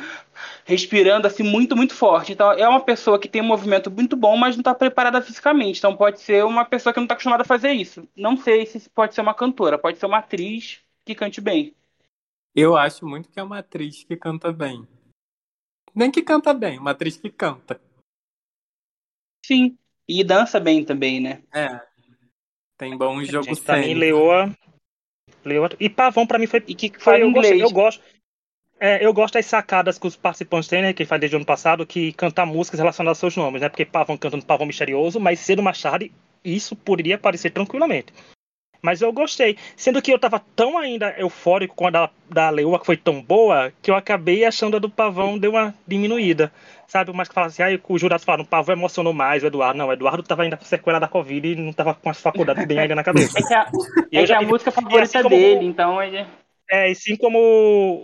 respirando 0.65 1.27
assim 1.27 1.43
muito, 1.43 1.75
muito 1.75 1.93
forte. 1.93 2.31
Então, 2.31 2.53
é 2.53 2.67
uma 2.67 2.81
pessoa 2.81 3.19
que 3.19 3.27
tem 3.27 3.43
um 3.43 3.45
movimento 3.45 3.91
muito 3.91 4.15
bom, 4.15 4.35
mas 4.35 4.55
não 4.55 4.61
está 4.61 4.73
preparada 4.73 5.21
fisicamente. 5.21 5.77
Então, 5.77 5.95
pode 5.95 6.19
ser 6.21 6.43
uma 6.43 6.65
pessoa 6.65 6.91
que 6.91 6.99
não 6.99 7.05
está 7.05 7.13
acostumada 7.13 7.43
a 7.43 7.45
fazer 7.45 7.71
isso. 7.71 8.09
Não 8.17 8.35
sei 8.35 8.65
se 8.65 8.89
pode 8.89 9.13
ser 9.13 9.21
uma 9.21 9.35
cantora, 9.35 9.77
pode 9.77 9.99
ser 9.99 10.07
uma 10.07 10.17
atriz 10.17 10.79
que 11.05 11.13
cante 11.13 11.39
bem. 11.39 11.75
Eu 12.55 12.77
acho 12.77 13.05
muito 13.05 13.29
que 13.29 13.39
é 13.39 13.43
uma 13.43 13.59
atriz 13.59 14.03
que 14.03 14.15
canta 14.15 14.51
bem. 14.51 14.87
Nem 15.95 16.11
que 16.11 16.21
canta 16.21 16.53
bem, 16.53 16.79
uma 16.79 16.91
atriz 16.91 17.17
que 17.17 17.29
canta. 17.29 17.81
Sim. 19.45 19.77
E 20.07 20.23
dança 20.23 20.59
bem 20.59 20.83
também, 20.83 21.19
né? 21.19 21.43
É. 21.53 21.81
Tem 22.77 22.97
bom 22.97 23.23
jogo 23.23 23.45
Gente, 23.45 23.61
pra 23.61 23.77
mim, 23.77 23.93
Leoa, 23.93 24.53
Leoa. 25.45 25.69
E 25.79 25.89
Pavão, 25.89 26.25
pra 26.25 26.39
mim, 26.39 26.47
foi. 26.47 26.63
E 26.67 26.75
que 26.75 26.91
foi 26.99 27.21
eu, 27.21 27.31
gostei, 27.31 27.61
eu 27.61 27.71
gosto. 27.71 28.03
É, 28.79 29.05
eu 29.05 29.13
gosto 29.13 29.35
das 29.35 29.45
sacadas 29.45 29.97
que 29.97 30.07
os 30.07 30.15
participantes 30.15 30.67
têm, 30.67 30.81
né? 30.81 30.93
Que 30.93 31.05
faz 31.05 31.19
desde 31.19 31.35
o 31.35 31.39
ano 31.39 31.45
passado, 31.45 31.85
que 31.85 32.11
cantar 32.13 32.45
músicas 32.45 32.79
relacionadas 32.79 33.17
aos 33.17 33.33
seus 33.33 33.37
nomes, 33.37 33.61
né? 33.61 33.69
Porque 33.69 33.85
Pavão 33.85 34.17
cantando 34.17 34.45
Pavão 34.45 34.67
Misterioso, 34.67 35.19
mas 35.19 35.39
cedo 35.39 35.63
Machado, 35.63 36.09
isso 36.43 36.75
poderia 36.75 37.15
aparecer 37.15 37.51
tranquilamente. 37.51 38.11
Mas 38.83 39.01
eu 39.01 39.13
gostei. 39.13 39.57
Sendo 39.77 40.01
que 40.01 40.11
eu 40.11 40.19
tava 40.19 40.41
tão 40.53 40.77
ainda 40.77 41.15
eufórico 41.17 41.73
com 41.73 41.87
a 41.87 41.89
da, 41.89 42.09
da 42.29 42.49
Leoa, 42.49 42.77
que 42.77 42.85
foi 42.85 42.97
tão 42.97 43.21
boa, 43.21 43.71
que 43.81 43.89
eu 43.89 43.95
acabei 43.95 44.43
achando 44.43 44.75
a 44.75 44.79
do 44.79 44.89
Pavão 44.89 45.37
deu 45.37 45.51
uma 45.51 45.73
diminuída. 45.87 46.51
Sabe? 46.85 47.13
Mas 47.13 47.29
que 47.29 47.33
fala 47.33 47.47
assim, 47.47 47.63
aí 47.63 47.81
o 47.87 47.97
jurado 47.97 48.23
fala, 48.23 48.43
o 48.43 48.45
Pavão 48.45 48.75
emocionou 48.75 49.13
mais 49.13 49.41
o 49.41 49.47
Eduardo. 49.47 49.77
Não, 49.77 49.87
o 49.87 49.93
Eduardo 49.93 50.21
tava 50.21 50.43
ainda 50.43 50.57
com 50.57 50.65
sequela 50.65 50.99
da 50.99 51.07
Covid 51.07 51.47
e 51.47 51.55
não 51.55 51.71
tava 51.71 51.93
com 51.93 52.09
as 52.09 52.19
faculdades 52.19 52.65
bem 52.65 52.77
ainda 52.77 52.93
na 52.93 53.05
cabeça. 53.05 53.39
É 53.39 53.41
que 53.41 53.53
a, 53.53 53.71
é 54.11 54.25
que 54.25 54.33
a 54.33 54.41
música 54.41 54.69
favorita 54.69 55.19
assim 55.19 55.29
dele, 55.29 55.65
então 55.65 56.03
ele... 56.03 56.25
É, 56.69 56.89
e 56.89 56.95
sim 56.95 57.15
como 57.15 57.37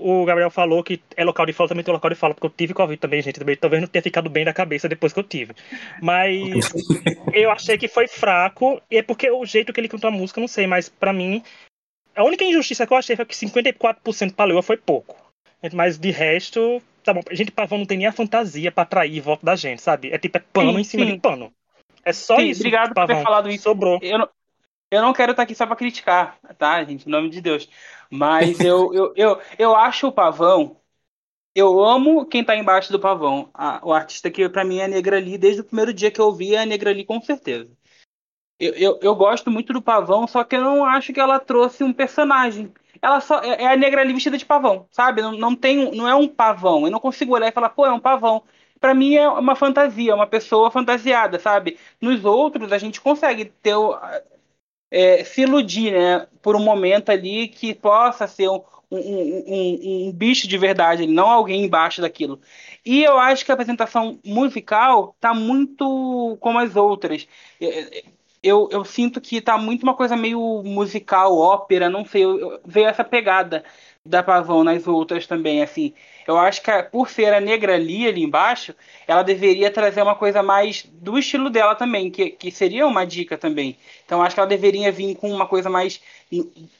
o 0.01 0.25
Gabriel 0.25 0.49
falou, 0.49 0.83
que 0.83 1.01
é 1.15 1.23
local 1.23 1.45
de 1.45 1.53
fala, 1.53 1.69
também 1.69 1.83
tem 1.83 1.93
local 1.93 2.09
de 2.09 2.15
fala, 2.15 2.33
porque 2.33 2.45
eu 2.45 2.51
tive 2.51 2.73
Covid 2.73 2.99
também, 2.99 3.21
gente. 3.21 3.39
Também, 3.39 3.55
talvez 3.55 3.81
não 3.81 3.87
tenha 3.87 4.03
ficado 4.03 4.29
bem 4.29 4.45
da 4.45 4.53
cabeça 4.53 4.89
depois 4.89 5.13
que 5.13 5.19
eu 5.19 5.23
tive. 5.23 5.53
Mas 6.01 6.37
eu 7.33 7.51
achei 7.51 7.77
que 7.77 7.87
foi 7.87 8.07
fraco, 8.07 8.81
e 8.91 8.97
é 8.97 9.01
porque 9.01 9.29
o 9.31 9.45
jeito 9.45 9.71
que 9.71 9.79
ele 9.79 9.87
cantou 9.87 10.09
a 10.09 10.11
música, 10.11 10.41
não 10.41 10.47
sei, 10.47 10.67
mas 10.67 10.89
para 10.89 11.13
mim, 11.13 11.41
a 12.15 12.23
única 12.23 12.43
injustiça 12.43 12.85
que 12.85 12.93
eu 12.93 12.97
achei 12.97 13.15
foi 13.15 13.25
que 13.25 13.35
54% 13.35 14.33
pra 14.33 14.45
Leoa 14.45 14.61
foi 14.61 14.77
pouco. 14.77 15.15
Mas 15.73 15.97
de 15.97 16.11
resto, 16.11 16.81
tá 17.03 17.13
bom. 17.13 17.21
A 17.29 17.33
gente, 17.33 17.51
Pavão, 17.51 17.79
não 17.79 17.85
tem 17.85 17.97
nem 17.97 18.07
a 18.07 18.11
fantasia 18.11 18.71
pra 18.71 18.83
atrair 18.83 19.21
voto 19.21 19.45
da 19.45 19.55
gente, 19.55 19.81
sabe? 19.81 20.11
É 20.11 20.17
tipo, 20.17 20.37
é 20.37 20.43
pano 20.53 20.73
sim, 20.73 20.79
em 20.79 20.83
cima 20.83 21.05
sim. 21.05 21.13
de 21.13 21.19
pano. 21.19 21.53
É 22.03 22.13
só 22.13 22.37
sim, 22.37 22.49
isso. 22.49 22.61
Obrigado 22.61 22.93
por 22.93 23.07
ter 23.07 23.21
falado 23.23 23.49
isso. 23.49 23.63
Sobrou. 23.63 23.99
Eu 24.01 24.19
não, 24.19 24.29
eu 24.91 25.01
não 25.01 25.13
quero 25.13 25.31
estar 25.31 25.43
aqui 25.43 25.55
só 25.55 25.65
pra 25.65 25.75
criticar, 25.75 26.39
tá, 26.57 26.83
gente? 26.83 27.07
Em 27.07 27.11
nome 27.11 27.29
de 27.29 27.41
Deus. 27.41 27.69
Mas 28.09 28.59
eu, 28.59 28.91
eu, 28.93 29.13
eu, 29.15 29.41
eu 29.57 29.75
acho 29.75 30.07
o 30.07 30.11
pavão. 30.11 30.77
Eu 31.55 31.83
amo 31.83 32.25
quem 32.25 32.43
tá 32.43 32.55
embaixo 32.55 32.91
do 32.91 32.99
pavão. 32.99 33.49
A, 33.53 33.81
o 33.85 33.93
artista 33.93 34.31
que 34.31 34.47
para 34.49 34.63
mim 34.63 34.79
é 34.79 34.85
a 34.85 34.87
Negra 34.87 35.19
Lee, 35.19 35.37
desde 35.37 35.61
o 35.61 35.63
primeiro 35.63 35.93
dia 35.93 36.11
que 36.11 36.21
eu 36.21 36.31
vi 36.33 36.55
é 36.55 36.61
a 36.61 36.65
Negra 36.65 36.91
Lee, 36.91 37.05
com 37.05 37.21
certeza. 37.21 37.69
Eu, 38.59 38.73
eu, 38.73 38.99
eu, 39.01 39.15
gosto 39.15 39.49
muito 39.49 39.71
do 39.71 39.81
pavão, 39.81 40.27
só 40.27 40.43
que 40.43 40.55
eu 40.55 40.61
não 40.61 40.83
acho 40.83 41.13
que 41.13 41.19
ela 41.19 41.39
trouxe 41.39 41.83
um 41.83 41.93
personagem. 41.93 42.73
Ela 43.01 43.21
só 43.21 43.39
é, 43.41 43.63
é 43.63 43.67
a 43.67 43.77
Negra 43.77 44.03
Lee 44.03 44.13
vestida 44.13 44.37
de 44.37 44.45
pavão, 44.45 44.85
sabe? 44.91 45.21
Não, 45.21 45.31
não, 45.31 45.55
tem, 45.55 45.95
não 45.95 46.07
é 46.07 46.13
um 46.15 46.27
pavão. 46.27 46.85
Eu 46.85 46.91
não 46.91 46.99
consigo 46.99 47.33
olhar 47.33 47.47
e 47.47 47.53
falar, 47.53 47.69
pô, 47.69 47.85
é 47.85 47.91
um 47.93 47.99
pavão. 47.99 48.43
Para 48.79 48.93
mim 48.93 49.15
é 49.15 49.27
uma 49.29 49.55
fantasia, 49.55 50.15
uma 50.15 50.27
pessoa 50.27 50.71
fantasiada, 50.71 51.39
sabe? 51.39 51.77
Nos 52.01 52.25
outros 52.25 52.71
a 52.71 52.77
gente 52.77 52.99
consegue 53.01 53.45
ter 53.45 53.75
é, 54.91 55.23
se 55.23 55.41
iludir, 55.41 55.91
né? 55.91 56.27
Por 56.41 56.55
um 56.55 56.63
momento 56.63 57.09
ali 57.09 57.47
que 57.47 57.73
possa 57.73 58.27
ser 58.27 58.49
um, 58.49 58.61
um, 58.91 58.97
um, 58.97 60.07
um, 60.07 60.11
bicho 60.11 60.47
de 60.47 60.57
verdade, 60.57 61.05
não 61.05 61.27
alguém 61.29 61.63
embaixo 61.63 62.01
daquilo. 62.01 62.39
E 62.85 63.03
eu 63.03 63.17
acho 63.19 63.45
que 63.45 63.51
a 63.51 63.53
apresentação 63.53 64.19
musical 64.25 65.15
tá 65.19 65.33
muito 65.33 66.37
como 66.39 66.59
as 66.59 66.75
outras. 66.75 67.27
Eu, 68.41 68.69
eu 68.71 68.85
sinto 68.85 69.19
que 69.19 69.41
tá 69.41 69.57
muito 69.57 69.83
uma 69.83 69.93
coisa 69.93 70.15
meio 70.15 70.63
musical, 70.63 71.37
ópera, 71.37 71.89
não 71.89 72.05
sei, 72.05 72.23
eu, 72.23 72.39
eu, 72.39 72.61
veio 72.65 72.87
essa 72.87 73.03
pegada 73.03 73.65
da 74.05 74.23
Pavão 74.23 74.63
nas 74.63 74.87
outras 74.87 75.27
também, 75.27 75.61
assim. 75.61 75.93
Eu 76.27 76.37
acho 76.37 76.61
que 76.61 76.71
por 76.83 77.09
ser 77.09 77.33
a 77.33 77.39
negra 77.41 77.75
ali, 77.75 78.07
ali 78.07 78.23
embaixo, 78.23 78.73
ela 79.07 79.23
deveria 79.23 79.71
trazer 79.71 80.01
uma 80.01 80.15
coisa 80.15 80.41
mais 80.43 80.83
do 80.83 81.17
estilo 81.17 81.49
dela 81.49 81.75
também, 81.75 82.09
que, 82.11 82.31
que 82.31 82.51
seria 82.51 82.87
uma 82.87 83.05
dica 83.05 83.37
também. 83.37 83.77
Então 84.05 84.21
acho 84.21 84.35
que 84.35 84.39
ela 84.39 84.49
deveria 84.49 84.91
vir 84.91 85.15
com 85.15 85.31
uma 85.31 85.47
coisa 85.47 85.69
mais. 85.69 86.01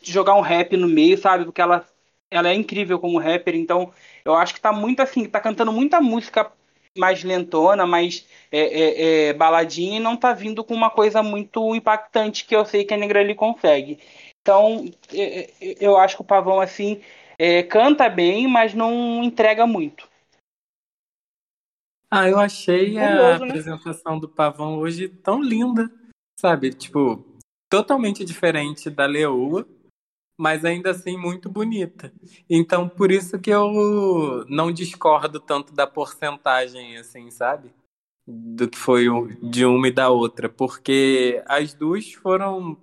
jogar 0.02 0.36
um 0.36 0.42
rap 0.42 0.76
no 0.78 0.88
meio, 0.88 1.18
sabe? 1.18 1.46
Porque 1.46 1.62
ela, 1.62 1.86
ela 2.32 2.50
é 2.50 2.54
incrível 2.54 3.00
como 3.00 3.20
rapper, 3.20 3.56
então 3.56 3.92
eu 4.24 4.36
acho 4.36 4.54
que 4.54 4.62
tá 4.62 4.72
muito 4.72 5.02
assim, 5.02 5.26
tá 5.26 5.40
cantando 5.40 5.72
muita 5.72 6.00
música 6.02 6.52
mais 6.98 7.24
lentona, 7.24 7.86
mais 7.86 8.26
é, 8.52 8.60
é, 8.60 9.30
é, 9.30 9.34
baladinha 9.34 9.98
e 9.98 10.00
não 10.00 10.18
tá 10.18 10.34
vindo 10.34 10.64
com 10.64 10.74
uma 10.74 10.90
coisa 10.90 11.24
muito 11.24 11.76
impactante 11.76 12.46
que 12.46 12.56
eu 12.56 12.66
sei 12.66 12.84
que 12.84 12.94
a 12.94 12.98
Negra 12.98 13.20
ali 13.22 13.36
consegue. 13.36 14.00
Então, 14.42 14.86
eu 15.80 15.98
acho 15.98 16.16
que 16.16 16.22
o 16.22 16.26
Pavão, 16.26 16.60
assim, 16.60 17.02
é, 17.38 17.64
canta 17.64 18.10
bem, 18.10 18.48
mas 18.48 18.74
não 18.74 19.24
entrega 19.24 19.66
muito. 19.68 20.08
Ah, 22.12 22.28
eu 22.28 22.40
achei 22.40 22.98
a 22.98 23.38
né? 23.40 23.46
apresentação 23.46 24.20
do 24.20 24.28
Pavão 24.28 24.80
hoje 24.80 25.08
tão 25.08 25.42
linda, 25.42 25.92
sabe? 26.40 26.74
Tipo, 26.74 27.24
totalmente 27.70 28.26
diferente 28.26 28.90
da 28.90 29.06
Leoa, 29.06 29.68
mas 30.36 30.66
ainda 30.66 30.90
assim 30.90 31.16
muito 31.16 31.48
bonita. 31.50 32.12
Então, 32.50 32.90
por 32.90 33.12
isso 33.12 33.38
que 33.38 33.52
eu 33.52 34.44
não 34.48 34.72
discordo 34.72 35.40
tanto 35.40 35.72
da 35.74 35.86
porcentagem, 35.86 36.98
assim, 36.98 37.30
sabe? 37.30 37.72
Do 38.28 38.68
que 38.68 38.78
foi 38.78 39.06
de 39.44 39.66
uma 39.66 39.88
e 39.88 39.92
da 39.92 40.10
outra, 40.10 40.50
porque 40.50 41.44
as 41.46 41.74
duas 41.74 42.12
foram, 42.14 42.76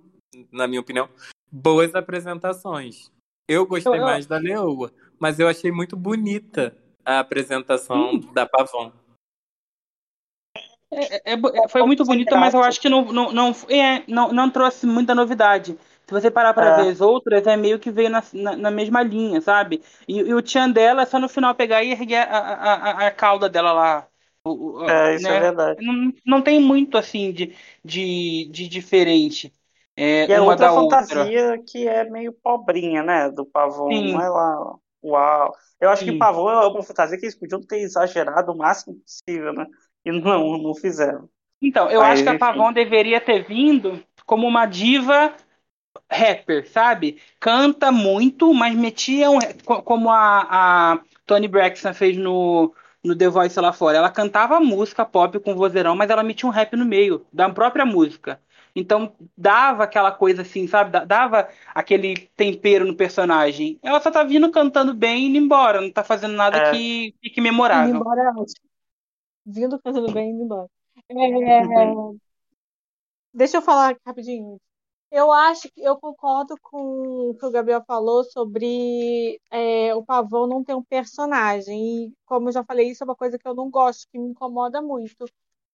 na 0.51 0.67
minha 0.67 0.81
opinião, 0.81 1.09
boas 1.51 1.95
apresentações. 1.95 3.11
Eu 3.47 3.65
gostei 3.65 3.99
eu, 3.99 4.03
mais 4.03 4.25
da 4.25 4.37
Leoa, 4.37 4.91
mas 5.19 5.39
eu 5.39 5.47
achei 5.47 5.71
muito 5.71 5.95
bonita 5.95 6.75
a 7.05 7.19
apresentação 7.19 8.15
hum. 8.15 8.19
da 8.33 8.45
Pavon. 8.45 8.91
É, 10.91 11.33
é, 11.33 11.33
é, 11.33 11.67
foi 11.69 11.83
muito 11.83 12.03
bonita, 12.05 12.37
mas 12.37 12.53
eu 12.53 12.61
acho 12.63 12.79
que 12.79 12.89
não, 12.89 13.05
não, 13.05 13.31
não, 13.31 13.55
é, 13.69 14.03
não, 14.07 14.31
não 14.31 14.49
trouxe 14.49 14.85
muita 14.85 15.13
novidade. 15.13 15.77
Se 16.05 16.13
você 16.13 16.31
parar 16.31 16.53
para 16.53 16.79
é. 16.79 16.83
ver 16.83 16.91
as 16.91 17.01
outras, 17.01 17.45
é 17.45 17.57
meio 17.57 17.77
que 17.79 17.91
veio 17.91 18.09
na, 18.09 18.23
na, 18.33 18.55
na 18.55 18.71
mesma 18.71 19.03
linha, 19.03 19.41
sabe? 19.41 19.81
E, 20.07 20.19
e, 20.19 20.33
o 20.33 20.41
tchan 20.41 20.69
dela 20.69 21.01
é 21.01 21.05
só 21.05 21.19
no 21.19 21.27
final 21.27 21.53
pegar 21.53 21.83
e 21.83 21.91
erguer 21.91 22.25
a, 22.29 22.37
a, 22.37 22.73
a, 22.73 23.07
a 23.07 23.11
cauda 23.11 23.49
dela 23.49 23.73
lá. 23.73 24.07
é, 24.87 25.15
isso 25.15 25.27
né? 25.27 25.35
é 25.35 25.39
verdade. 25.41 25.85
Não, 25.85 26.13
não 26.25 26.41
tem 26.41 26.61
muito, 26.61 26.97
assim, 26.97 27.33
de, 27.33 27.53
de, 27.83 28.47
de 28.49 28.69
diferente. 28.69 29.53
É, 29.97 30.27
e 30.27 30.31
é 30.31 30.39
outra 30.39 30.71
fantasia 30.71 31.21
outra. 31.21 31.57
que 31.67 31.87
é 31.87 32.07
meio 32.07 32.31
pobrinha, 32.31 33.01
né? 33.01 33.31
Do 33.31 33.45
Pavon. 33.45 33.89
Sim. 33.89 34.13
Não 34.13 34.21
é 34.21 34.29
lá. 34.29 34.75
Uau. 35.03 35.55
Eu 35.81 35.89
acho 35.89 36.05
Sim. 36.05 36.11
que 36.11 36.17
Pavon 36.17 36.49
é 36.49 36.67
uma 36.67 36.83
fantasia 36.83 37.17
que 37.17 37.25
eles 37.25 37.35
podiam 37.35 37.61
ter 37.61 37.79
exagerado 37.79 38.51
o 38.51 38.57
máximo 38.57 38.95
possível, 38.95 39.53
né? 39.53 39.65
E 40.05 40.11
não, 40.11 40.57
não 40.57 40.75
fizeram. 40.75 41.27
Então, 41.61 41.89
eu 41.89 42.01
acho 42.01 42.21
que 42.21 42.29
a 42.29 42.37
Pavon 42.37 42.71
deveria 42.71 43.19
ter 43.19 43.43
vindo 43.43 44.03
como 44.25 44.45
uma 44.45 44.67
diva 44.67 45.33
rapper, 46.11 46.69
sabe? 46.69 47.19
Canta 47.39 47.91
muito, 47.91 48.53
mas 48.53 48.75
metia 48.75 49.31
um, 49.31 49.39
como 49.83 50.11
a, 50.11 50.93
a 50.93 50.99
Tony 51.25 51.47
Braxton 51.47 51.93
fez 51.93 52.15
no, 52.15 52.73
no 53.03 53.15
The 53.15 53.29
Voice 53.29 53.59
lá 53.59 53.73
fora. 53.73 53.97
Ela 53.97 54.11
cantava 54.11 54.59
música 54.59 55.05
pop 55.05 55.39
com 55.39 55.55
vozeirão, 55.55 55.95
mas 55.95 56.09
ela 56.09 56.23
metia 56.23 56.47
um 56.47 56.51
rap 56.51 56.75
no 56.75 56.85
meio 56.85 57.25
da 57.33 57.49
própria 57.49 57.85
música. 57.85 58.39
Então 58.79 59.11
dava 59.35 59.83
aquela 59.83 60.11
coisa 60.11 60.43
assim, 60.43 60.67
sabe? 60.67 60.91
Dava 61.05 61.49
aquele 61.73 62.15
tempero 62.35 62.85
no 62.85 62.95
personagem. 62.95 63.79
Ela 63.81 63.99
só 63.99 64.11
tá 64.11 64.23
vindo 64.23 64.51
cantando 64.51 64.93
bem 64.93 65.23
e 65.23 65.27
indo 65.29 65.37
embora, 65.37 65.81
não 65.81 65.91
tá 65.91 66.03
fazendo 66.03 66.35
nada 66.35 66.57
é. 66.57 66.71
que 66.71 67.15
fique 67.19 67.41
memorável. 67.41 67.89
Indo 67.89 67.99
embora 67.99 68.21
é 68.21 68.33
Vindo 69.43 69.79
cantando 69.79 70.11
bem 70.11 70.29
e 70.29 70.33
indo 70.33 70.43
embora. 70.43 70.69
É... 71.09 72.17
Deixa 73.33 73.57
eu 73.57 73.61
falar 73.63 73.97
rapidinho. 74.05 74.59
Eu 75.09 75.31
acho 75.31 75.69
que 75.71 75.81
eu 75.81 75.97
concordo 75.97 76.55
com 76.61 77.29
o 77.29 77.35
que 77.35 77.45
o 77.45 77.51
Gabriel 77.51 77.83
falou 77.87 78.25
sobre 78.25 79.39
é, 79.49 79.95
o 79.95 80.03
Pavão 80.03 80.45
não 80.45 80.63
ter 80.63 80.75
um 80.75 80.83
personagem. 80.83 82.07
E, 82.07 82.13
como 82.25 82.49
eu 82.49 82.53
já 82.53 82.63
falei, 82.63 82.89
isso 82.89 83.03
é 83.03 83.05
uma 83.05 83.15
coisa 83.15 83.39
que 83.39 83.47
eu 83.47 83.55
não 83.55 83.71
gosto, 83.71 84.07
que 84.11 84.19
me 84.19 84.29
incomoda 84.29 84.81
muito, 84.81 85.25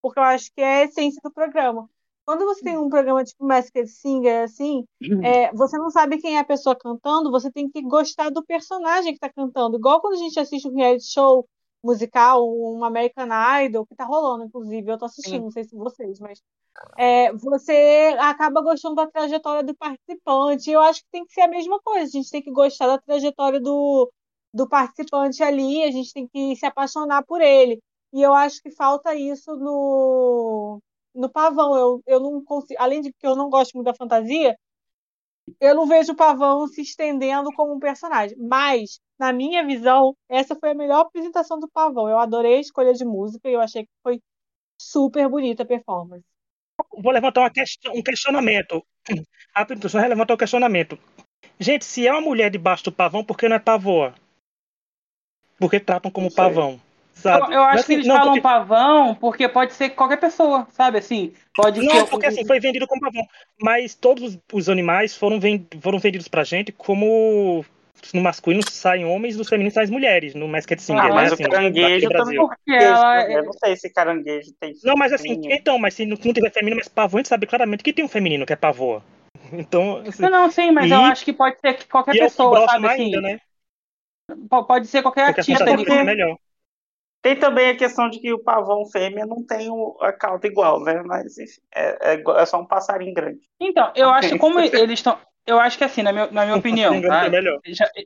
porque 0.02 0.20
eu 0.20 0.24
acho 0.24 0.54
que 0.54 0.62
é 0.62 0.84
a 0.84 0.86
essência 0.86 1.20
do 1.24 1.32
programa. 1.32 1.90
Quando 2.26 2.46
você 2.46 2.64
tem 2.64 2.78
um 2.78 2.90
programa 2.90 3.24
tipo 3.24 3.46
Masked 3.46 3.88
Singer, 3.88 4.44
assim, 4.44 4.86
uhum. 5.02 5.24
é, 5.24 5.52
você 5.54 5.78
não 5.78 5.90
sabe 5.90 6.20
quem 6.20 6.38
é 6.38 6.40
a 6.40 6.46
pessoa 6.46 6.76
cantando, 6.76 7.30
você 7.30 7.52
tem 7.52 7.70
que 7.70 7.82
gostar 7.82 8.30
do 8.30 8.44
personagem 8.46 9.12
que 9.12 9.18
está 9.18 9.30
cantando. 9.30 9.78
Igual 9.78 10.00
quando 10.00 10.14
a 10.14 10.18
gente 10.18 10.40
assiste 10.40 10.68
um 10.68 10.76
reality 10.76 11.06
show 11.06 11.46
musical, 11.84 12.50
um 12.50 12.84
American 12.86 13.28
Idol, 13.66 13.86
que 13.86 13.96
tá 13.96 14.06
rolando, 14.06 14.46
inclusive, 14.46 14.90
eu 14.90 14.98
tô 14.98 15.06
assistindo, 15.06 15.36
Sim. 15.36 15.44
não 15.44 15.52
sei 15.52 15.66
se 15.66 15.76
vocês, 15.76 16.20
mas 16.20 16.42
é, 16.98 17.34
você 17.34 18.16
acaba 18.20 18.62
gostando 18.62 18.96
da 18.96 19.08
trajetória 19.08 19.64
do 19.64 19.76
participante. 19.76 20.72
Eu 20.72 20.80
acho 20.80 21.02
que 21.02 21.08
tem 21.12 21.26
que 21.26 21.34
ser 21.34 21.42
a 21.42 21.48
mesma 21.48 21.80
coisa, 21.84 22.06
a 22.06 22.10
gente 22.10 22.32
tem 22.32 22.42
que 22.42 22.52
gostar 22.52 22.88
da 22.88 22.98
trajetória 22.98 23.60
do, 23.60 24.10
do 24.54 24.68
participante 24.68 25.44
ali, 25.44 25.84
a 25.84 25.92
gente 25.92 26.14
tem 26.14 26.28
que 26.28 26.56
se 26.56 26.66
apaixonar 26.66 27.24
por 27.26 27.42
ele. 27.42 27.80
E 28.14 28.22
eu 28.22 28.34
acho 28.34 28.62
que 28.62 28.72
falta 28.72 29.14
isso 29.16 29.56
no, 29.56 30.80
no 31.14 31.30
pavão. 31.30 31.76
Eu, 31.76 32.04
eu 32.06 32.20
não 32.20 32.44
consigo, 32.44 32.82
além 32.82 33.02
de 33.02 33.12
que 33.14 33.26
eu 33.26 33.36
não 33.36 33.50
gosto 33.50 33.74
muito 33.74 33.86
da 33.86 33.96
fantasia, 33.96 34.56
eu 35.60 35.76
não 35.76 35.86
vejo 35.86 36.14
o 36.14 36.16
pavão 36.16 36.68
se 36.68 36.82
estendendo 36.82 37.52
como 37.54 37.74
um 37.74 37.80
personagem. 37.80 38.38
Mas, 38.38 39.00
na 39.20 39.34
minha 39.34 39.66
visão, 39.66 40.16
essa 40.30 40.56
foi 40.56 40.72
a 40.72 40.76
melhor 40.76 41.02
apresentação 41.02 41.60
do 41.60 41.70
pavão. 41.70 42.10
Eu 42.10 42.20
adorei 42.20 42.56
a 42.56 42.62
escolha 42.62 42.94
de 42.94 43.06
música 43.06 43.50
e 43.50 43.54
eu 43.54 43.62
achei 43.62 43.84
que 43.84 43.92
foi 44.02 44.22
super 44.80 45.28
bonita 45.30 45.64
a 45.64 45.66
performance. 45.66 46.24
Vou 46.98 47.12
levantar 47.12 47.42
uma 47.42 47.52
questão, 47.52 47.94
um 47.94 48.02
questionamento. 48.02 48.84
Rápido, 49.56 49.90
só 49.90 50.00
levantar 50.00 50.34
um 50.34 50.38
questionamento. 50.38 50.98
Gente, 51.60 51.86
se 51.86 52.08
é 52.08 52.12
uma 52.12 52.22
mulher 52.22 52.50
debaixo 52.50 52.86
do 52.86 52.92
pavão, 52.92 53.24
por 53.24 53.38
que 53.38 53.48
não 53.48 53.56
é 53.56 53.60
pavoa? 53.60 54.16
Porque 55.60 55.80
tratam 55.80 56.12
como 56.12 56.34
pavão. 56.34 56.82
Sabe? 57.14 57.48
Eu, 57.48 57.54
eu 57.54 57.64
acho 57.64 57.80
assim, 57.80 57.86
que 57.86 57.94
eles 57.94 58.08
não, 58.08 58.16
falam 58.16 58.34
porque... 58.34 58.42
pavão 58.42 59.16
porque 59.16 59.48
pode 59.48 59.74
ser 59.74 59.92
qualquer 59.92 60.18
pessoa, 60.18 60.68
sabe? 60.72 60.98
Assim, 60.98 61.32
pode 61.56 61.82
Não, 61.82 61.92
ser... 61.92 62.08
porque 62.08 62.26
assim, 62.26 62.46
foi 62.46 62.60
vendido 62.60 62.88
como 62.88 63.00
pavão. 63.00 63.24
Mas 63.62 63.96
todos 63.96 64.38
os 64.52 64.70
animais 64.70 65.16
foram, 65.16 65.40
vend... 65.40 65.66
foram 65.80 66.00
vendidos 66.00 66.28
pra 66.28 66.44
gente 66.44 66.72
como 66.72 67.64
no 68.14 68.22
masculino 68.22 68.64
saem 68.70 69.06
homens, 69.06 69.38
no 69.38 69.46
feminino 69.46 69.72
saem 69.72 69.90
mulheres, 69.90 70.36
no 70.36 70.48
Masked 70.48 70.82
Singer, 70.82 71.04
ah, 71.04 71.08
né? 71.08 71.14
Mas 71.14 71.34
assim, 71.34 71.46
o 71.46 71.50
caranguejo 71.50 72.10
também 72.10 72.38
porque 72.38 72.72
ela... 72.72 73.32
Eu 73.32 73.46
não 73.46 73.54
sei 73.54 73.78
se 73.78 73.90
caranguejo 73.90 74.52
tem 74.60 74.74
Não, 74.84 74.96
mas 74.96 75.14
assim, 75.14 75.40
então, 75.46 75.80
mas 75.80 75.94
se 75.94 76.06
não 76.06 76.18
tiver 76.18 76.52
feminino, 76.52 76.78
mas 76.78 76.90
pavô, 76.90 77.18
a 77.18 77.20
gente 77.20 77.30
sabe 77.30 77.46
claramente 77.46 77.84
que 77.84 77.94
tem 77.94 78.04
um 78.04 78.10
feminino 78.10 78.46
que 78.46 78.54
é 78.54 78.58
pavô. 78.58 79.02
Então, 79.52 79.98
assim, 80.08 80.22
não, 80.24 80.30
não, 80.30 80.52
sim, 80.52 80.72
mas 80.72 80.90
e... 80.90 80.94
eu 80.94 81.02
acho 81.02 81.24
que 81.24 81.34
pode 81.34 81.58
ser 81.60 81.86
qualquer 81.88 82.16
é 82.16 82.20
pessoa, 82.20 82.68
sabe 82.68 82.88
assim? 82.88 83.04
Ainda, 83.04 83.22
né? 83.22 83.40
Pode 84.50 84.88
ser 84.88 85.02
qualquer 85.02 85.28
porque 85.28 85.52
artista. 85.52 85.66
Porque... 85.66 85.92
É 85.92 86.04
melhor. 86.04 86.38
Tem 87.24 87.38
também 87.38 87.70
a 87.70 87.76
questão 87.76 88.10
de 88.10 88.20
que 88.20 88.34
o 88.34 88.38
pavão 88.38 88.86
fêmea 88.86 89.26
não 89.26 89.42
tem 89.42 89.70
a 90.02 90.12
cauda 90.12 90.46
igual, 90.46 90.84
né? 90.84 91.02
Mas 91.06 91.38
enfim, 91.38 91.62
é, 91.74 92.16
é, 92.16 92.24
é 92.36 92.46
só 92.46 92.60
um 92.60 92.66
passarinho 92.66 93.14
grande. 93.14 93.40
Então, 93.58 93.94
eu 93.96 94.10
acho 94.10 94.32
que 94.32 94.38
como 94.38 94.60
eles 94.60 95.00
estão. 95.00 95.18
Eu 95.46 95.58
acho 95.60 95.78
que 95.78 95.86
assim, 95.86 96.02
na 96.02 96.12
minha, 96.12 96.28
na 96.32 96.46
minha 96.46 96.58
opinião, 96.58 97.00
tá? 97.02 97.24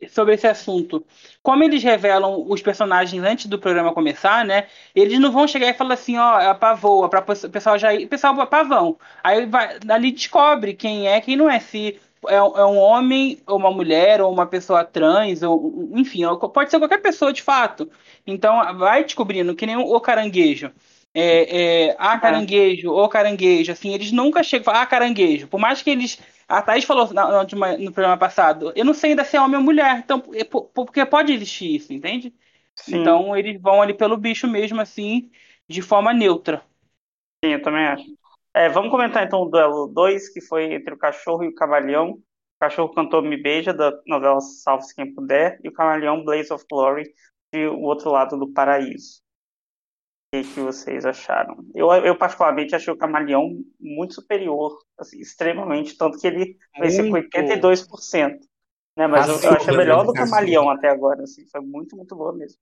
sobre 0.10 0.36
esse 0.36 0.48
assunto, 0.48 1.04
como 1.42 1.64
eles 1.64 1.84
revelam 1.84 2.46
os 2.48 2.62
personagens 2.62 3.24
antes 3.24 3.48
do 3.48 3.58
programa 3.58 3.92
começar, 3.92 4.46
né? 4.46 4.68
Eles 4.96 5.20
não 5.20 5.32
vão 5.32 5.48
chegar 5.48 5.68
e 5.68 5.74
falar 5.74 5.96
assim, 5.96 6.16
ó, 6.18 6.40
é 6.40 6.48
a 6.48 6.56
pavoa, 6.56 7.10
para 7.10 7.22
o 7.22 7.50
pessoal 7.50 7.78
já 7.80 7.94
ir, 7.96 8.06
o 8.06 8.10
pessoal 8.10 8.46
pavão. 8.46 9.00
Aí 9.24 9.48
vai, 9.48 9.80
ali 9.90 10.12
descobre 10.12 10.76
quem 10.76 11.08
é, 11.08 11.20
quem 11.22 11.36
não 11.36 11.50
é, 11.50 11.60
se 11.60 12.00
é, 12.28 12.36
é 12.36 12.66
um 12.66 12.78
homem, 12.78 13.40
ou 13.46 13.58
uma 13.58 13.72
mulher, 13.72 14.22
ou 14.22 14.32
uma 14.32 14.46
pessoa 14.46 14.84
trans, 14.84 15.42
ou 15.42 15.90
enfim, 15.94 16.22
pode 16.54 16.70
ser 16.70 16.80
qualquer 16.80 17.02
pessoa 17.02 17.34
de 17.34 17.42
fato. 17.42 17.90
Então 18.26 18.78
vai 18.78 19.04
descobrindo, 19.04 19.56
que 19.56 19.66
nem 19.66 19.78
o 19.78 20.00
caranguejo. 20.00 20.72
É, 21.14 21.88
é, 21.90 21.96
ah, 21.98 22.16
é. 22.16 22.20
caranguejo, 22.20 22.92
ou 22.92 23.10
caranguejo, 23.10 23.72
assim, 23.72 23.94
eles 23.94 24.12
nunca 24.12 24.44
chegam 24.44 24.62
a 24.62 24.66
falar, 24.66 24.82
ah, 24.84 24.86
caranguejo. 24.86 25.48
Por 25.48 25.60
mais 25.60 25.82
que 25.82 25.90
eles. 25.90 26.20
A 26.48 26.62
Thaís 26.62 26.86
falou 26.86 27.10
no, 27.14 27.78
no 27.78 27.92
programa 27.92 28.18
passado, 28.18 28.72
eu 28.74 28.86
não 28.86 28.94
sei 28.94 29.10
ainda 29.10 29.26
se 29.26 29.36
é 29.36 29.42
homem 29.42 29.58
ou 29.58 29.64
mulher, 29.64 29.98
então, 29.98 30.24
é 30.34 30.46
porque 30.46 31.06
pode 31.06 31.34
existir 31.34 31.76
isso, 31.76 31.92
entende? 31.92 32.34
Sim. 32.74 33.02
Então 33.02 33.36
eles 33.36 33.60
vão 33.60 33.82
ali 33.82 33.94
pelo 33.94 34.16
bicho 34.16 34.48
mesmo, 34.48 34.80
assim, 34.80 35.30
de 35.68 35.82
forma 35.82 36.14
neutra. 36.14 36.62
Sim, 37.44 37.52
eu 37.52 37.62
também 37.62 37.86
acho. 37.86 38.06
É, 38.58 38.70
vamos 38.70 38.90
comentar 38.90 39.24
então 39.24 39.44
o 39.44 39.50
duelo 39.50 39.88
2, 39.88 40.30
que 40.30 40.42
foi 40.42 40.74
entre 40.74 40.92
o 40.92 40.98
cachorro 40.98 41.44
e 41.44 41.48
o 41.48 41.54
camaleão. 41.54 42.14
O 42.14 42.60
cachorro 42.60 42.92
cantou 42.92 43.22
Me 43.22 43.38
Beija, 43.38 43.72
da 43.72 43.94
novela 44.08 44.42
Salve-se 44.42 44.96
Quem 44.96 45.14
Puder, 45.14 45.60
e 45.64 45.70
o 45.70 45.72
camaleão 45.72 46.26
Blaze 46.26 46.52
of 46.52 46.66
Glory, 46.68 47.04
de 47.54 47.68
O 47.68 47.82
Outro 47.82 48.10
Lado 48.10 48.36
do 48.36 48.52
Paraíso. 48.52 49.22
O 50.34 50.42
que, 50.42 50.44
que 50.56 50.60
vocês 50.60 51.06
acharam? 51.06 51.64
Eu, 51.76 51.92
eu, 51.92 52.18
particularmente, 52.18 52.76
achei 52.76 52.92
o 52.92 52.98
camaleão 52.98 53.64
muito 53.80 54.16
superior, 54.16 54.76
assim, 54.98 55.20
extremamente, 55.20 55.96
tanto 55.96 56.18
que 56.18 56.26
ele 56.26 56.58
venceu 56.80 57.06
com 57.12 57.16
82%. 57.16 58.40
Né? 58.98 59.06
Mas 59.06 59.30
eu, 59.30 59.52
eu 59.52 59.56
achei 59.56 59.78
melhor 59.78 60.04
do 60.04 60.14
camaleão 60.14 60.68
até 60.68 60.90
agora, 60.90 61.22
assim, 61.22 61.46
foi 61.48 61.62
muito, 61.62 61.96
muito 61.96 62.16
boa 62.16 62.34
mesmo. 62.34 62.58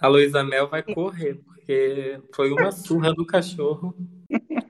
A 0.00 0.08
Luísa 0.08 0.42
Mel 0.42 0.66
vai 0.66 0.82
correr, 0.82 1.34
porque 1.44 2.22
foi 2.34 2.50
uma 2.50 2.72
surra 2.72 3.12
do 3.12 3.26
cachorro. 3.26 3.94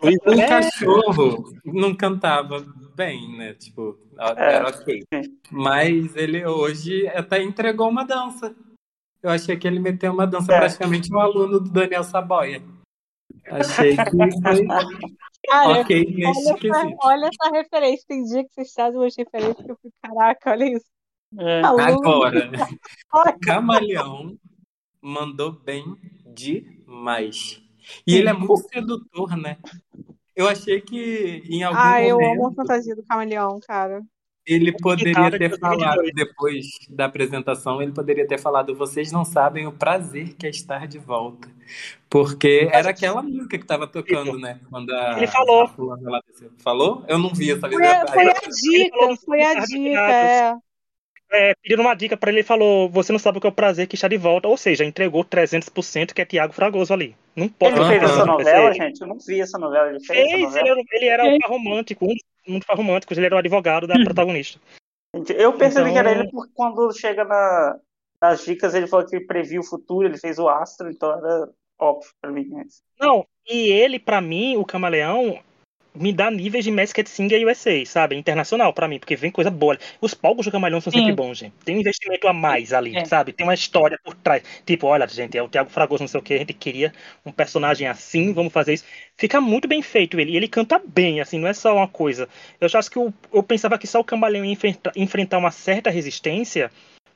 o 0.00 0.48
cachorro 0.48 1.52
não 1.64 1.94
cantava 1.94 2.64
bem, 2.94 3.36
né? 3.36 3.54
Tipo, 3.54 3.98
é. 4.18 4.54
era 4.54 4.68
ok. 4.68 5.02
Mas 5.50 6.14
ele 6.16 6.44
hoje 6.44 7.06
até 7.08 7.42
entregou 7.42 7.88
uma 7.88 8.04
dança. 8.04 8.54
Eu 9.22 9.30
achei 9.30 9.56
que 9.56 9.66
ele 9.66 9.78
meteu 9.78 10.12
uma 10.12 10.26
dança 10.26 10.52
é. 10.52 10.58
praticamente 10.58 11.12
um 11.14 11.20
aluno 11.20 11.60
do 11.60 11.70
Daniel 11.70 12.04
Saboia. 12.04 12.62
Achei 13.46 13.96
que 13.96 14.10
foi 14.10 14.66
Cara, 15.48 15.80
ok 15.80 16.04
nesse 16.04 16.50
olha, 16.50 16.58
essa, 16.62 16.96
olha 17.02 17.28
essa 17.28 17.52
referência. 17.52 18.04
Tem 18.06 18.22
dia 18.24 18.44
que 18.44 18.54
vocês 18.54 18.72
trazem 18.72 19.00
umas 19.00 19.16
referências 19.16 19.64
que 19.64 19.70
eu 19.72 19.76
fico, 19.76 19.94
caraca, 20.00 20.50
olha 20.50 20.76
isso. 20.76 20.86
É. 21.38 21.62
Agora, 21.62 23.38
Camaleão 23.42 24.38
mandou 25.00 25.52
bem 25.52 25.84
demais. 26.26 27.61
E 28.06 28.16
ele 28.16 28.28
é 28.28 28.32
muito 28.32 28.56
sedutor, 28.68 29.36
né? 29.36 29.58
Eu 30.34 30.48
achei 30.48 30.80
que 30.80 31.42
em 31.48 31.62
algum 31.62 31.78
ah, 31.78 31.84
momento... 31.84 31.96
Ah, 31.96 32.04
eu 32.04 32.32
amo 32.32 32.48
a 32.48 32.52
fantasia 32.52 32.96
do 32.96 33.02
camaleão, 33.02 33.60
cara. 33.66 34.02
Ele 34.44 34.72
poderia 34.72 35.30
ter 35.30 35.56
falado, 35.56 36.02
depois 36.14 36.66
da 36.90 37.04
apresentação, 37.04 37.80
ele 37.80 37.92
poderia 37.92 38.26
ter 38.26 38.40
falado: 38.40 38.74
vocês 38.74 39.12
não 39.12 39.24
sabem 39.24 39.68
o 39.68 39.72
prazer 39.72 40.34
que 40.34 40.46
é 40.46 40.50
estar 40.50 40.88
de 40.88 40.98
volta. 40.98 41.48
Porque 42.10 42.68
era 42.72 42.90
aquela 42.90 43.22
música 43.22 43.56
que 43.56 43.64
estava 43.64 43.86
tocando, 43.86 44.36
né? 44.36 44.58
Quando 44.68 44.90
a, 44.90 45.16
ele 45.16 45.28
falou. 45.28 45.62
A 45.62 46.20
falou? 46.58 47.04
Eu 47.06 47.18
não 47.18 47.32
vi 47.32 47.52
essa 47.52 47.68
foi, 47.68 47.76
foi 47.78 47.86
a 47.86 48.34
dica, 48.34 49.16
foi 49.24 49.42
a 49.42 49.54
dica, 49.60 50.12
é 50.12 50.56
é, 51.32 51.54
pedindo 51.62 51.80
uma 51.80 51.94
dica 51.94 52.16
para 52.16 52.30
ele, 52.30 52.40
ele 52.40 52.46
falou: 52.46 52.88
Você 52.90 53.10
não 53.10 53.18
sabe 53.18 53.38
o 53.38 53.40
que 53.40 53.46
é 53.46 53.50
o 53.50 53.54
prazer 53.54 53.86
que 53.86 53.94
está 53.94 54.06
de 54.06 54.18
volta. 54.18 54.48
Ou 54.48 54.56
seja, 54.56 54.84
entregou 54.84 55.24
300% 55.24 56.12
que 56.12 56.20
é 56.20 56.26
Tiago 56.26 56.52
Fragoso 56.52 56.92
ali. 56.92 57.16
Não 57.34 57.48
pode 57.48 57.76
Ele 57.76 57.88
fez 57.88 58.02
essa 58.02 58.26
novela, 58.26 58.72
gente? 58.72 59.00
Eu 59.00 59.06
não 59.06 59.18
vi 59.18 59.40
essa 59.40 59.58
novela. 59.58 59.88
Ele 59.88 60.00
fez, 60.00 60.30
fez 60.30 60.42
novela. 60.42 60.68
Ele, 60.68 60.84
ele, 60.92 61.06
era 61.06 61.24
um 61.24 61.38
romântico, 61.46 62.06
um 62.46 62.58
dos 62.58 62.68
românticos, 62.68 63.16
ele 63.16 63.26
era 63.26 63.34
o 63.34 63.38
advogado 63.38 63.86
da 63.86 63.94
hum. 63.94 64.04
protagonista. 64.04 64.60
Eu 65.14 65.54
percebi 65.54 65.90
então... 65.90 65.92
que 65.92 65.98
era 65.98 66.10
ele 66.10 66.30
porque 66.30 66.52
quando 66.54 66.92
chega 66.92 67.24
na, 67.24 67.78
nas 68.20 68.44
dicas, 68.44 68.74
ele 68.74 68.86
falou 68.86 69.06
que 69.06 69.16
ele 69.16 69.26
previu 69.26 69.60
o 69.62 69.66
futuro, 69.66 70.06
ele 70.06 70.18
fez 70.18 70.38
o 70.38 70.48
astro, 70.48 70.90
então 70.90 71.16
era 71.16 71.48
óbvio 71.78 72.10
pra 72.20 72.30
mim. 72.30 72.48
Mas... 72.50 72.82
Não, 73.00 73.26
e 73.46 73.70
ele, 73.70 73.98
para 73.98 74.20
mim, 74.20 74.56
o 74.56 74.64
Camaleão, 74.64 75.38
me 75.94 76.12
dá 76.12 76.30
níveis 76.30 76.64
de 76.64 76.70
Masked 76.70 77.08
Singer 77.08 77.46
USA, 77.46 77.84
sabe? 77.84 78.16
Internacional 78.16 78.72
para 78.72 78.88
mim, 78.88 78.98
porque 78.98 79.16
vem 79.16 79.30
coisa 79.30 79.50
boa. 79.50 79.78
Os 80.00 80.14
palcos 80.14 80.46
do 80.46 80.52
Camalhão 80.52 80.80
são 80.80 80.92
sempre 80.92 81.10
Sim. 81.10 81.14
bons, 81.14 81.38
gente. 81.38 81.52
Tem 81.64 81.76
um 81.76 81.80
investimento 81.80 82.26
a 82.26 82.32
mais 82.32 82.72
ali, 82.72 82.96
é. 82.96 83.04
sabe? 83.04 83.32
Tem 83.32 83.46
uma 83.46 83.54
história 83.54 83.98
por 84.02 84.14
trás. 84.14 84.42
Tipo, 84.64 84.86
olha, 84.86 85.06
gente, 85.06 85.36
é 85.36 85.42
o 85.42 85.48
Thiago 85.48 85.70
Fragoso, 85.70 86.02
não 86.02 86.08
sei 86.08 86.20
o 86.20 86.22
que, 86.22 86.34
a 86.34 86.38
gente 86.38 86.54
queria 86.54 86.92
um 87.24 87.32
personagem 87.32 87.86
assim, 87.86 88.32
vamos 88.32 88.52
fazer 88.52 88.74
isso. 88.74 88.84
Fica 89.16 89.40
muito 89.40 89.68
bem 89.68 89.82
feito 89.82 90.18
ele. 90.18 90.32
E 90.32 90.36
ele 90.36 90.48
canta 90.48 90.80
bem, 90.84 91.20
assim, 91.20 91.38
não 91.38 91.48
é 91.48 91.52
só 91.52 91.76
uma 91.76 91.88
coisa. 91.88 92.28
Eu 92.60 92.68
já 92.68 92.78
acho 92.78 92.90
que 92.90 92.98
eu, 92.98 93.12
eu 93.32 93.42
pensava 93.42 93.78
que 93.78 93.86
só 93.86 94.00
o 94.00 94.04
Camaleão 94.04 94.44
ia 94.44 94.52
enfrentar, 94.52 94.92
enfrentar 94.96 95.38
uma 95.38 95.50
certa 95.50 95.90
resistência, 95.90 96.70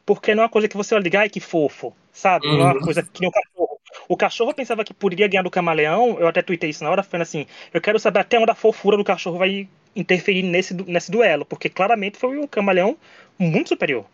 porque 0.04 0.34
não 0.34 0.42
é 0.42 0.44
uma 0.44 0.52
coisa 0.52 0.68
que 0.68 0.76
você 0.76 0.94
olha 0.94 1.08
e 1.12 1.16
ai, 1.16 1.28
que 1.28 1.40
fofo, 1.40 1.94
sabe? 2.12 2.46
Não 2.46 2.60
é 2.60 2.64
uma 2.64 2.74
uhum. 2.74 2.80
coisa 2.80 3.02
que 3.02 3.20
nem 3.20 3.28
o 3.28 3.32
cachorro 3.32 3.75
o 4.08 4.16
cachorro 4.16 4.54
pensava 4.54 4.84
que 4.84 4.94
poderia 4.94 5.28
ganhar 5.28 5.42
do 5.42 5.50
camaleão, 5.50 6.18
eu 6.18 6.28
até 6.28 6.42
tuitei 6.42 6.70
isso 6.70 6.84
na 6.84 6.90
hora, 6.90 7.02
falando 7.02 7.22
assim, 7.22 7.46
eu 7.72 7.80
quero 7.80 7.98
saber 7.98 8.20
até 8.20 8.38
onde 8.38 8.50
a 8.50 8.54
fofura 8.54 8.96
do 8.96 9.04
cachorro 9.04 9.38
vai 9.38 9.68
interferir 9.94 10.42
nesse, 10.42 10.74
nesse 10.74 11.10
duelo, 11.10 11.44
porque 11.44 11.68
claramente 11.68 12.18
foi 12.18 12.38
um 12.38 12.46
camaleão 12.46 12.96
muito 13.38 13.70
superior. 13.70 14.04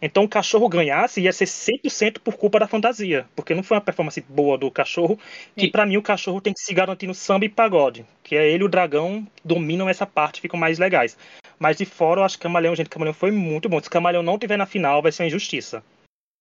Então 0.00 0.24
o 0.24 0.28
cachorro 0.28 0.68
ganhasse 0.68 1.22
ia 1.22 1.32
ser 1.32 1.46
100% 1.46 2.18
por 2.18 2.36
culpa 2.36 2.58
da 2.58 2.68
fantasia, 2.68 3.26
porque 3.34 3.54
não 3.54 3.62
foi 3.62 3.76
uma 3.76 3.80
performance 3.80 4.20
boa 4.28 4.58
do 4.58 4.70
cachorro, 4.70 5.18
que 5.56 5.68
para 5.68 5.86
mim 5.86 5.96
o 5.96 6.02
cachorro 6.02 6.40
tem 6.40 6.52
que 6.52 6.60
se 6.60 6.74
garantir 6.74 7.06
no 7.06 7.14
samba 7.14 7.46
e 7.46 7.48
pagode, 7.48 8.04
que 8.22 8.36
é 8.36 8.46
ele 8.48 8.62
e 8.62 8.66
o 8.66 8.68
dragão 8.68 9.26
dominam 9.44 9.88
essa 9.88 10.06
parte, 10.06 10.40
ficam 10.40 10.60
mais 10.60 10.78
legais. 10.78 11.16
Mas 11.58 11.78
de 11.78 11.86
fora 11.86 12.20
eu 12.20 12.24
acho 12.24 12.36
que 12.36 12.42
Camaleão, 12.42 12.76
gente, 12.76 12.90
Camaleão 12.90 13.14
foi 13.14 13.30
muito 13.30 13.68
bom. 13.68 13.80
Se 13.82 13.88
Camaleão 13.88 14.22
não 14.22 14.38
tiver 14.38 14.58
na 14.58 14.66
final, 14.66 15.00
vai 15.00 15.10
ser 15.10 15.22
uma 15.22 15.28
injustiça. 15.28 15.82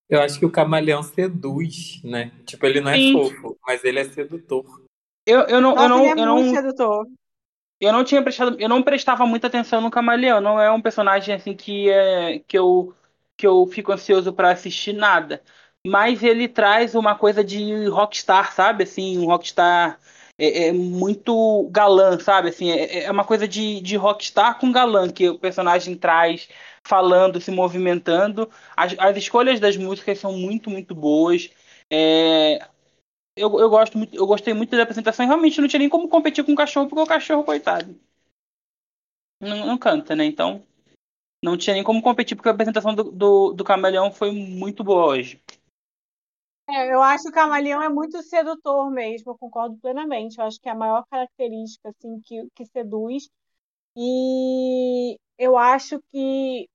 Eu 0.09 0.21
acho 0.21 0.37
que 0.39 0.45
o 0.45 0.51
camaleão 0.51 1.01
seduz, 1.01 2.01
né? 2.03 2.31
Tipo, 2.45 2.65
ele 2.65 2.79
não 2.79 2.91
é 2.91 2.95
Sim. 2.95 3.13
fofo, 3.13 3.57
mas 3.65 3.83
ele 3.83 3.99
é 3.99 4.03
sedutor. 4.03 4.63
Eu, 5.25 5.41
eu 5.41 5.59
não, 5.59 5.73
Nossa, 5.73 5.83
eu 5.83 5.89
não, 5.89 5.99
ele 6.05 6.19
é 6.19 6.23
eu 6.23 6.35
muito 6.35 6.45
não, 6.47 6.55
sedutor. 6.55 7.07
Eu 7.79 7.91
não 7.91 8.03
tinha 8.03 8.21
prestado, 8.21 8.55
eu 8.59 8.69
não 8.69 8.83
prestava 8.83 9.25
muita 9.25 9.47
atenção 9.47 9.81
no 9.81 9.89
camaleão. 9.89 10.39
Não 10.39 10.61
é 10.61 10.71
um 10.71 10.81
personagem 10.81 11.33
assim 11.33 11.55
que 11.55 11.89
é 11.89 12.39
que 12.47 12.57
eu 12.57 12.93
que 13.37 13.45
eu 13.45 13.65
fico 13.67 13.91
ansioso 13.91 14.31
para 14.31 14.51
assistir 14.51 14.93
nada. 14.93 15.41
Mas 15.85 16.23
ele 16.23 16.47
traz 16.47 16.95
uma 16.95 17.15
coisa 17.15 17.43
de 17.43 17.87
rockstar, 17.87 18.53
sabe? 18.53 18.83
Assim, 18.83 19.17
um 19.19 19.25
rockstar 19.25 19.99
é, 20.37 20.67
é 20.67 20.73
muito 20.73 21.69
galã, 21.71 22.19
sabe? 22.19 22.49
Assim, 22.49 22.71
é, 22.71 23.03
é 23.03 23.11
uma 23.11 23.25
coisa 23.25 23.47
de, 23.47 23.81
de 23.81 23.95
rockstar 23.95 24.57
com 24.59 24.71
galã 24.71 25.09
que 25.09 25.29
o 25.29 25.39
personagem 25.39 25.95
traz 25.97 26.49
falando, 26.85 27.41
se 27.41 27.51
movimentando. 27.51 28.49
As, 28.77 28.95
as 28.97 29.17
escolhas 29.17 29.59
das 29.59 29.75
músicas 29.75 30.19
são 30.19 30.33
muito, 30.33 30.69
muito 30.69 30.95
boas. 30.95 31.49
É, 31.91 32.59
eu, 33.35 33.59
eu, 33.59 33.69
gosto 33.69 33.97
muito, 33.97 34.15
eu 34.15 34.25
gostei 34.25 34.53
muito 34.53 34.75
da 34.75 34.83
apresentação 34.83 35.25
e 35.25 35.27
realmente 35.27 35.59
não 35.59 35.67
tinha 35.67 35.79
nem 35.79 35.89
como 35.89 36.07
competir 36.07 36.45
com 36.45 36.53
o 36.53 36.55
cachorro, 36.55 36.87
porque 36.87 37.01
o 37.03 37.07
cachorro, 37.07 37.43
coitado, 37.43 37.99
não, 39.41 39.65
não 39.65 39.77
canta, 39.77 40.15
né? 40.15 40.25
Então, 40.25 40.65
não 41.43 41.57
tinha 41.57 41.73
nem 41.73 41.83
como 41.83 42.01
competir, 42.01 42.35
porque 42.35 42.49
a 42.49 42.51
apresentação 42.51 42.95
do, 42.95 43.11
do, 43.11 43.53
do 43.53 43.63
Camaleão 43.63 44.11
foi 44.11 44.31
muito 44.31 44.83
boa 44.83 45.05
hoje. 45.07 45.41
É, 46.67 46.91
eu 46.91 47.01
acho 47.01 47.25
que 47.25 47.29
o 47.29 47.33
camaleão 47.33 47.79
é 47.79 47.87
muito 47.89 48.23
sedutor 48.23 48.89
mesmo, 48.89 49.31
eu 49.31 49.37
concordo 49.37 49.77
plenamente. 49.77 50.39
Eu 50.39 50.45
acho 50.45 50.59
que 50.59 50.67
é 50.67 50.71
a 50.71 50.75
maior 50.75 51.05
característica 51.11 51.89
assim 51.89 52.19
que, 52.21 52.47
que 52.55 52.65
seduz. 52.65 53.29
E 53.95 55.17
eu 55.37 55.57
acho 55.57 56.01
que 56.11 56.67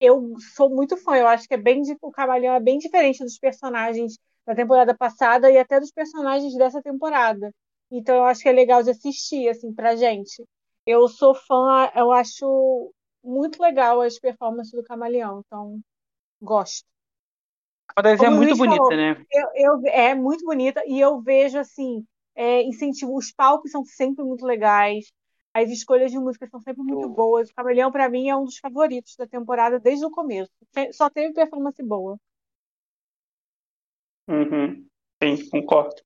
eu 0.00 0.34
sou 0.54 0.70
muito 0.70 0.96
fã. 0.96 1.16
Eu 1.16 1.26
acho 1.26 1.46
que 1.46 1.54
é 1.54 1.56
bem 1.56 1.82
o 2.00 2.10
Camaleão 2.10 2.54
é 2.54 2.60
bem 2.60 2.78
diferente 2.78 3.22
dos 3.22 3.38
personagens 3.38 4.18
da 4.46 4.54
temporada 4.54 4.96
passada 4.96 5.50
e 5.50 5.58
até 5.58 5.78
dos 5.78 5.90
personagens 5.90 6.54
dessa 6.56 6.82
temporada. 6.82 7.52
Então 7.90 8.16
eu 8.16 8.24
acho 8.24 8.42
que 8.42 8.48
é 8.48 8.52
legal 8.52 8.82
de 8.82 8.90
assistir 8.90 9.48
assim 9.48 9.72
pra 9.74 9.96
gente. 9.96 10.44
Eu 10.86 11.06
sou 11.08 11.34
fã, 11.34 11.90
eu 11.94 12.12
acho 12.12 12.92
muito 13.22 13.60
legal 13.60 14.00
as 14.00 14.18
performances 14.18 14.72
do 14.72 14.82
Camaleão, 14.82 15.42
então 15.44 15.78
gosto. 16.40 16.86
A 17.96 18.08
é 18.10 18.30
muito 18.30 18.56
bonita, 18.56 18.76
falou, 18.76 18.96
né? 18.96 19.24
Eu, 19.30 19.48
eu, 19.54 19.86
é 19.86 20.14
muito 20.14 20.44
bonita 20.44 20.82
e 20.86 21.00
eu 21.00 21.20
vejo 21.20 21.58
assim, 21.58 22.06
é, 22.34 22.62
incentivo, 22.62 23.16
os 23.16 23.32
palcos 23.32 23.70
são 23.70 23.84
sempre 23.84 24.24
muito 24.24 24.46
legais. 24.46 25.06
As 25.54 25.70
escolhas 25.70 26.10
de 26.10 26.18
música 26.18 26.46
são 26.46 26.60
sempre 26.60 26.82
muito 26.82 27.08
boas. 27.08 27.50
O 27.50 27.54
Camaleão, 27.54 27.90
para 27.90 28.08
mim, 28.08 28.28
é 28.28 28.36
um 28.36 28.44
dos 28.44 28.58
favoritos 28.58 29.16
da 29.16 29.26
temporada 29.26 29.80
desde 29.80 30.04
o 30.04 30.10
começo. 30.10 30.52
Só 30.92 31.10
teve 31.10 31.32
performance 31.32 31.82
boa. 31.82 32.18
Uhum. 34.28 34.86
Sim, 35.22 35.48
concordo. 35.50 35.96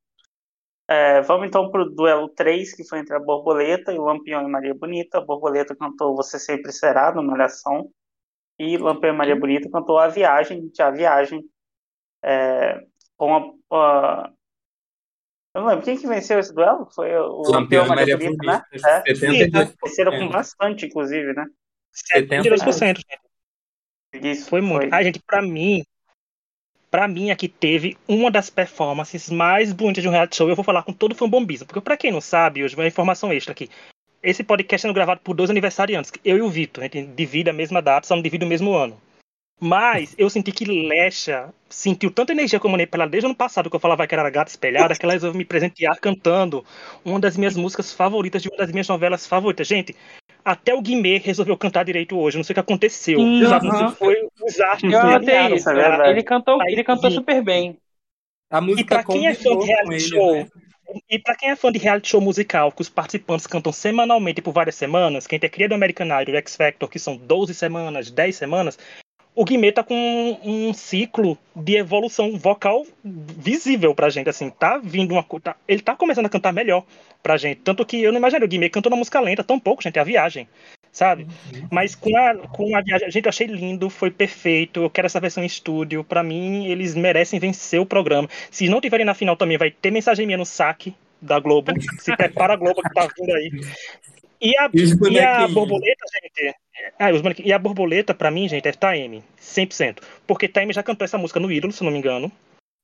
É, 0.88 1.20
vamos 1.22 1.46
então 1.46 1.70
para 1.70 1.82
o 1.82 1.90
duelo 1.90 2.28
3, 2.28 2.74
que 2.74 2.84
foi 2.84 2.98
entre 2.98 3.16
a 3.16 3.20
Borboleta 3.20 3.92
e 3.92 3.98
o 3.98 4.04
Lampião 4.04 4.42
e 4.42 4.50
Maria 4.50 4.74
Bonita. 4.74 5.18
A 5.18 5.20
Borboleta 5.20 5.74
cantou 5.74 6.14
Você 6.16 6.38
Sempre 6.38 6.72
Será, 6.72 7.12
no 7.12 7.22
Malhação. 7.22 7.90
E 8.58 8.76
Lampião 8.76 9.14
e 9.14 9.16
Maria 9.16 9.36
Bonita 9.36 9.70
cantou 9.70 9.98
A 9.98 10.08
Viagem, 10.08 10.68
de 10.68 10.82
A 10.82 10.90
Viagem, 10.90 11.44
é, 12.22 12.80
com 13.16 13.36
a, 13.36 14.26
a, 14.26 14.32
eu 15.54 15.60
não 15.60 15.68
lembro. 15.68 15.84
Quem 15.84 15.96
que 15.96 16.06
venceu 16.06 16.38
esse 16.38 16.54
duelo? 16.54 16.88
Foi 16.94 17.14
o 17.14 17.42
Lampião 17.42 17.86
Maria 17.86 18.16
Bonita, 18.16 18.44
né? 18.46 18.62
É. 19.06 19.14
Sim, 19.14 19.50
venceram 19.84 20.18
com 20.18 20.28
bastante, 20.28 20.86
inclusive, 20.86 21.32
né? 21.34 21.46
72%. 22.14 23.00
Isso, 24.14 24.48
foi 24.48 24.60
muito. 24.60 24.88
Foi. 24.88 24.90
Ai, 24.92 25.04
gente, 25.04 25.20
pra 25.20 25.42
mim, 25.42 25.84
pra 26.90 27.08
mim 27.08 27.30
aqui 27.30 27.48
teve 27.48 27.96
uma 28.06 28.30
das 28.30 28.50
performances 28.50 29.30
mais 29.30 29.72
bonitas 29.72 30.02
de 30.02 30.08
um 30.08 30.12
reality 30.12 30.36
show. 30.36 30.48
Eu 30.48 30.56
vou 30.56 30.64
falar 30.64 30.82
com 30.82 30.92
todo 30.92 31.14
fã 31.14 31.28
bombista, 31.28 31.64
porque 31.64 31.80
pra 31.80 31.96
quem 31.96 32.12
não 32.12 32.20
sabe, 32.20 32.64
hoje 32.64 32.76
uma 32.76 32.86
informação 32.86 33.32
extra 33.32 33.52
aqui. 33.52 33.68
Esse 34.22 34.44
podcast 34.44 34.82
sendo 34.82 34.94
gravado 34.94 35.20
por 35.22 35.34
dois 35.34 35.50
aniversariantes, 35.50 36.12
eu 36.24 36.36
e 36.36 36.42
o 36.42 36.48
Vitor. 36.48 36.84
A 36.84 36.86
gente 36.86 37.06
divide 37.08 37.50
a 37.50 37.52
mesma 37.52 37.82
data, 37.82 38.06
só 38.06 38.14
não 38.14 38.22
divide 38.22 38.44
o 38.44 38.48
mesmo 38.48 38.72
ano. 38.72 39.00
Mas 39.64 40.12
eu 40.18 40.28
senti 40.28 40.50
que 40.50 40.64
Lecha 40.64 41.54
sentiu 41.68 42.10
tanta 42.10 42.32
energia 42.32 42.58
que 42.58 42.66
eu 42.66 42.70
mandei 42.70 42.84
pra 42.84 43.02
ela 43.04 43.08
desde 43.10 43.26
o 43.26 43.28
ano 43.28 43.36
passado, 43.36 43.70
que 43.70 43.76
eu 43.76 43.80
falava 43.80 44.04
que 44.08 44.12
era 44.14 44.28
gata 44.28 44.50
espelhada, 44.50 44.92
que 44.96 45.04
ela 45.06 45.12
resolveu 45.12 45.38
me 45.38 45.44
presentear 45.44 45.96
cantando 46.00 46.64
uma 47.04 47.20
das 47.20 47.36
minhas 47.36 47.56
músicas 47.56 47.92
favoritas 47.92 48.42
de 48.42 48.48
uma 48.48 48.56
das 48.58 48.72
minhas 48.72 48.88
novelas 48.88 49.24
favoritas. 49.24 49.68
Gente, 49.68 49.94
até 50.44 50.74
o 50.74 50.82
Guimê 50.82 51.18
resolveu 51.18 51.56
cantar 51.56 51.84
direito 51.84 52.18
hoje. 52.18 52.36
Não 52.36 52.42
sei 52.42 52.54
o 52.54 52.54
que 52.54 52.60
aconteceu. 52.60 53.20
Sabe? 53.48 53.68
uhum. 53.68 53.72
Não 53.72 53.88
sei, 53.90 53.96
foi 53.96 54.28
os 54.44 54.60
astros. 54.60 54.92
Eu 54.92 55.00
se 55.00 55.06
notei 55.06 55.54
isso, 55.54 55.64
pra- 55.64 56.10
ele 56.10 56.22
cantou, 56.24 56.58
ele 56.66 56.82
cantou 56.82 57.10
super 57.12 57.40
bem. 57.40 57.78
A 58.50 58.58
E 58.58 58.62
música 58.62 58.96
pra 58.96 59.04
quem 59.04 59.28
é 59.28 59.34
fã 59.34 59.56
de 59.56 59.64
reality 59.64 59.92
ele, 59.92 60.00
show, 60.00 60.34
né? 60.34 60.48
e 61.08 61.18
pra 61.20 61.36
quem 61.36 61.50
é 61.50 61.56
fã 61.56 61.70
de 61.70 61.78
reality 61.78 62.08
show 62.08 62.20
musical, 62.20 62.72
que 62.72 62.82
os 62.82 62.88
participantes 62.88 63.46
cantam 63.46 63.72
semanalmente 63.72 64.42
por 64.42 64.52
várias 64.52 64.74
semanas, 64.74 65.26
quem 65.26 65.38
tem 65.38 65.48
cria 65.48 65.68
do 65.68 65.74
American 65.76 66.06
Idol 66.20 66.34
e 66.34 66.38
X 66.38 66.56
Factor, 66.56 66.88
que 66.90 66.98
são 66.98 67.16
12 67.16 67.54
semanas, 67.54 68.10
10 68.10 68.34
semanas, 68.36 68.76
o 69.34 69.44
Guimê 69.44 69.72
tá 69.72 69.82
com 69.82 69.94
um, 69.94 70.68
um 70.68 70.74
ciclo 70.74 71.38
de 71.56 71.76
evolução 71.76 72.36
vocal 72.38 72.84
visível 73.04 73.94
pra 73.94 74.10
gente, 74.10 74.28
assim, 74.28 74.50
tá 74.50 74.78
vindo 74.78 75.12
uma 75.12 75.22
coisa. 75.22 75.56
ele 75.66 75.80
tá 75.80 75.96
começando 75.96 76.26
a 76.26 76.30
cantar 76.30 76.52
melhor 76.52 76.84
pra 77.22 77.36
gente. 77.36 77.60
Tanto 77.60 77.84
que 77.86 78.02
eu 78.02 78.12
não 78.12 78.18
imaginei 78.18 78.44
o 78.44 78.48
Guimê 78.48 78.68
cantando 78.68 78.94
uma 78.94 79.00
música 79.00 79.20
lenta 79.20 79.42
tão 79.42 79.58
pouco, 79.58 79.82
gente, 79.82 79.98
é 79.98 80.00
a 80.00 80.04
viagem. 80.04 80.46
Sabe? 80.90 81.26
Mas 81.70 81.94
com 81.94 82.14
a, 82.18 82.34
com 82.48 82.76
a 82.76 82.82
viagem, 82.82 83.10
gente, 83.10 83.24
eu 83.24 83.30
achei 83.30 83.46
lindo, 83.46 83.88
foi 83.88 84.10
perfeito. 84.10 84.82
Eu 84.82 84.90
quero 84.90 85.06
essa 85.06 85.18
versão 85.18 85.42
em 85.42 85.46
estúdio. 85.46 86.04
Pra 86.04 86.22
mim, 86.22 86.66
eles 86.66 86.94
merecem 86.94 87.40
vencer 87.40 87.80
o 87.80 87.86
programa. 87.86 88.28
Se 88.50 88.68
não 88.68 88.78
tiverem 88.78 89.06
na 89.06 89.14
final 89.14 89.34
também, 89.34 89.56
vai 89.56 89.70
ter 89.70 89.90
mensagem 89.90 90.26
minha 90.26 90.36
no 90.36 90.44
saque 90.44 90.94
da 91.18 91.40
Globo. 91.40 91.72
Se 91.98 92.14
prepara 92.14 92.52
a 92.52 92.56
Globo 92.56 92.82
que 92.82 92.92
tá 92.92 93.08
vindo 93.18 93.32
aí. 93.32 93.50
E 94.38 94.58
a, 94.58 94.68
E 94.74 95.12
e 95.14 95.20
a 95.20 95.48
borboleta, 95.48 96.04
gente. 96.12 96.54
Ah. 96.98 97.10
E 97.44 97.52
a 97.52 97.58
borboleta, 97.58 98.14
pra 98.14 98.30
mim, 98.30 98.48
gente, 98.48 98.66
é 98.66 98.72
Taeme. 98.72 99.22
100%. 99.36 100.02
Porque 100.26 100.48
Taeme 100.48 100.72
já 100.72 100.82
cantou 100.82 101.04
essa 101.04 101.18
música 101.18 101.38
no 101.40 101.50
Ídolo, 101.50 101.72
se 101.72 101.84
não 101.84 101.90
me 101.90 101.98
engano. 101.98 102.30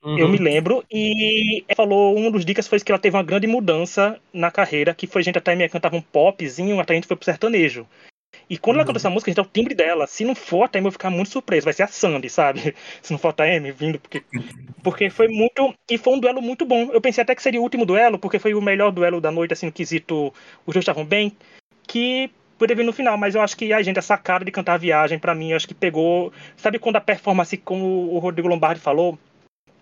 Eu 0.05 0.27
Uhum. 0.27 0.29
me 0.33 0.39
lembro. 0.39 0.85
E 0.91 1.65
ela 1.67 1.75
falou, 1.77 2.17
um 2.17 2.31
dos 2.31 2.45
dicas 2.45 2.69
foi 2.69 2.79
que 2.81 2.93
ela 2.93 2.99
teve 2.99 3.17
uma 3.17 3.23
grande 3.23 3.47
mudança 3.47 4.21
na 4.33 4.51
carreira, 4.51 4.95
que 4.95 5.07
foi, 5.07 5.23
gente, 5.23 5.39
a 5.39 5.41
Taeme 5.41 5.69
cantava 5.69 5.97
um 5.97 6.01
popzinho, 6.03 6.79
até 6.79 6.93
a 6.93 6.97
gente 6.97 7.07
foi 7.09 7.17
pro 7.17 7.25
sertanejo. 7.25 7.87
E 8.49 8.57
quando 8.57 8.77
ela 8.77 8.83
Uhum. 8.83 8.87
cantou 8.89 8.99
essa 8.99 9.11
música, 9.11 9.31
a 9.31 9.33
gente 9.33 9.41
é 9.41 9.43
o 9.43 9.51
timbre 9.53 9.75
dela. 9.75 10.07
Se 10.07 10.25
não 10.25 10.35
for 10.35 10.65
a 10.65 10.69
Taeme, 10.69 10.87
eu 10.87 10.91
vou 10.91 10.93
ficar 10.93 11.11
muito 11.11 11.31
surpreso. 11.31 11.65
Vai 11.65 11.73
ser 11.73 11.83
a 11.83 11.89
Sandy, 11.89 12.29
sabe? 12.31 12.75
Se 13.03 13.11
não 13.13 13.19
for 13.19 13.29
a 13.29 13.33
Taeme 13.33 13.73
vindo, 13.73 13.99
porque, 13.99 14.23
porque 14.83 15.11
foi 15.11 15.29
muito. 15.29 15.75
E 15.91 15.99
foi 15.99 16.15
um 16.15 16.21
duelo 16.21 16.41
muito 16.41 16.65
bom. 16.65 16.91
Eu 16.93 17.01
pensei 17.01 17.23
até 17.23 17.35
que 17.35 17.43
seria 17.43 17.61
o 17.61 17.63
último 17.63 17.85
duelo, 17.85 18.19
porque 18.19 18.39
foi 18.39 18.55
o 18.55 18.63
melhor 18.63 18.93
duelo 18.93 19.21
da 19.21 19.31
noite, 19.33 19.53
assim, 19.53 19.67
no 19.67 19.73
quesito. 19.73 20.33
Os 20.67 20.73
dois 20.75 20.83
estavam 20.83 21.05
bem. 21.05 21.33
Que 21.87 22.31
poderia 22.59 22.83
vir 22.83 22.87
no 22.87 22.93
final, 22.93 23.17
mas 23.17 23.35
eu 23.35 23.41
acho 23.41 23.57
que 23.57 23.73
a 23.73 23.81
gente, 23.83 23.99
essa 23.99 24.19
cara 24.19 24.45
de 24.45 24.51
cantar 24.51 24.75
a 24.75 24.79
viagem, 24.79 25.19
pra 25.19 25.35
mim, 25.35 25.51
eu 25.51 25.57
acho 25.57 25.69
que 25.69 25.75
pegou. 25.75 26.33
Sabe 26.57 26.79
quando 26.79 26.97
a 26.97 27.01
performance, 27.01 27.57
como 27.57 28.13
o 28.13 28.19
Rodrigo 28.19 28.49
Lombardi 28.49 28.81
falou, 28.81 29.19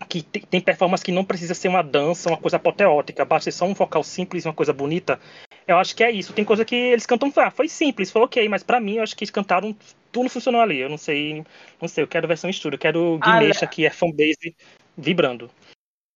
que 0.09 0.23
te- 0.23 0.41
tem 0.47 0.61
performance 0.61 1.03
que 1.05 1.11
não 1.11 1.25
precisa 1.25 1.55
ser 1.55 1.69
uma 1.69 1.83
dança, 1.83 2.29
uma 2.29 2.37
coisa 2.39 2.57
apoteótica, 2.59 3.25
basta 3.25 3.51
ser 3.51 3.57
só 3.57 3.65
um 3.65 3.75
vocal 3.75 4.05
simples, 4.05 4.45
uma 4.45 4.53
coisa 4.55 4.73
bonita. 4.73 5.19
Eu 5.67 5.79
acho 5.79 5.97
que 5.97 6.05
é 6.05 6.11
isso. 6.11 6.33
Tem 6.33 6.45
coisa 6.45 6.65
que 6.65 6.77
eles 6.77 7.07
cantam, 7.07 7.33
ah, 7.37 7.51
foi 7.51 7.69
simples, 7.69 8.11
foi 8.11 8.23
ok, 8.23 8.49
mas 8.49 8.63
pra 8.63 8.79
mim 8.79 8.97
eu 8.97 9.03
acho 9.03 9.17
que 9.17 9.25
eles 9.25 9.31
cantaram, 9.33 9.75
tudo 10.13 10.29
funcionou 10.29 10.61
ali. 10.61 10.79
Eu 10.79 10.89
não 10.89 10.99
sei, 10.99 11.45
não 11.81 11.89
sei, 11.89 12.05
eu 12.05 12.09
quero 12.09 12.29
versão 12.29 12.49
estúdio, 12.51 12.77
eu 12.77 12.81
quero 12.81 13.19
Ah, 13.23 13.39
Guimeixa, 13.39 13.67
que 13.67 13.85
é 13.85 13.91
fanbase, 13.91 14.55
vibrando. 14.97 15.51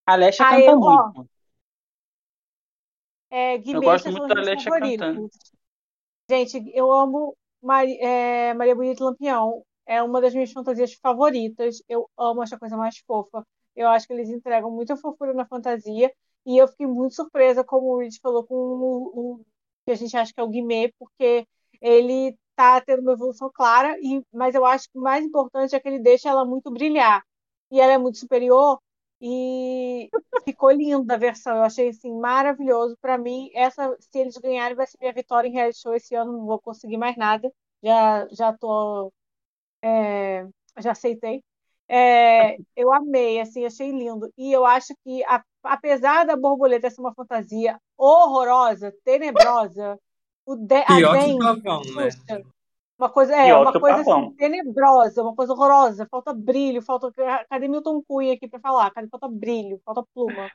A 0.06 0.14
Lesha 0.14 0.44
Ah, 0.44 0.50
canta 0.50 0.70
ó, 0.72 0.78
muito. 0.78 1.30
É, 3.30 3.58
Guimê, 3.58 3.78
Eu 3.78 3.82
gosto 3.82 4.10
muito 4.10 4.26
da 4.26 4.40
Alexa 4.40 4.70
cantando. 4.70 5.30
Gente, 6.30 6.62
eu 6.76 6.92
amo 6.92 7.36
é, 7.98 8.54
Maria 8.54 8.76
Bonita 8.76 9.02
Lampião. 9.04 9.64
É 9.84 10.00
uma 10.00 10.20
das 10.20 10.32
minhas 10.32 10.52
fantasias 10.52 10.94
favoritas. 10.94 11.82
Eu 11.88 12.08
amo 12.16 12.40
essa 12.44 12.56
coisa 12.56 12.76
mais 12.76 12.98
fofa. 12.98 13.44
Eu 13.74 13.88
acho 13.88 14.06
que 14.06 14.12
eles 14.12 14.28
entregam 14.30 14.70
muita 14.70 14.96
fofura 14.96 15.34
na 15.34 15.44
fantasia. 15.44 16.12
E 16.46 16.56
eu 16.56 16.68
fiquei 16.68 16.86
muito 16.86 17.16
surpresa, 17.16 17.64
como 17.64 17.88
o 17.88 17.94
Luiz 17.96 18.16
falou, 18.18 18.44
com 18.46 18.54
o, 18.54 19.40
o 19.40 19.44
que 19.84 19.90
a 19.90 19.94
gente 19.96 20.16
acha 20.16 20.32
que 20.32 20.38
é 20.40 20.44
o 20.44 20.48
Guimê, 20.48 20.92
porque 21.00 21.48
ele 21.80 22.38
tá 22.54 22.80
tendo 22.80 23.02
uma 23.02 23.12
evolução 23.12 23.50
clara, 23.52 23.98
e, 24.00 24.22
mas 24.32 24.54
eu 24.54 24.64
acho 24.64 24.88
que 24.88 24.98
o 24.98 25.02
mais 25.02 25.24
importante 25.24 25.74
é 25.74 25.80
que 25.80 25.88
ele 25.88 25.98
deixa 25.98 26.28
ela 26.28 26.44
muito 26.44 26.70
brilhar. 26.70 27.24
E 27.72 27.80
ela 27.80 27.92
é 27.94 27.98
muito 27.98 28.18
superior, 28.18 28.80
e 29.20 30.08
ficou 30.44 30.70
linda 30.70 31.14
a 31.14 31.18
versão. 31.18 31.56
Eu 31.56 31.62
achei 31.64 31.88
assim 31.90 32.12
maravilhoso. 32.18 32.96
Para 33.00 33.18
mim, 33.18 33.50
essa, 33.54 33.96
se 34.00 34.18
eles 34.18 34.36
ganharem, 34.36 34.76
vai 34.76 34.86
ser 34.86 34.98
minha 35.00 35.12
vitória 35.12 35.48
em 35.48 35.52
reality 35.52 35.80
show 35.80 35.94
esse 35.94 36.14
ano. 36.14 36.32
Não 36.32 36.46
vou 36.46 36.60
conseguir 36.60 36.96
mais 36.96 37.16
nada. 37.16 37.52
Já, 37.82 38.26
já 38.30 38.52
tô, 38.52 39.12
é, 39.82 40.46
já 40.78 40.92
aceitei. 40.92 41.42
É, 41.88 42.56
eu 42.76 42.92
amei, 42.92 43.40
assim, 43.40 43.64
achei 43.64 43.90
lindo. 43.90 44.32
E 44.38 44.52
eu 44.52 44.64
acho 44.64 44.94
que, 45.02 45.24
a- 45.24 45.42
apesar 45.64 46.24
da 46.24 46.36
borboleta 46.36 46.88
ser 46.88 47.00
uma 47.00 47.12
fantasia 47.12 47.78
horrorosa, 47.96 48.94
tenebrosa, 49.04 49.98
o 50.46 50.54
de, 50.54 50.76
a 50.76 50.84
Pior 50.84 51.18
que 51.18 51.24
Dengue, 51.24 51.38
pavão, 51.62 51.82
né? 51.96 52.42
Uma 53.00 53.08
coisa, 53.08 53.34
é, 53.34 53.56
uma 53.56 53.72
coisa 53.72 54.00
assim, 54.02 54.30
tenebrosa, 54.32 55.22
uma 55.22 55.34
coisa 55.34 55.54
horrorosa, 55.54 56.06
falta 56.10 56.34
brilho, 56.34 56.82
falta. 56.82 57.10
Cadê 57.48 57.66
Milton 57.66 58.02
Cunha 58.02 58.34
aqui 58.34 58.46
para 58.46 58.60
falar? 58.60 58.90
Cadê 58.90 59.08
falta 59.08 59.26
brilho, 59.26 59.80
falta 59.86 60.04
pluma. 60.14 60.50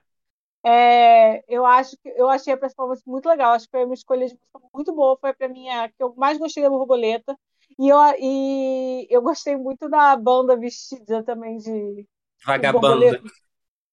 É, 0.64 1.44
eu 1.52 1.66
acho 1.66 1.98
que 1.98 2.08
eu 2.10 2.30
achei 2.30 2.54
a 2.54 2.58
performance 2.58 3.02
muito 3.08 3.28
legal, 3.28 3.54
acho 3.54 3.66
que 3.66 3.72
foi 3.72 3.84
uma 3.84 3.96
escolha 3.96 4.28
de 4.28 4.34
música 4.34 4.70
muito 4.72 4.94
boa, 4.94 5.18
foi 5.20 5.34
para 5.34 5.50
mim 5.50 5.68
a 5.70 5.90
que 5.90 5.96
eu 6.00 6.14
mais 6.16 6.38
gostei 6.38 6.62
da 6.62 6.70
borboleta. 6.70 7.36
E 7.80 7.90
eu, 7.90 7.98
e 8.20 9.08
eu 9.10 9.24
gostei 9.24 9.58
muito 9.58 9.90
da 9.90 10.16
banda 10.16 10.56
vestida 10.56 11.24
também 11.24 11.58
de 11.58 12.08
Vagabanda. 12.46 12.80
borboleta. 12.80 13.24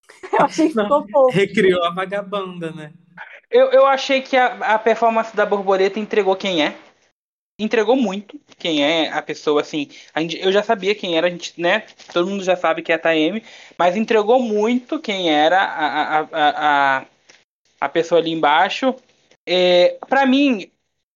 Eu 0.31 0.45
achei 0.45 0.69
que 0.69 0.75
ficou 0.75 1.09
fofo. 1.09 1.31
Recriou 1.31 1.83
a 1.85 1.91
vagabanda, 1.91 2.71
né? 2.71 2.93
Eu, 3.51 3.71
eu 3.71 3.87
achei 3.87 4.21
que 4.21 4.37
a, 4.37 4.75
a 4.75 4.79
performance 4.79 5.35
da 5.35 5.47
borboleta 5.47 5.99
entregou 5.99 6.37
quem 6.37 6.63
é. 6.63 6.77
Entregou 7.59 7.95
muito 7.97 8.41
quem 8.59 8.83
é 8.85 9.11
a 9.13 9.23
pessoa, 9.23 9.61
assim. 9.61 9.89
A 10.15 10.21
gente- 10.21 10.39
eu 10.41 10.51
já 10.51 10.63
sabia 10.63 10.95
quem 10.95 11.17
era, 11.17 11.27
a 11.27 11.31
gente, 11.31 11.61
né? 11.61 11.81
Todo 12.13 12.29
mundo 12.29 12.43
já 12.43 12.57
sabe 12.57 12.83
que 12.83 12.91
é 12.91 12.95
a 12.97 12.99
Taeme, 12.99 13.45
mas 13.79 13.95
entregou 13.97 14.41
muito 14.43 14.99
quem 14.99 15.31
era 15.31 15.61
a, 15.63 16.21
a, 16.21 16.29
a, 16.33 16.99
a, 17.01 17.07
a 17.81 17.89
pessoa 17.89 18.21
ali 18.21 18.31
embaixo. 18.33 18.95
É, 19.47 19.99
para 20.09 20.27
mim, 20.27 20.71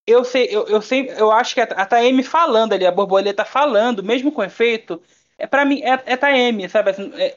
eu 0.06 0.24
sei, 0.24 0.48
eu, 0.50 0.66
eu 0.68 0.82
sei, 0.82 1.10
eu 1.18 1.32
acho 1.32 1.54
que 1.54 1.60
a, 1.62 1.64
a 1.64 1.86
Taeme 1.86 2.22
falando 2.24 2.74
ali, 2.74 2.86
a 2.86 2.92
borboleta 2.92 3.44
falando, 3.44 4.02
mesmo 4.04 4.32
com 4.32 4.44
efeito, 4.44 5.02
é 5.38 5.46
para 5.46 5.64
mim 5.66 5.82
é, 5.82 6.02
é 6.06 6.68
sabe? 6.68 6.90
Assim, 6.90 7.12
é- 7.16 7.36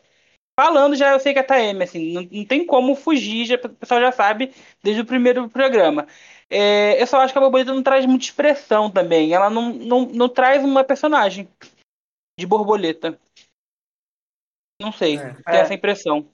falando 0.60 0.96
já 0.96 1.12
eu 1.14 1.20
sei 1.20 1.34
que 1.34 1.40
é 1.40 1.44
Taeme, 1.44 1.84
assim, 1.84 2.12
não, 2.14 2.22
não 2.32 2.46
tem 2.46 2.66
como 2.66 2.96
fugir, 2.96 3.46
já, 3.46 3.56
o 3.56 3.70
pessoal 3.70 4.02
já 4.02 4.12
sabe 4.12 4.54
desde 4.84 5.02
o 5.02 5.06
primeiro 5.06 5.50
programa. 5.50 6.08
É, 6.50 7.02
eu 7.02 7.06
só 7.06 7.22
acho 7.22 7.32
que 7.32 7.38
a 7.38 7.42
borboleta 7.42 7.74
não 7.74 7.84
traz 7.84 8.06
muita 8.06 8.26
expressão 8.26 8.90
também. 8.90 9.34
Ela 9.34 9.50
não, 9.50 9.72
não, 9.74 10.06
não 10.06 10.30
traz 10.30 10.64
uma 10.64 10.84
personagem 10.84 11.48
de 12.40 12.46
borboleta. 12.48 13.20
Não 14.82 14.92
sei, 14.92 15.18
É. 15.18 15.34
tem 15.34 15.56
É. 15.56 15.58
essa 15.60 15.74
impressão. 15.74 16.28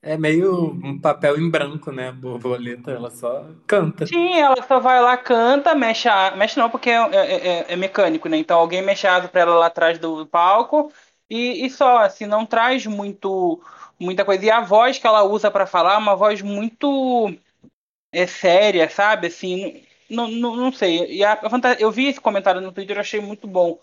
É 0.00 0.16
meio 0.16 0.70
um 0.70 1.00
papel 1.00 1.36
em 1.38 1.50
branco, 1.50 1.90
né? 1.90 2.08
A 2.08 2.12
borboleta, 2.12 2.92
ela 2.92 3.10
só 3.10 3.44
canta. 3.66 4.06
Sim, 4.06 4.38
ela 4.38 4.62
só 4.62 4.78
vai 4.78 5.00
lá, 5.02 5.16
canta, 5.16 5.74
mexe 5.74 6.08
a... 6.08 6.36
Mexe 6.36 6.56
não, 6.58 6.70
porque 6.70 6.88
é, 6.88 6.94
é- 6.94 7.48
é- 7.48 7.72
é 7.72 7.76
mecânico, 7.76 8.28
né? 8.28 8.36
Então 8.36 8.60
alguém 8.60 8.80
mexe 8.80 9.08
a 9.08 9.16
asa 9.16 9.28
pra 9.28 9.40
ela 9.40 9.54
lá 9.56 9.66
atrás 9.66 9.98
do 9.98 10.24
palco 10.26 10.92
e, 11.28 11.66
e 11.66 11.70
só, 11.70 11.98
assim, 11.98 12.26
não 12.26 12.46
traz 12.46 12.86
muito 12.86 13.60
muita 13.98 14.24
coisa. 14.24 14.44
E 14.44 14.50
a 14.50 14.60
voz 14.60 14.98
que 14.98 15.06
ela 15.06 15.24
usa 15.24 15.50
pra 15.50 15.66
falar 15.66 15.94
é 15.94 15.98
uma 15.98 16.14
voz 16.14 16.40
muito 16.42 17.34
é, 18.12 18.26
séria, 18.26 18.88
sabe? 18.88 19.26
Assim, 19.28 19.82
não, 20.10 20.28
não, 20.28 20.56
não 20.56 20.72
sei. 20.72 21.06
E 21.16 21.24
a, 21.24 21.34
a 21.34 21.50
fanta- 21.50 21.76
Eu 21.80 21.90
vi 21.90 22.06
esse 22.06 22.20
comentário 22.20 22.60
no 22.60 22.72
Twitter, 22.72 22.96
eu 22.96 23.00
achei 23.00 23.20
muito 23.20 23.46
bom. 23.46 23.78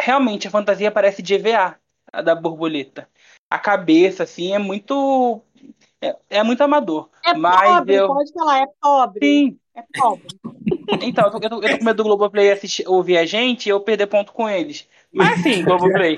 Realmente, 0.00 0.48
a 0.48 0.50
fantasia 0.50 0.90
parece 0.92 1.22
de 1.22 1.34
EVA, 1.34 1.78
a 2.12 2.22
da 2.22 2.34
borboleta. 2.34 3.08
A 3.50 3.58
cabeça, 3.58 4.24
assim, 4.24 4.54
é 4.54 4.58
muito... 4.58 5.42
É, 6.00 6.16
é 6.30 6.42
muito 6.42 6.62
amador. 6.62 7.10
É 7.24 7.34
Mas 7.34 7.60
pobre, 7.62 7.94
eu... 7.96 8.08
pode 8.08 8.32
falar, 8.32 8.60
é 8.62 8.66
pobre. 8.80 9.20
Sim, 9.22 9.58
É 9.74 9.82
pobre. 9.96 10.28
então, 11.02 11.24
eu 11.26 11.30
tô, 11.30 11.38
eu 11.38 11.50
tô- 11.50 11.62
eu 11.62 11.70
tô 11.70 11.78
com 11.78 11.84
medo 11.84 11.96
do 11.98 12.04
Globoplay 12.04 12.50
assistir, 12.50 12.86
ouvir 12.88 13.18
a 13.18 13.26
gente 13.26 13.66
e 13.66 13.70
eu 13.70 13.80
perder 13.80 14.06
ponto 14.06 14.32
com 14.32 14.48
eles. 14.48 14.88
Mas 15.12 15.40
sim, 15.40 15.62
Globoplay. 15.64 16.16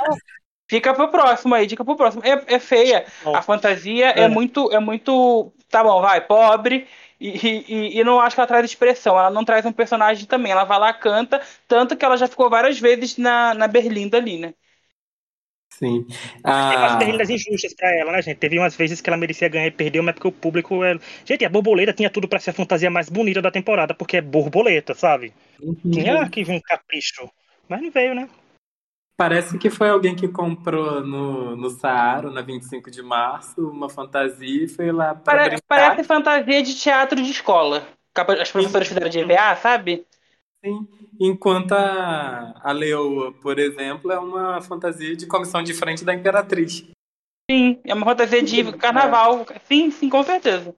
Fica 0.68 0.94
pro 0.94 1.10
próximo 1.10 1.54
aí, 1.54 1.66
dica 1.66 1.84
pro 1.84 1.96
próximo. 1.96 2.22
É, 2.24 2.54
é 2.54 2.58
feia. 2.58 3.06
A 3.32 3.42
fantasia 3.42 4.10
é. 4.10 4.22
É. 4.24 4.28
muito. 4.28 4.70
É 4.72 4.78
muito. 4.80 5.52
Tá 5.70 5.82
bom, 5.84 6.00
vai, 6.00 6.20
pobre. 6.26 6.88
E, 7.20 7.28
e, 7.68 8.00
e 8.00 8.04
não 8.04 8.20
acho 8.20 8.34
que 8.36 8.40
ela 8.40 8.46
traz 8.46 8.64
expressão. 8.64 9.18
Ela 9.18 9.30
não 9.30 9.44
traz 9.44 9.66
um 9.66 9.72
personagem 9.72 10.26
também. 10.26 10.52
Ela 10.52 10.64
vai 10.64 10.78
lá, 10.78 10.92
canta. 10.94 11.42
Tanto 11.66 11.96
que 11.96 12.04
ela 12.04 12.16
já 12.16 12.26
ficou 12.28 12.48
várias 12.50 12.78
vezes 12.78 13.16
na, 13.18 13.54
na 13.54 13.68
Berlinda 13.68 14.16
ali, 14.18 14.38
né? 14.38 14.54
Sim. 15.70 16.06
Tem 16.66 16.76
Ah, 16.76 16.78
umas 16.78 16.96
terríveis 16.96 17.30
injustas 17.30 17.74
pra 17.74 17.88
ela, 17.96 18.10
né, 18.12 18.22
gente? 18.22 18.38
Teve 18.38 18.58
umas 18.58 18.74
vezes 18.74 19.00
que 19.00 19.08
ela 19.08 19.16
merecia 19.16 19.48
ganhar 19.48 19.66
e 19.66 19.70
perdeu, 19.70 20.02
mas 20.02 20.14
porque 20.14 20.28
o 20.28 20.32
público. 20.32 20.82
É... 20.84 20.98
Gente, 21.24 21.44
a 21.44 21.48
borboleta 21.48 21.92
tinha 21.92 22.10
tudo 22.10 22.26
pra 22.28 22.40
ser 22.40 22.50
a 22.50 22.52
fantasia 22.52 22.90
mais 22.90 23.08
bonita 23.08 23.40
da 23.42 23.50
temporada, 23.50 23.94
porque 23.94 24.16
é 24.16 24.20
borboleta, 24.20 24.94
sabe? 24.94 25.32
uhum. 25.60 25.88
Tinha 25.90 26.28
que 26.30 26.44
vir 26.44 26.52
um 26.52 26.60
capricho. 26.60 27.30
Mas 27.68 27.82
não 27.82 27.90
veio, 27.90 28.14
né? 28.14 28.28
Parece 29.18 29.58
que 29.58 29.68
foi 29.68 29.88
alguém 29.88 30.14
que 30.14 30.28
comprou 30.28 31.04
no, 31.04 31.56
no 31.56 31.70
Saara, 31.70 32.30
na 32.30 32.40
25 32.40 32.88
de 32.88 33.02
março, 33.02 33.68
uma 33.68 33.90
fantasia 33.90 34.64
e 34.64 34.68
foi 34.68 34.92
lá 34.92 35.12
para 35.12 35.50
Pare, 35.50 35.62
Parece 35.66 36.04
fantasia 36.04 36.62
de 36.62 36.72
teatro 36.76 37.20
de 37.20 37.28
escola. 37.28 37.84
As 38.14 38.52
professoras 38.52 38.86
fizeram 38.86 39.08
de 39.08 39.18
EVA, 39.18 39.56
sabe? 39.56 40.06
Sim. 40.64 40.86
Enquanto 41.20 41.72
a, 41.72 42.60
a 42.62 42.70
Leoa, 42.70 43.32
por 43.32 43.58
exemplo, 43.58 44.12
é 44.12 44.18
uma 44.20 44.60
fantasia 44.60 45.16
de 45.16 45.26
comissão 45.26 45.64
de 45.64 45.74
frente 45.74 46.04
da 46.04 46.14
Imperatriz. 46.14 46.88
Sim, 47.50 47.80
é 47.84 47.94
uma 47.94 48.06
fantasia 48.06 48.40
de 48.40 48.72
carnaval. 48.74 49.44
É. 49.50 49.58
Sim, 49.64 49.90
sim, 49.90 50.08
com 50.08 50.22
certeza. 50.22 50.72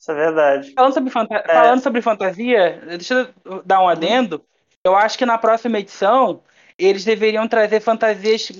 Isso 0.00 0.10
é 0.10 0.14
verdade. 0.14 0.72
Falando 0.72 0.94
sobre, 0.94 1.10
fanta 1.10 1.34
é. 1.34 1.52
Falando 1.52 1.82
sobre 1.82 2.00
fantasia, 2.00 2.82
deixa 2.86 3.34
eu 3.44 3.62
dar 3.62 3.82
um 3.82 3.88
adendo. 3.88 4.42
Eu 4.84 4.94
acho 4.94 5.16
que 5.16 5.24
na 5.24 5.38
próxima 5.38 5.78
edição 5.78 6.42
eles 6.78 7.04
deveriam 7.04 7.48
trazer 7.48 7.80
fantasias 7.80 8.50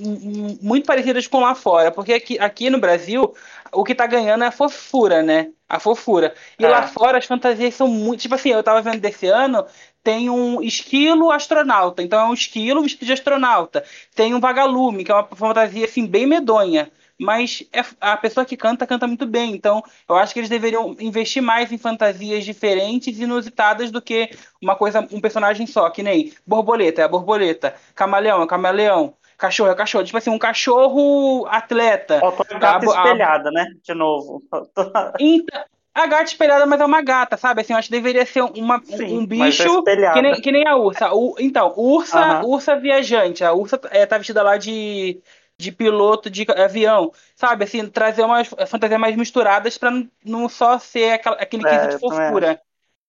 muito 0.62 0.86
parecidas 0.86 1.26
com 1.26 1.40
lá 1.40 1.54
fora, 1.54 1.90
porque 1.90 2.14
aqui, 2.14 2.38
aqui 2.38 2.70
no 2.70 2.78
Brasil 2.78 3.34
o 3.70 3.84
que 3.84 3.94
tá 3.94 4.06
ganhando 4.06 4.44
é 4.44 4.46
a 4.46 4.52
fofura, 4.52 5.22
né? 5.22 5.50
A 5.68 5.78
fofura. 5.78 6.32
E 6.58 6.66
lá 6.66 6.86
fora 6.86 7.18
as 7.18 7.26
fantasias 7.26 7.74
são 7.74 7.88
muito. 7.88 8.20
Tipo 8.20 8.36
assim, 8.36 8.50
eu 8.50 8.62
tava 8.62 8.80
vendo 8.80 9.00
desse 9.00 9.26
ano, 9.26 9.66
tem 10.02 10.30
um 10.30 10.62
esquilo 10.62 11.30
astronauta, 11.30 12.02
então 12.02 12.20
é 12.20 12.24
um 12.24 12.34
esquilo 12.34 12.82
vestido 12.82 13.04
de 13.04 13.12
astronauta. 13.12 13.84
Tem 14.14 14.32
um 14.32 14.40
vagalume, 14.40 15.04
que 15.04 15.10
é 15.10 15.14
uma 15.14 15.24
fantasia 15.24 15.84
assim 15.84 16.06
bem 16.06 16.24
medonha 16.26 16.90
mas 17.20 17.62
é, 17.72 17.84
a 18.00 18.16
pessoa 18.16 18.44
que 18.44 18.56
canta, 18.56 18.86
canta 18.86 19.06
muito 19.06 19.26
bem. 19.26 19.52
Então, 19.52 19.82
eu 20.08 20.16
acho 20.16 20.32
que 20.32 20.40
eles 20.40 20.50
deveriam 20.50 20.96
investir 20.98 21.42
mais 21.42 21.70
em 21.70 21.78
fantasias 21.78 22.44
diferentes 22.44 23.18
e 23.18 23.22
inusitadas 23.22 23.90
do 23.90 24.02
que 24.02 24.30
uma 24.60 24.76
coisa, 24.76 25.06
um 25.12 25.20
personagem 25.20 25.66
só, 25.66 25.88
que 25.90 26.02
nem 26.02 26.32
borboleta 26.46 27.02
é 27.02 27.04
a 27.04 27.08
borboleta, 27.08 27.74
camaleão 27.94 28.40
é 28.40 28.44
o 28.44 28.48
camaleão, 28.48 29.14
cachorro 29.38 29.70
é 29.70 29.72
o 29.72 29.76
cachorro. 29.76 30.04
Tipo 30.04 30.18
assim, 30.18 30.30
um 30.30 30.38
cachorro 30.38 31.46
atleta. 31.48 32.20
A 32.50 32.58
gata 32.58 32.86
espelhada, 32.86 33.48
a... 33.48 33.52
né? 33.52 33.66
De 33.82 33.94
novo. 33.94 34.42
Então, 35.20 35.64
a 35.94 36.06
gata 36.08 36.24
espelhada, 36.24 36.66
mas 36.66 36.80
é 36.80 36.84
uma 36.84 37.00
gata, 37.00 37.36
sabe? 37.36 37.60
Assim, 37.60 37.72
eu 37.72 37.78
acho 37.78 37.86
que 37.86 37.94
deveria 37.94 38.26
ser 38.26 38.42
uma, 38.42 38.82
Sim, 38.82 39.16
um 39.16 39.24
bicho 39.24 39.84
é 39.86 40.12
que, 40.12 40.22
nem, 40.22 40.40
que 40.40 40.50
nem 40.50 40.66
a 40.66 40.74
ursa. 40.74 41.14
O, 41.14 41.36
então, 41.38 41.72
ursa, 41.76 42.42
ursa 42.44 42.74
viajante. 42.74 43.44
A 43.44 43.52
ursa 43.52 43.80
é, 43.90 44.04
tá 44.04 44.18
vestida 44.18 44.42
lá 44.42 44.56
de 44.56 45.20
de 45.58 45.70
piloto 45.70 46.28
de 46.28 46.46
avião, 46.56 47.12
sabe? 47.34 47.64
Assim, 47.64 47.88
trazer 47.88 48.22
umas 48.22 48.48
fantasias 48.68 49.00
mais 49.00 49.16
misturadas 49.16 49.78
para 49.78 49.90
não 50.24 50.48
só 50.48 50.78
ser 50.78 51.12
aquela, 51.12 51.36
aquele 51.36 51.66
é, 51.66 51.70
quesito 51.70 51.94
de 51.94 52.00
fofura. 52.00 52.60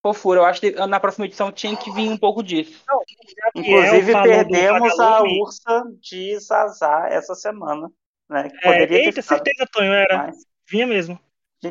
Fofura, 0.01 0.41
eu 0.41 0.45
acho 0.45 0.61
que 0.61 0.71
na 0.71 0.99
próxima 0.99 1.25
edição 1.25 1.51
tinha 1.51 1.75
que 1.75 1.91
vir 1.91 2.09
um 2.09 2.17
pouco 2.17 2.43
disso. 2.43 2.83
Não, 2.87 2.99
Inclusive, 3.55 4.13
perdemos 4.13 4.99
a 4.99 5.23
ursa 5.23 5.83
de 5.99 6.37
Zazá 6.37 7.07
essa 7.09 7.33
semana. 7.33 7.89
Né? 8.29 8.49
Que 8.49 8.67
é, 8.67 8.93
eita, 8.93 9.21
certeza, 9.21 9.67
Tonho, 9.71 9.93
era. 9.93 10.17
Mas... 10.17 10.37
Vinha 10.69 10.85
mesmo. 10.85 11.19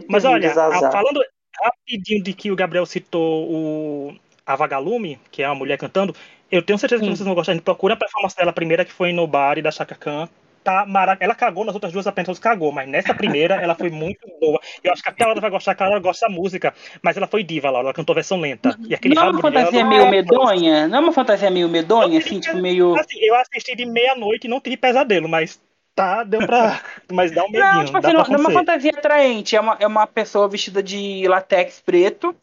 Mas 0.09 0.25
olha, 0.25 0.53
falando 0.53 1.25
rapidinho 1.62 2.22
de 2.25 2.33
que 2.33 2.51
o 2.51 2.57
Gabriel 2.57 2.87
citou 2.87 3.49
o 3.49 4.16
a 4.45 4.57
Vagalume, 4.57 5.18
que 5.31 5.43
é 5.43 5.49
uma 5.49 5.55
mulher 5.55 5.79
cantando, 5.79 6.14
eu 6.51 6.62
tenho 6.62 6.79
certeza 6.79 7.03
que 7.03 7.09
hum. 7.09 7.14
vocês 7.14 7.25
vão 7.25 7.35
gostar. 7.35 7.53
A 7.53 7.55
gente 7.55 7.64
procura 7.64 7.95
a 7.95 7.97
performance 7.97 8.37
dela 8.37 8.53
primeira, 8.53 8.85
que 8.85 8.93
foi 8.93 9.12
no 9.12 9.27
Bar 9.27 9.62
da 9.62 9.70
Chaka 9.70 9.95
Khan 9.95 10.29
tá 10.64 10.86
maravilhosa. 10.86 11.24
Ela 11.24 11.34
cagou 11.34 11.64
nas 11.64 11.74
outras 11.74 11.92
duas 11.92 12.06
apenas 12.06 12.38
cagou, 12.38 12.72
mas 12.72 12.88
nessa 12.88 13.14
primeira 13.14 13.56
ela 13.56 13.74
foi 13.74 13.90
muito 13.90 14.26
boa. 14.40 14.58
Eu 14.82 14.92
acho 14.92 15.02
que 15.02 15.08
até 15.08 15.22
ela 15.22 15.38
vai 15.40 15.50
gostar, 15.50 15.74
porque 15.74 15.84
ela 15.84 16.00
gosta 16.00 16.26
da 16.26 16.34
música, 16.34 16.74
mas 17.02 17.16
ela 17.16 17.26
foi 17.26 17.44
diva 17.44 17.70
lá, 17.70 17.80
ela 17.80 17.92
cantou 17.92 18.14
versão 18.14 18.40
lenta. 18.40 18.76
E 18.88 18.94
aquele 18.94 19.14
não 19.14 19.26
é 19.26 19.30
uma 19.30 19.40
fantasia 19.40 19.70
dela, 19.70 19.88
meio 19.88 20.10
medonha? 20.10 20.88
Não 20.88 20.98
é 20.98 21.00
uma 21.00 21.12
fantasia 21.12 21.50
meio 21.50 21.68
medonha, 21.68 22.18
assim, 22.18 22.40
tipo 22.40 22.56
meio. 22.56 22.98
Assim, 22.98 23.18
eu 23.20 23.34
assisti 23.36 23.76
de 23.76 23.84
meia-noite 23.84 24.46
e 24.46 24.50
não 24.50 24.60
tive 24.60 24.76
pesadelo, 24.76 25.28
mas 25.28 25.60
tá, 25.94 26.24
deu 26.24 26.46
pra. 26.46 26.80
Mas 27.12 27.30
dá 27.30 27.44
um 27.44 27.50
medinho. 27.50 27.64
Não, 27.64 27.84
tipo 27.84 27.98
assim, 27.98 28.12
não, 28.12 28.24
não 28.24 28.34
é 28.34 28.38
uma 28.38 28.50
fantasia 28.50 28.90
atraente, 28.90 29.54
é 29.54 29.60
uma, 29.60 29.76
é 29.78 29.86
uma 29.86 30.06
pessoa 30.06 30.48
vestida 30.48 30.82
de 30.82 31.28
latex 31.28 31.80
preto 31.84 32.34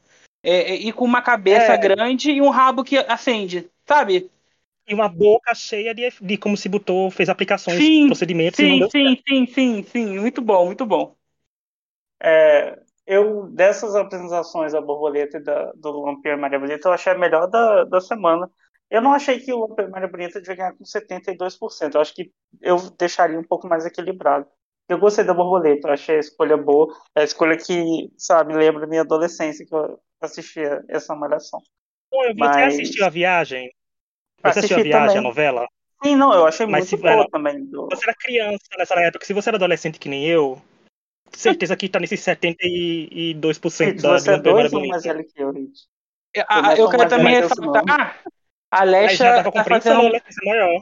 é, 0.43 0.73
é, 0.73 0.75
e 0.75 0.93
com 0.93 1.05
uma 1.05 1.21
cabeça 1.21 1.73
é. 1.73 1.77
grande 1.77 2.31
e 2.31 2.41
um 2.41 2.49
rabo 2.49 2.83
que 2.83 2.97
acende, 2.97 3.67
sabe? 3.85 4.29
E 4.87 4.93
uma 4.93 5.07
boca 5.07 5.53
cheia 5.53 5.93
de, 5.93 6.09
de 6.21 6.37
como 6.37 6.57
se 6.57 6.67
botou, 6.67 7.09
fez 7.11 7.29
aplicações, 7.29 7.77
sim, 7.77 8.07
procedimentos. 8.07 8.57
Sim, 8.57 8.87
sim, 8.89 9.17
sim, 9.27 9.47
sim, 9.47 9.83
sim, 9.83 10.19
muito 10.19 10.41
bom, 10.41 10.65
muito 10.65 10.85
bom. 10.85 11.15
É, 12.21 12.79
eu, 13.05 13.47
dessas 13.47 13.95
apresentações 13.95 14.73
da 14.73 14.81
Borboleta 14.81 15.37
e 15.37 15.43
da, 15.43 15.71
do 15.73 16.01
Lampião 16.01 16.37
Maria 16.37 16.59
Bonita, 16.59 16.87
eu 16.87 16.93
achei 16.93 17.13
a 17.13 17.17
melhor 17.17 17.47
da, 17.47 17.83
da 17.85 18.01
semana. 18.01 18.49
Eu 18.89 19.01
não 19.01 19.13
achei 19.13 19.39
que 19.39 19.51
o 19.53 19.65
Lampião 19.65 19.89
Maria 19.89 20.07
Bonita 20.07 20.39
devia 20.39 20.55
ganhar 20.55 20.73
com 20.73 20.83
72%. 20.83 21.95
Eu 21.95 22.01
acho 22.01 22.13
que 22.13 22.31
eu 22.61 22.77
deixaria 22.97 23.39
um 23.39 23.43
pouco 23.43 23.67
mais 23.67 23.85
equilibrado. 23.85 24.45
Eu 24.87 24.99
gostei 24.99 25.23
da 25.23 25.33
Borboleta, 25.33 25.87
eu 25.87 25.93
achei 25.93 26.17
a 26.17 26.19
escolha 26.19 26.57
boa. 26.57 26.93
É 27.15 27.21
a 27.21 27.23
escolha 27.23 27.57
que, 27.57 28.11
sabe, 28.17 28.53
lembra 28.53 28.85
minha 28.85 29.01
adolescência, 29.01 29.65
que 29.65 29.73
eu 29.73 29.99
assistia 30.19 30.83
essa 30.89 31.15
malhação. 31.15 31.61
Eu 32.11 32.35
Mas... 32.35 32.75
Você 32.75 32.81
assistiu 32.81 33.05
a 33.05 33.09
viagem? 33.09 33.71
Você 34.43 34.59
assistiu 34.59 34.79
a 34.79 34.83
viagem, 34.83 35.07
também. 35.07 35.17
a 35.19 35.21
novela? 35.21 35.67
Sim, 36.03 36.15
não, 36.15 36.33
eu 36.33 36.47
achei 36.47 36.65
Mas 36.65 36.89
muito 36.91 37.01
boa 37.01 37.13
era, 37.13 37.29
também. 37.29 37.65
Do... 37.65 37.87
Você 37.89 38.03
era 38.03 38.15
criança 38.15 38.65
nessa 38.77 38.95
época, 38.95 39.25
se 39.25 39.33
você 39.33 39.49
era 39.49 39.57
adolescente 39.57 39.99
que 39.99 40.09
nem 40.09 40.25
eu, 40.25 40.61
certeza 41.31 41.75
que 41.75 41.87
tá 41.87 41.99
nesses 41.99 42.19
72% 42.21 44.01
da 44.01 44.19
você 44.19 44.31
é 44.31 44.37
dois 44.39 44.73
ou 44.73 44.87
mais 44.87 45.03
velho 45.03 45.23
que 45.23 45.41
eu, 45.41 45.51
Rich? 45.51 45.87
Ah, 46.47 46.73
eu 46.75 46.89
quero 46.89 47.07
também 47.07 47.35
ressaltar, 47.35 48.23
a 48.71 48.81
Alexa 48.81 49.43
tá 49.43 49.63
fazendo... 49.63 50.01
Um... 50.01 50.11
maior. 50.45 50.81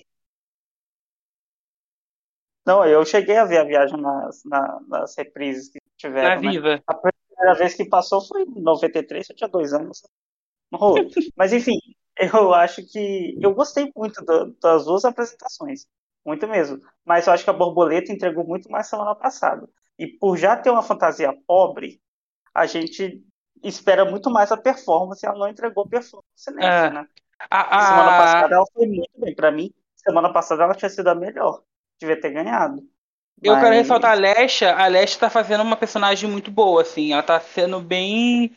Não, 2.65 2.85
eu 2.85 3.03
cheguei 3.03 3.35
a 3.35 3.45
ver 3.45 3.57
a 3.57 3.63
viagem 3.63 3.99
nas, 3.99 4.43
na, 4.45 4.79
nas 4.87 5.17
reprises 5.17 5.69
que 5.69 5.79
tiveram. 5.97 6.35
Na 6.35 6.35
né? 6.35 6.51
Viva. 6.51 6.83
A 6.85 6.93
primeira 6.93 7.55
vez 7.57 7.73
que 7.73 7.83
passou 7.83 8.21
foi 8.21 8.43
em 8.43 8.61
93, 8.61 9.27
eu 9.27 9.35
tinha 9.35 9.49
dois 9.49 9.73
anos. 9.73 10.03
Mas 11.35 11.51
enfim, 11.51 11.79
eu 12.19 12.53
acho 12.53 12.85
que. 12.85 13.37
Eu 13.41 13.53
gostei 13.53 13.91
muito 13.95 14.23
do, 14.23 14.55
das 14.61 14.85
duas 14.85 15.05
apresentações. 15.05 15.85
Muito 16.25 16.47
mesmo. 16.47 16.79
Mas 17.05 17.27
eu 17.27 17.33
acho 17.33 17.43
que 17.43 17.49
a 17.49 17.53
Borboleta 17.53 18.11
entregou 18.11 18.45
muito 18.45 18.69
mais 18.69 18.87
semana 18.87 19.15
passada. 19.15 19.67
E 19.97 20.07
por 20.07 20.37
já 20.37 20.55
ter 20.55 20.69
uma 20.69 20.83
fantasia 20.83 21.33
pobre, 21.47 22.01
a 22.53 22.65
gente 22.65 23.23
espera 23.63 24.05
muito 24.05 24.29
mais 24.29 24.51
a 24.51 24.57
performance. 24.57 25.25
Ela 25.25 25.37
não 25.37 25.47
entregou 25.47 25.87
performance 25.87 26.51
nessa, 26.53 26.87
é. 26.87 26.91
né? 26.91 27.07
A, 27.49 27.77
a... 27.77 27.81
Semana 27.87 28.17
passada 28.17 28.55
ela 28.55 28.65
foi 28.73 28.87
muito 28.87 29.11
bem. 29.17 29.35
Para 29.35 29.51
mim, 29.51 29.71
semana 29.95 30.31
passada 30.31 30.63
ela 30.63 30.75
tinha 30.75 30.89
sido 30.89 31.07
a 31.07 31.15
melhor. 31.15 31.63
Devia 31.99 32.19
ter 32.19 32.31
ganhado. 32.31 32.81
Eu 33.41 33.53
Mas... 33.53 33.63
quero 33.63 33.75
ressaltar 33.75 34.11
a 34.11 34.15
Lesha. 34.15 34.75
A 34.75 34.87
Lesha 34.87 35.19
tá 35.19 35.29
fazendo 35.29 35.61
uma 35.61 35.77
personagem 35.77 36.29
muito 36.29 36.51
boa, 36.51 36.81
assim. 36.81 37.13
Ela 37.13 37.23
tá 37.23 37.39
sendo 37.39 37.79
bem 37.79 38.55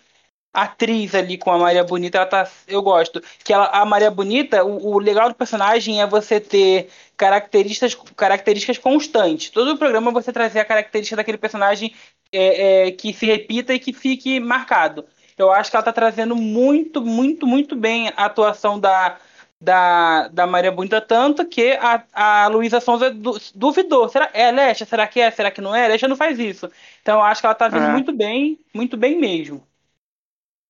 atriz 0.53 1.15
ali 1.15 1.39
com 1.39 1.51
a 1.51 1.59
Maria 1.59 1.83
Bonita, 1.83 2.19
ela 2.19 2.27
tá, 2.27 2.49
eu 2.69 2.83
gosto. 2.83 3.23
Que 3.43 3.53
ela, 3.53 3.67
a 3.67 3.85
Maria 3.85 4.11
Bonita, 4.11 4.63
o, 4.65 4.95
o, 4.95 4.99
legal 4.99 5.29
do 5.29 5.35
personagem 5.35 6.03
é 6.03 6.07
você 6.07 6.39
ter 6.39 6.89
características, 7.17 7.95
características 8.17 8.79
constantes. 8.79 9.51
Todo 9.51 9.73
o 9.73 9.79
programa 9.79 10.11
você 10.11 10.33
trazer 10.33 10.61
a 10.61 10.65
característica 10.65 11.17
daquele 11.17 11.39
personagem 11.39 11.95
é, 12.31 12.89
é, 12.89 12.91
que 12.93 13.13
se 13.13 13.27
repita 13.27 13.73
e 13.73 13.79
que 13.79 13.93
fique 13.93 14.39
marcado. 14.41 15.07
Eu 15.39 15.51
acho 15.51 15.71
que 15.71 15.77
ela 15.77 15.85
tá 15.85 15.93
trazendo 15.93 16.37
muito, 16.37 17.01
muito, 17.01 17.47
muito 17.47 17.75
bem 17.75 18.09
a 18.17 18.27
atuação 18.27 18.79
da, 18.79 19.17
da, 19.59 20.29
da 20.29 20.47
Maria 20.47 20.71
Bonita, 20.71 21.01
tanto 21.01 21.47
que 21.47 21.73
a, 21.81 22.05
a 22.13 22.47
Luísa 22.49 22.81
Sonza 22.81 23.15
duvidou. 23.55 24.09
Será, 24.09 24.29
é 24.35 24.51
Lesha? 24.51 24.85
Será 24.85 25.07
que 25.07 25.21
é? 25.21 25.31
Será 25.31 25.51
que 25.51 25.63
não 25.63 25.75
é? 25.75 25.89
Lesha 25.89 26.09
não 26.09 26.17
faz 26.17 26.39
isso. 26.39 26.71
Então 27.01 27.21
eu 27.21 27.25
acho 27.25 27.41
que 27.41 27.47
ela 27.47 27.55
tá 27.55 27.69
vindo 27.69 27.85
é. 27.85 27.93
muito 27.93 28.13
bem, 28.13 28.59
muito 28.75 28.97
bem 28.97 29.19
mesmo. 29.19 29.67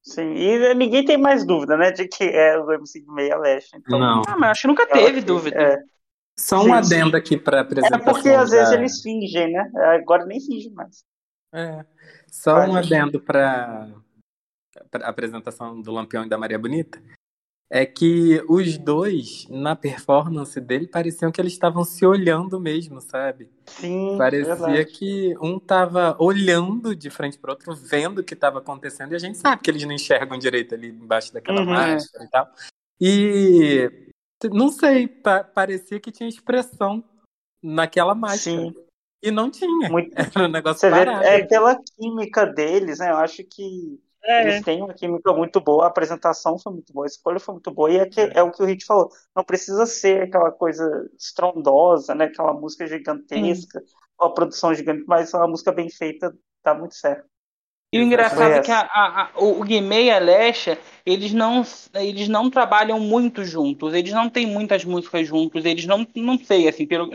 Sim, 0.03 0.35
e 0.35 0.75
ninguém 0.75 1.05
tem 1.05 1.17
mais 1.17 1.47
dúvida, 1.47 1.77
né, 1.77 1.93
de 1.93 2.09
que 2.09 2.25
é 2.25 2.59
o 2.59 2.73
MC 2.73 3.05
Meia 3.07 3.39
Leste. 3.39 3.77
Então, 3.77 3.99
não. 3.99 4.23
Ah, 4.27 4.37
mas 4.37 4.51
acho 4.51 4.63
que 4.63 4.69
nunca 4.69 4.87
teve 4.87 5.21
dúvida. 5.21 5.57
É. 5.57 5.79
Só 6.37 6.65
um 6.65 6.75
adendo 6.75 7.17
aqui 7.17 7.37
para 7.37 7.61
apresentação. 7.61 8.01
É 8.01 8.13
porque 8.13 8.31
às 8.31 8.51
da... 8.51 8.57
vezes 8.57 8.73
eles 8.73 9.01
fingem, 9.01 9.53
né? 9.53 9.71
Agora 9.95 10.25
nem 10.25 10.41
fingem 10.41 10.73
mais. 10.73 11.05
É. 11.55 11.85
Só 12.27 12.55
Vai, 12.55 12.69
um 12.69 12.77
adendo 12.77 13.21
para 13.21 13.89
a 14.95 15.09
apresentação 15.09 15.81
do 15.81 15.93
Lampião 15.93 16.25
e 16.25 16.29
da 16.29 16.39
Maria 16.39 16.59
Bonita 16.59 17.01
é 17.75 17.87
que 17.87 18.45
os 18.51 18.77
dois, 18.77 19.47
na 19.49 19.75
performance 19.75 20.61
dele, 20.61 20.87
pareciam 20.87 21.33
que 21.33 21.41
eles 21.41 21.55
estavam 21.55 21.85
se 21.85 22.05
olhando 22.05 22.61
mesmo, 22.61 23.01
sabe? 23.01 23.49
Sim. 23.65 24.15
Parecia 24.19 24.55
verdade. 24.55 24.85
que 24.93 25.35
um 25.41 25.59
tava 25.59 26.15
olhando 26.21 26.95
de 26.95 27.09
frente 27.09 27.39
para 27.39 27.53
outro, 27.53 27.75
vendo 27.75 28.19
o 28.19 28.25
que 28.25 28.35
estava 28.35 28.59
acontecendo, 28.59 29.13
e 29.13 29.17
a 29.17 29.19
gente 29.19 29.39
sabe 29.39 29.63
que 29.63 29.71
eles 29.71 29.85
não 29.85 29.93
enxergam 29.93 30.39
direito 30.39 30.75
ali 30.75 30.89
embaixo 30.89 31.33
daquela 31.33 31.63
uhum. 31.63 31.71
máscara 31.71 32.25
e 32.27 32.29
tal. 32.29 32.53
E 33.01 33.91
não 34.53 34.69
sei, 34.69 35.09
pa 35.09 35.43
parecia 35.43 35.99
que 35.99 36.13
tinha 36.13 36.29
expressão 36.29 37.03
naquela 37.63 38.15
máscara. 38.15 38.69
Sim. 38.69 38.75
E 39.23 39.31
não 39.31 39.51
tinha. 39.51 39.89
Muito... 39.89 40.13
Era 40.37 40.45
um 40.47 40.51
negócio 40.53 40.81
Você 40.81 40.91
vê, 40.91 41.11
É 41.11 41.47
pela 41.47 41.75
química 41.97 42.45
deles, 42.45 42.99
né? 42.99 43.13
Eu 43.13 43.17
acho 43.17 43.43
que 43.45 43.99
É. 44.25 44.43
Eles 44.43 44.63
têm 44.63 44.83
uma 44.83 44.95
química 44.95 45.33
muito 45.33 45.61
boa, 45.61 45.85
a 45.85 45.89
apresentação 45.89 46.59
foi 46.59 46.73
muito 46.73 46.93
boa, 46.93 47.07
a 47.07 47.09
escolha 47.09 47.41
foi 47.41 47.55
muito 47.55 47.71
boa, 47.73 47.91
e 47.91 47.97
é, 47.99 48.07
que, 48.07 48.21
é. 48.21 48.33
é 48.35 48.43
o 48.43 48.53
que 48.53 48.63
o 48.63 48.67
Hit 48.67 48.85
falou. 48.85 49.11
Não 49.35 49.43
precisa 49.43 49.85
ser 49.85 50.23
aquela 50.23 50.53
coisa 50.53 51.11
estrondosa, 51.19 52.15
né? 52.15 52.27
Aquela 52.27 52.53
música 52.53 52.87
gigantesca, 52.87 53.81
hum. 53.81 53.85
ou 54.19 54.27
a 54.29 54.35
produção 54.35 54.73
gigante, 54.75 55.05
mas 55.07 55.35
uma 55.35 55.49
música 55.49 55.73
bem 55.73 55.91
feita 55.91 56.33
dá 56.65 56.75
muito 56.75 56.95
certo. 56.95 57.33
E 57.95 57.99
o 57.99 58.03
engraçado 58.03 58.53
é 58.53 58.61
que 58.61 58.71
a, 58.71 58.81
a, 58.81 59.23
a, 59.25 59.31
o 59.37 59.63
Guimê 59.63 60.05
e 60.05 60.11
a 60.11 60.19
Lesha, 60.19 60.79
eles 61.05 61.35
não, 61.35 61.63
eles 61.93 62.27
não 62.27 62.49
trabalham 62.49 62.99
muito 62.99 63.45
juntos, 63.45 63.93
eles 63.93 64.15
não 64.15 64.31
têm 64.31 64.47
muitas 64.47 64.83
músicas 64.83 65.29
juntos, 65.29 65.63
eles 65.67 65.85
não, 65.85 66.07
não 66.17 66.39
sei, 66.39 66.67
assim, 66.67 66.87
pelo, 66.87 67.11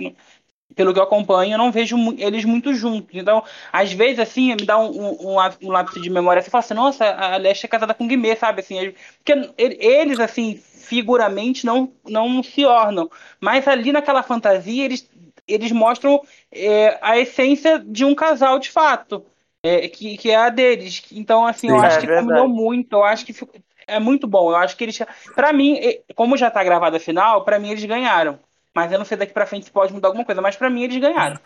pelo 0.76 0.94
que 0.94 1.00
eu 1.00 1.04
acompanho, 1.04 1.54
eu 1.54 1.58
não 1.58 1.72
vejo 1.72 1.98
eles 2.18 2.46
muito 2.46 2.74
juntos. 2.74 3.10
Então, 3.14 3.44
às 3.72 3.92
vezes, 3.94 4.20
assim, 4.20 4.54
me 4.56 4.66
dá 4.66 4.78
um, 4.78 5.36
um, 5.36 5.38
um 5.64 5.72
lápis 5.72 6.02
de 6.02 6.10
memória, 6.10 6.42
você 6.42 6.50
fala 6.50 6.64
assim, 6.64 6.74
nossa, 6.74 7.06
a 7.06 7.38
Lesha 7.38 7.66
é 7.66 7.70
casada 7.70 7.94
com 7.94 8.04
o 8.06 8.08
Guimê, 8.08 8.36
sabe, 8.36 8.62
assim, 8.62 8.94
porque 9.24 9.54
eles, 9.58 10.20
assim, 10.20 10.56
figuramente 10.58 11.66
não, 11.66 11.92
não 12.08 12.44
se 12.44 12.66
ornam, 12.66 13.10
mas 13.40 13.68
ali 13.68 13.92
naquela 13.92 14.24
fantasia, 14.24 14.86
eles, 14.86 15.10
eles 15.48 15.72
mostram 15.72 16.22
é, 16.52 16.98
a 17.02 17.18
essência 17.18 17.80
de 17.80 18.06
um 18.06 18.14
casal 18.14 18.60
de 18.60 18.70
fato 18.70 19.26
é, 19.64 19.88
que, 19.88 20.18
que 20.18 20.30
é 20.32 20.36
a 20.36 20.50
deles. 20.50 21.04
Então, 21.12 21.46
assim, 21.46 21.68
Sim, 21.68 21.74
eu 21.74 21.80
acho 21.82 21.98
é 21.98 22.02
que 22.02 22.08
verdade. 22.08 22.22
combinou 22.22 22.48
muito. 22.48 22.94
Eu 22.94 23.04
acho 23.04 23.26
que 23.26 23.34
é 23.88 24.00
muito 24.00 24.28
bom. 24.28 24.52
Eu 24.52 24.56
acho 24.56 24.78
que 24.78 24.84
eles. 24.84 25.00
para 25.36 25.52
mim, 25.54 25.80
como 26.16 26.38
já 26.38 26.50
tá 26.52 26.64
gravada 26.64 26.98
a 26.98 27.00
final, 27.00 27.44
para 27.44 27.60
mim 27.60 27.70
eles 27.72 27.84
ganharam. 27.86 28.40
Mas 28.76 28.92
eu 28.92 28.98
não 28.98 29.06
sei 29.06 29.18
daqui 29.18 29.34
pra 29.34 29.46
frente 29.46 29.66
se 29.66 29.72
pode 29.72 29.94
mudar 29.94 30.10
alguma 30.10 30.26
coisa, 30.26 30.42
mas 30.42 30.56
para 30.56 30.70
mim 30.70 30.84
eles 30.84 30.98
ganharam. 30.98 31.40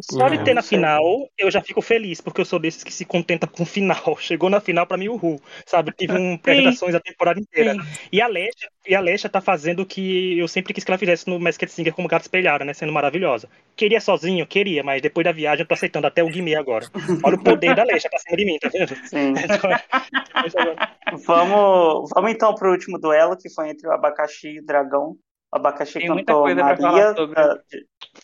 Só 0.00 0.28
de 0.28 0.42
ter 0.44 0.54
na 0.54 0.62
final, 0.62 1.02
eu 1.36 1.50
já 1.50 1.60
fico 1.60 1.82
feliz, 1.82 2.20
porque 2.20 2.40
eu 2.40 2.44
sou 2.44 2.58
desses 2.58 2.82
que 2.82 2.92
se 2.92 3.04
contenta 3.04 3.46
com 3.46 3.62
o 3.62 3.66
final. 3.66 4.16
Chegou 4.18 4.48
na 4.48 4.60
final 4.60 4.86
para 4.86 4.96
mim, 4.96 5.08
uhul. 5.08 5.40
Sabe? 5.66 5.92
Tive 5.92 6.14
um 6.14 6.34
apresentações 6.34 6.94
a 6.94 7.00
temporada 7.00 7.40
inteira. 7.40 7.74
Sim. 7.74 7.80
E 8.10 8.20
a 8.20 8.26
Lesha, 8.26 8.68
e 8.86 8.94
a 8.94 9.00
Lesha 9.00 9.28
tá 9.28 9.40
fazendo 9.40 9.80
o 9.82 9.86
que 9.86 10.38
eu 10.38 10.48
sempre 10.48 10.72
quis 10.72 10.84
que 10.84 10.90
ela 10.90 10.98
fizesse 10.98 11.28
no 11.28 11.38
Masked 11.38 11.70
Singer 11.70 11.92
como 11.92 12.08
gato 12.08 12.22
espelhado, 12.22 12.64
né? 12.64 12.72
Sendo 12.72 12.92
maravilhosa. 12.92 13.48
Queria 13.76 14.00
sozinho? 14.00 14.46
Queria, 14.46 14.82
mas 14.82 15.02
depois 15.02 15.24
da 15.24 15.32
viagem 15.32 15.62
eu 15.62 15.68
tô 15.68 15.74
aceitando 15.74 16.06
até 16.06 16.22
o 16.22 16.28
Guimê 16.28 16.54
agora. 16.54 16.86
Olha 17.22 17.36
o 17.36 17.42
poder 17.42 17.74
da 17.74 17.84
Lesha 17.84 18.08
pra 18.08 18.18
cima 18.18 18.36
de 18.36 18.44
mim, 18.44 18.58
tá 18.58 18.68
vendo? 18.68 18.94
Sim. 19.06 19.34
Então, 20.44 21.18
vamos, 21.24 22.10
vamos 22.14 22.30
então 22.30 22.54
pro 22.54 22.70
último 22.70 22.98
duelo, 22.98 23.36
que 23.36 23.48
foi 23.50 23.70
entre 23.70 23.86
o 23.86 23.92
abacaxi 23.92 24.48
e 24.48 24.60
o 24.60 24.66
dragão. 24.66 25.16
O 25.52 25.56
abacaxi 25.56 25.98
Tem 25.98 26.08
cantou 26.08 26.54
Maria, 26.54 27.12
da, 27.12 27.62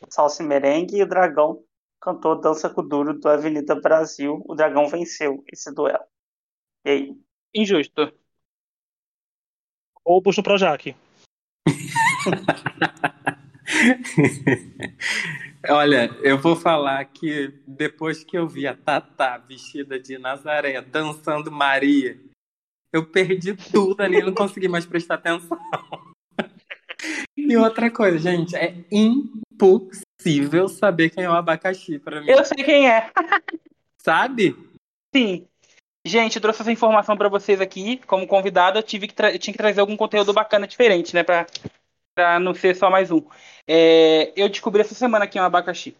Salsa 0.08 0.42
e 0.42 0.46
Merengue, 0.46 0.96
e 0.96 1.02
o 1.02 1.08
dragão 1.08 1.62
cantou 2.00 2.40
Dança 2.40 2.70
com 2.70 2.80
o 2.80 2.88
Duro 2.88 3.18
do 3.18 3.28
Avenida 3.28 3.78
Brasil. 3.78 4.42
O 4.46 4.54
dragão 4.54 4.88
venceu 4.88 5.44
esse 5.52 5.70
duelo. 5.74 6.04
E 6.86 6.90
aí? 6.90 7.14
Injusto. 7.54 8.10
Ou 10.02 10.22
puxo 10.22 10.42
pro 10.42 10.56
Jaque. 10.56 10.96
Olha, 15.68 16.06
eu 16.22 16.38
vou 16.38 16.56
falar 16.56 17.04
que 17.04 17.48
depois 17.66 18.24
que 18.24 18.38
eu 18.38 18.48
vi 18.48 18.66
a 18.66 18.74
Tatá 18.74 19.36
vestida 19.36 20.00
de 20.00 20.16
Nazaré 20.16 20.80
dançando 20.80 21.52
Maria, 21.52 22.18
eu 22.90 23.04
perdi 23.04 23.54
tudo 23.54 24.00
ali, 24.00 24.22
não 24.22 24.32
consegui 24.32 24.68
mais 24.68 24.86
prestar 24.86 25.16
atenção. 25.16 25.58
E 27.38 27.56
outra 27.56 27.88
coisa, 27.88 28.18
gente, 28.18 28.56
é 28.56 28.74
impossível 28.90 30.68
saber 30.68 31.10
quem 31.10 31.22
é 31.22 31.30
o 31.30 31.32
abacaxi 31.32 31.98
para 31.98 32.20
mim. 32.20 32.28
Eu 32.28 32.44
sei 32.44 32.64
quem 32.64 32.90
é. 32.90 33.10
Sabe? 34.02 34.56
Sim. 35.14 35.46
Gente, 36.04 36.36
eu 36.36 36.42
trouxe 36.42 36.62
essa 36.62 36.72
informação 36.72 37.16
para 37.16 37.28
vocês 37.28 37.60
aqui. 37.60 37.98
Como 38.06 38.26
convidado, 38.26 38.78
eu, 38.78 38.82
tive 38.82 39.06
que 39.06 39.22
eu 39.22 39.38
tinha 39.38 39.52
que 39.52 39.58
trazer 39.58 39.80
algum 39.80 39.96
conteúdo 39.96 40.32
bacana 40.32 40.66
diferente, 40.66 41.14
né? 41.14 41.22
Pra, 41.22 41.46
pra 42.14 42.40
não 42.40 42.54
ser 42.54 42.74
só 42.74 42.90
mais 42.90 43.10
um. 43.12 43.22
É, 43.66 44.32
eu 44.34 44.48
descobri 44.48 44.80
essa 44.80 44.94
semana 44.94 45.26
quem 45.26 45.38
é 45.38 45.42
o 45.42 45.46
abacaxi. 45.46 45.96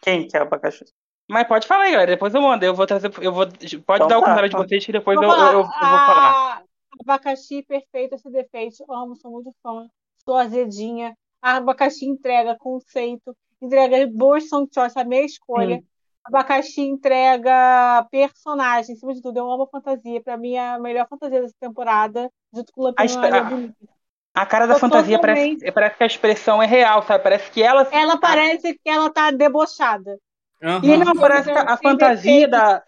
Quem 0.00 0.26
que 0.26 0.36
é 0.36 0.40
o 0.40 0.42
abacaxi? 0.42 0.84
Mas 1.30 1.46
pode 1.46 1.68
falar 1.68 1.84
aí, 1.84 1.92
galera. 1.92 2.10
Depois 2.10 2.34
eu 2.34 2.42
mando. 2.42 2.64
Eu 2.64 2.74
vou 2.74 2.86
trazer. 2.86 3.12
Eu 3.20 3.32
vou, 3.32 3.46
pode 3.46 4.04
então, 4.04 4.08
dar 4.08 4.18
o 4.18 4.20
tá, 4.20 4.26
comentário 4.26 4.48
de 4.48 4.56
vocês 4.56 4.84
que 4.84 4.92
depois 4.92 5.16
eu, 5.16 5.22
eu, 5.22 5.30
eu, 5.30 5.52
eu, 5.52 5.62
vou 5.62 5.70
falar. 5.70 6.64
Abacaxi 7.00 7.62
perfeito 7.62 8.14
esse 8.14 8.30
defeito. 8.30 8.84
Amo, 8.90 9.16
sou 9.16 9.30
muito 9.30 9.54
fã. 9.62 9.88
Sou 10.24 10.36
azedinha. 10.36 11.16
A 11.40 11.56
abacaxi 11.56 12.06
entrega 12.06 12.56
conceito, 12.56 13.36
entrega 13.60 14.06
boas 14.06 14.48
song 14.48 14.68
choice, 14.72 14.98
a 14.98 15.04
minha 15.04 15.24
escolha. 15.24 15.76
Hum. 15.76 15.84
Abacaxi 16.24 16.82
entrega 16.82 18.06
personagem, 18.10 18.94
acima 18.94 19.12
de 19.12 19.20
tudo. 19.20 19.38
Eu 19.38 19.50
amo 19.50 19.64
a 19.64 19.66
fantasia. 19.66 20.22
Pra 20.22 20.36
mim, 20.36 20.54
é 20.54 20.74
a 20.74 20.78
melhor 20.78 21.08
fantasia 21.08 21.40
dessa 21.40 21.56
temporada, 21.58 22.30
junto 22.54 22.72
com 22.72 22.82
o 22.82 22.84
Lampião. 22.84 23.74
A, 24.32 24.42
a 24.42 24.46
cara 24.46 24.66
da 24.66 24.74
eu 24.74 24.78
fantasia 24.78 25.18
totalmente... 25.18 25.58
parece, 25.58 25.72
parece 25.72 25.96
que 25.96 26.02
a 26.04 26.06
expressão 26.06 26.62
é 26.62 26.66
real, 26.66 27.02
sabe? 27.02 27.24
Parece 27.24 27.50
que 27.50 27.60
ela. 27.60 27.88
Ela 27.90 28.20
parece 28.20 28.74
que 28.74 28.88
ela 28.88 29.10
tá 29.10 29.32
debochada. 29.32 30.16
Uhum. 30.62 30.84
E 30.84 30.96
não, 30.96 31.16
parece 31.16 31.52
que 31.52 31.58
a 31.58 31.76
fantasia 31.76 32.46
da, 32.46 32.84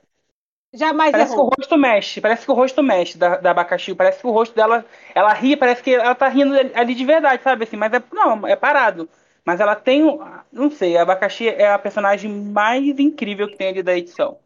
Jamais 0.74 1.12
parece 1.12 1.32
errou. 1.32 1.50
que 1.50 1.54
o 1.54 1.60
rosto 1.60 1.76
mexe, 1.78 2.20
parece 2.20 2.44
que 2.44 2.50
o 2.50 2.54
rosto 2.54 2.82
mexe 2.82 3.16
da, 3.16 3.36
da 3.36 3.52
abacaxi, 3.52 3.94
parece 3.94 4.20
que 4.20 4.26
o 4.26 4.32
rosto 4.32 4.56
dela, 4.56 4.84
ela 5.14 5.32
ri, 5.32 5.56
parece 5.56 5.80
que 5.80 5.94
ela 5.94 6.14
tá 6.16 6.28
rindo 6.28 6.52
ali 6.74 6.94
de 6.96 7.04
verdade, 7.04 7.42
sabe 7.44 7.62
assim, 7.62 7.76
mas 7.76 7.92
é 7.92 8.02
não, 8.12 8.44
é 8.44 8.56
parado. 8.56 9.08
Mas 9.44 9.60
ela 9.60 9.76
tem, 9.76 10.02
não 10.52 10.70
sei, 10.70 10.96
a 10.96 11.02
abacaxi 11.02 11.48
é 11.48 11.68
a 11.68 11.78
personagem 11.78 12.30
mais 12.30 12.98
incrível 12.98 13.46
que 13.46 13.56
tem 13.56 13.68
ali 13.68 13.82
da 13.82 13.96
edição. 13.96 14.38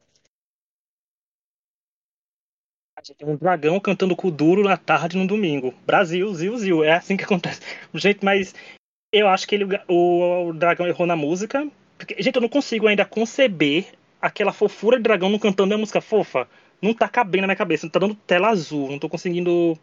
Tem 3.16 3.28
um 3.28 3.36
dragão 3.36 3.78
cantando 3.78 4.14
com 4.16 4.28
duro 4.28 4.64
na 4.64 4.76
tarde 4.76 5.16
no 5.16 5.26
domingo. 5.26 5.72
Brasil, 5.86 6.34
zil, 6.34 6.58
zil. 6.58 6.84
É 6.84 6.94
assim 6.94 7.16
que 7.16 7.22
acontece. 7.22 7.60
Gente, 7.94 8.24
mas 8.24 8.54
eu 9.12 9.28
acho 9.28 9.46
que 9.46 9.54
ele, 9.54 9.64
o, 9.86 10.48
o 10.48 10.52
dragão 10.52 10.86
errou 10.86 11.06
na 11.06 11.14
música. 11.14 11.66
Porque, 11.96 12.20
gente, 12.20 12.36
eu 12.36 12.42
não 12.42 12.48
consigo 12.48 12.86
ainda 12.86 13.04
conceber 13.04 13.86
aquela 14.20 14.52
fofura 14.52 14.96
de 14.96 15.02
dragão 15.02 15.30
não 15.30 15.38
cantando 15.38 15.74
a 15.74 15.78
música 15.78 16.00
fofa 16.00 16.48
não 16.80 16.94
tá 16.94 17.08
cabendo 17.08 17.42
na 17.42 17.48
minha 17.48 17.56
cabeça, 17.56 17.86
não 17.86 17.90
tá 17.90 17.98
dando 17.98 18.14
tela 18.14 18.48
azul, 18.48 18.90
não 18.90 18.98
tô 18.98 19.08
conseguindo 19.08 19.78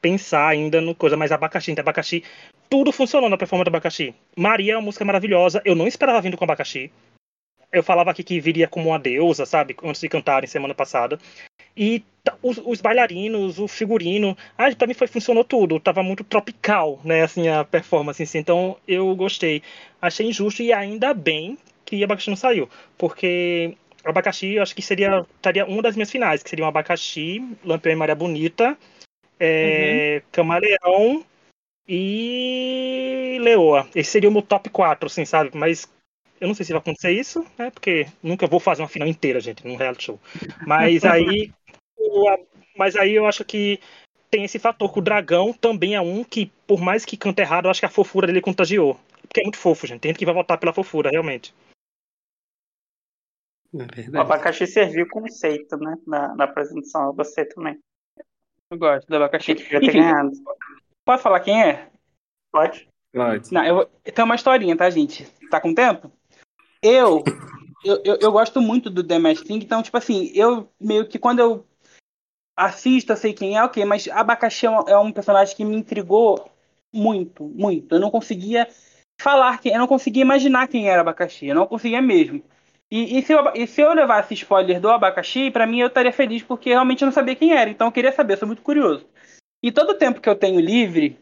pensar 0.00 0.48
ainda 0.48 0.80
no 0.80 0.94
coisa, 0.94 1.16
mas 1.16 1.32
abacaxi, 1.32 1.72
então 1.72 1.82
abacaxi, 1.82 2.22
tudo 2.70 2.92
funcionou 2.92 3.28
na 3.28 3.36
performance 3.36 3.64
do 3.64 3.74
abacaxi. 3.74 4.14
Maria 4.36 4.74
é 4.74 4.76
uma 4.76 4.82
música 4.82 5.04
maravilhosa, 5.04 5.60
eu 5.64 5.74
não 5.74 5.86
esperava 5.86 6.20
vindo 6.20 6.36
com 6.36 6.44
abacaxi. 6.44 6.92
Eu 7.72 7.82
falava 7.82 8.12
aqui 8.12 8.22
que 8.22 8.40
viria 8.40 8.68
como 8.68 8.90
uma 8.90 8.98
deusa, 8.98 9.44
sabe, 9.44 9.76
antes 9.82 10.00
de 10.00 10.08
cantarem 10.08 10.48
semana 10.48 10.74
passada. 10.74 11.18
E 11.76 12.04
os, 12.42 12.58
os, 12.64 12.80
bailarinos, 12.80 13.58
o 13.58 13.66
figurino, 13.66 14.36
ah, 14.56 14.74
pra 14.74 14.86
mim 14.86 14.94
foi, 14.94 15.08
funcionou 15.08 15.44
tudo, 15.44 15.80
tava 15.80 16.02
muito 16.02 16.24
tropical, 16.24 17.00
né, 17.04 17.22
assim, 17.22 17.48
a 17.48 17.64
performance, 17.64 18.22
assim, 18.22 18.38
então 18.38 18.76
eu 18.86 19.14
gostei. 19.16 19.62
Achei 20.00 20.28
injusto 20.28 20.62
e 20.62 20.72
ainda 20.72 21.12
bem 21.12 21.58
que 21.86 22.04
abacaxi 22.04 22.28
não 22.28 22.36
saiu, 22.36 22.68
porque 22.98 23.76
abacaxi 24.04 24.54
eu 24.54 24.62
acho 24.62 24.74
que 24.74 24.82
seria 24.82 25.24
estaria 25.36 25.64
uma 25.64 25.80
das 25.80 25.96
minhas 25.96 26.10
finais, 26.10 26.42
que 26.42 26.50
seria 26.50 26.64
um 26.64 26.68
abacaxi, 26.68 27.42
Lampião 27.64 27.92
e 27.92 27.96
Maria 27.96 28.14
Bonita, 28.14 28.76
é, 29.40 30.20
uhum. 30.22 30.28
Camaleão 30.32 31.24
e 31.88 33.38
Leoa. 33.40 33.88
Esse 33.94 34.10
seria 34.10 34.28
o 34.28 34.32
meu 34.32 34.42
top 34.42 34.68
4, 34.68 35.06
assim, 35.06 35.24
sabe? 35.24 35.50
Mas 35.54 35.88
eu 36.40 36.48
não 36.48 36.54
sei 36.54 36.66
se 36.66 36.72
vai 36.72 36.80
acontecer 36.80 37.12
isso, 37.12 37.46
né? 37.56 37.70
Porque 37.70 38.06
nunca 38.22 38.46
vou 38.46 38.60
fazer 38.60 38.82
uma 38.82 38.88
final 38.88 39.08
inteira, 39.08 39.40
gente, 39.40 39.66
num 39.66 39.76
reality 39.76 40.04
show. 40.04 40.20
Mas 40.66 41.04
aí, 41.06 41.52
mas 42.76 42.96
aí 42.96 43.14
eu 43.14 43.26
acho 43.26 43.44
que 43.44 43.80
tem 44.30 44.44
esse 44.44 44.58
fator 44.58 44.92
que 44.92 44.98
o 44.98 45.02
dragão 45.02 45.52
também 45.52 45.94
é 45.94 46.00
um 46.00 46.24
que, 46.24 46.50
por 46.66 46.80
mais 46.80 47.04
que 47.04 47.16
canta 47.16 47.42
errado, 47.42 47.66
eu 47.66 47.70
acho 47.70 47.80
que 47.80 47.86
a 47.86 47.90
fofura 47.90 48.26
dele 48.26 48.40
contagiou. 48.40 48.98
Porque 49.22 49.40
é 49.40 49.44
muito 49.44 49.58
fofo, 49.58 49.86
gente. 49.86 50.00
Tem 50.00 50.10
gente 50.10 50.18
que 50.18 50.26
vai 50.26 50.34
votar 50.34 50.58
pela 50.58 50.72
fofura, 50.72 51.10
realmente. 51.10 51.54
É 54.12 54.18
o 54.18 54.20
abacaxi 54.20 54.66
serviu 54.66 55.08
conceito, 55.08 55.76
né? 55.76 55.96
Na, 56.06 56.34
na 56.34 56.44
apresentação, 56.44 57.12
você 57.14 57.44
também. 57.44 57.78
Eu 58.70 58.78
gosto 58.78 59.06
do 59.06 59.16
abacaxi. 59.16 59.52
Enfim, 59.52 60.00
Pode 61.04 61.22
falar 61.22 61.40
quem 61.40 61.62
é? 61.62 61.88
Pode. 62.52 62.88
Pode. 63.12 63.52
Não, 63.52 63.64
eu, 63.64 63.86
tem 63.86 64.24
uma 64.24 64.34
historinha, 64.34 64.76
tá, 64.76 64.90
gente? 64.90 65.24
Tá 65.50 65.60
com 65.60 65.72
tempo? 65.72 66.10
Eu, 66.82 67.22
eu, 67.84 68.02
eu, 68.04 68.18
eu, 68.20 68.32
gosto 68.32 68.60
muito 68.60 68.90
do 68.90 69.02
The 69.02 69.18
Mask 69.18 69.44
Thing, 69.44 69.58
então, 69.58 69.82
tipo 69.82 69.96
assim, 69.96 70.30
eu 70.34 70.68
meio 70.80 71.06
que 71.06 71.18
quando 71.18 71.38
eu 71.38 71.66
assisto, 72.56 73.12
eu 73.12 73.16
sei 73.16 73.32
quem 73.32 73.56
é, 73.56 73.62
ok, 73.62 73.84
mas 73.84 74.08
Abacaxi 74.08 74.66
é 74.66 74.70
um, 74.70 74.80
é 74.88 74.98
um 74.98 75.12
personagem 75.12 75.54
que 75.54 75.64
me 75.64 75.76
intrigou 75.76 76.50
muito, 76.92 77.44
muito. 77.44 77.94
Eu 77.94 78.00
não 78.00 78.10
conseguia 78.10 78.68
falar 79.20 79.60
quem, 79.60 79.72
eu 79.72 79.78
não 79.78 79.86
conseguia 79.86 80.22
imaginar 80.22 80.66
quem 80.66 80.88
era 80.88 81.02
Abacaxi, 81.02 81.46
eu 81.46 81.54
não 81.54 81.66
conseguia 81.66 82.02
mesmo. 82.02 82.42
E, 82.90 83.18
e, 83.18 83.22
se 83.22 83.32
eu, 83.32 83.52
e 83.54 83.66
se 83.66 83.80
eu 83.80 83.92
levasse 83.92 84.34
spoiler 84.34 84.80
do 84.80 84.88
abacaxi, 84.88 85.50
para 85.50 85.66
mim 85.66 85.80
eu 85.80 85.88
estaria 85.88 86.12
feliz 86.12 86.42
porque 86.42 86.70
realmente 86.70 87.02
eu 87.02 87.06
não 87.06 87.12
sabia 87.12 87.34
quem 87.34 87.52
era. 87.52 87.68
Então 87.68 87.88
eu 87.88 87.92
queria 87.92 88.12
saber, 88.12 88.34
eu 88.34 88.38
sou 88.38 88.46
muito 88.46 88.62
curioso. 88.62 89.06
E 89.62 89.72
todo 89.72 89.90
o 89.90 89.94
tempo 89.94 90.20
que 90.20 90.28
eu 90.28 90.36
tenho 90.36 90.60
livre, 90.60 91.18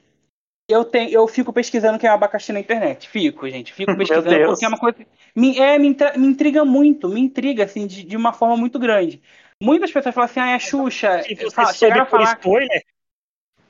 eu, 0.68 0.84
tenho, 0.84 1.10
eu 1.10 1.26
fico 1.26 1.52
pesquisando 1.52 1.98
quem 1.98 2.08
é 2.08 2.12
abacaxi 2.12 2.52
na 2.52 2.60
internet. 2.60 3.08
Fico, 3.08 3.48
gente. 3.48 3.72
Fico 3.72 3.96
pesquisando 3.96 4.46
porque 4.46 4.64
é 4.64 4.68
uma 4.68 4.78
coisa. 4.78 4.98
Me, 5.34 5.58
é, 5.58 5.78
me, 5.78 5.96
me 6.16 6.26
intriga 6.26 6.64
muito, 6.64 7.08
me 7.08 7.20
intriga, 7.20 7.64
assim, 7.64 7.86
de, 7.86 8.04
de 8.04 8.16
uma 8.16 8.32
forma 8.32 8.56
muito 8.56 8.78
grande. 8.78 9.22
Muitas 9.62 9.90
pessoas 9.90 10.14
falam 10.14 10.30
assim, 10.30 10.40
ah, 10.40 10.50
é 10.50 10.58
Xuxa. 10.58 11.22
você 11.22 11.50
fala, 11.50 11.72
soube 11.72 12.04
por 12.06 12.20
spoiler? 12.22 12.82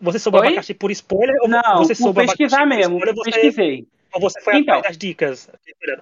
Você 0.01 0.19
soube 0.19 0.39
Oi? 0.39 0.47
abacaxi 0.49 0.75
por 0.75 0.91
spoiler? 0.91 1.37
Ou 1.43 1.49
Não, 1.49 1.79
você 1.79 1.95
soube 1.95 2.27
pesquisar 2.27 2.67
mesmo. 2.67 2.97
Spoiler, 2.97 3.15
você... 3.15 3.31
Pesquisei. 3.31 3.87
Ou 4.15 4.21
você 4.21 4.41
foi 4.41 4.59
então, 4.59 4.79
atrás 4.79 4.97
das 4.97 4.99
dicas? 4.99 5.51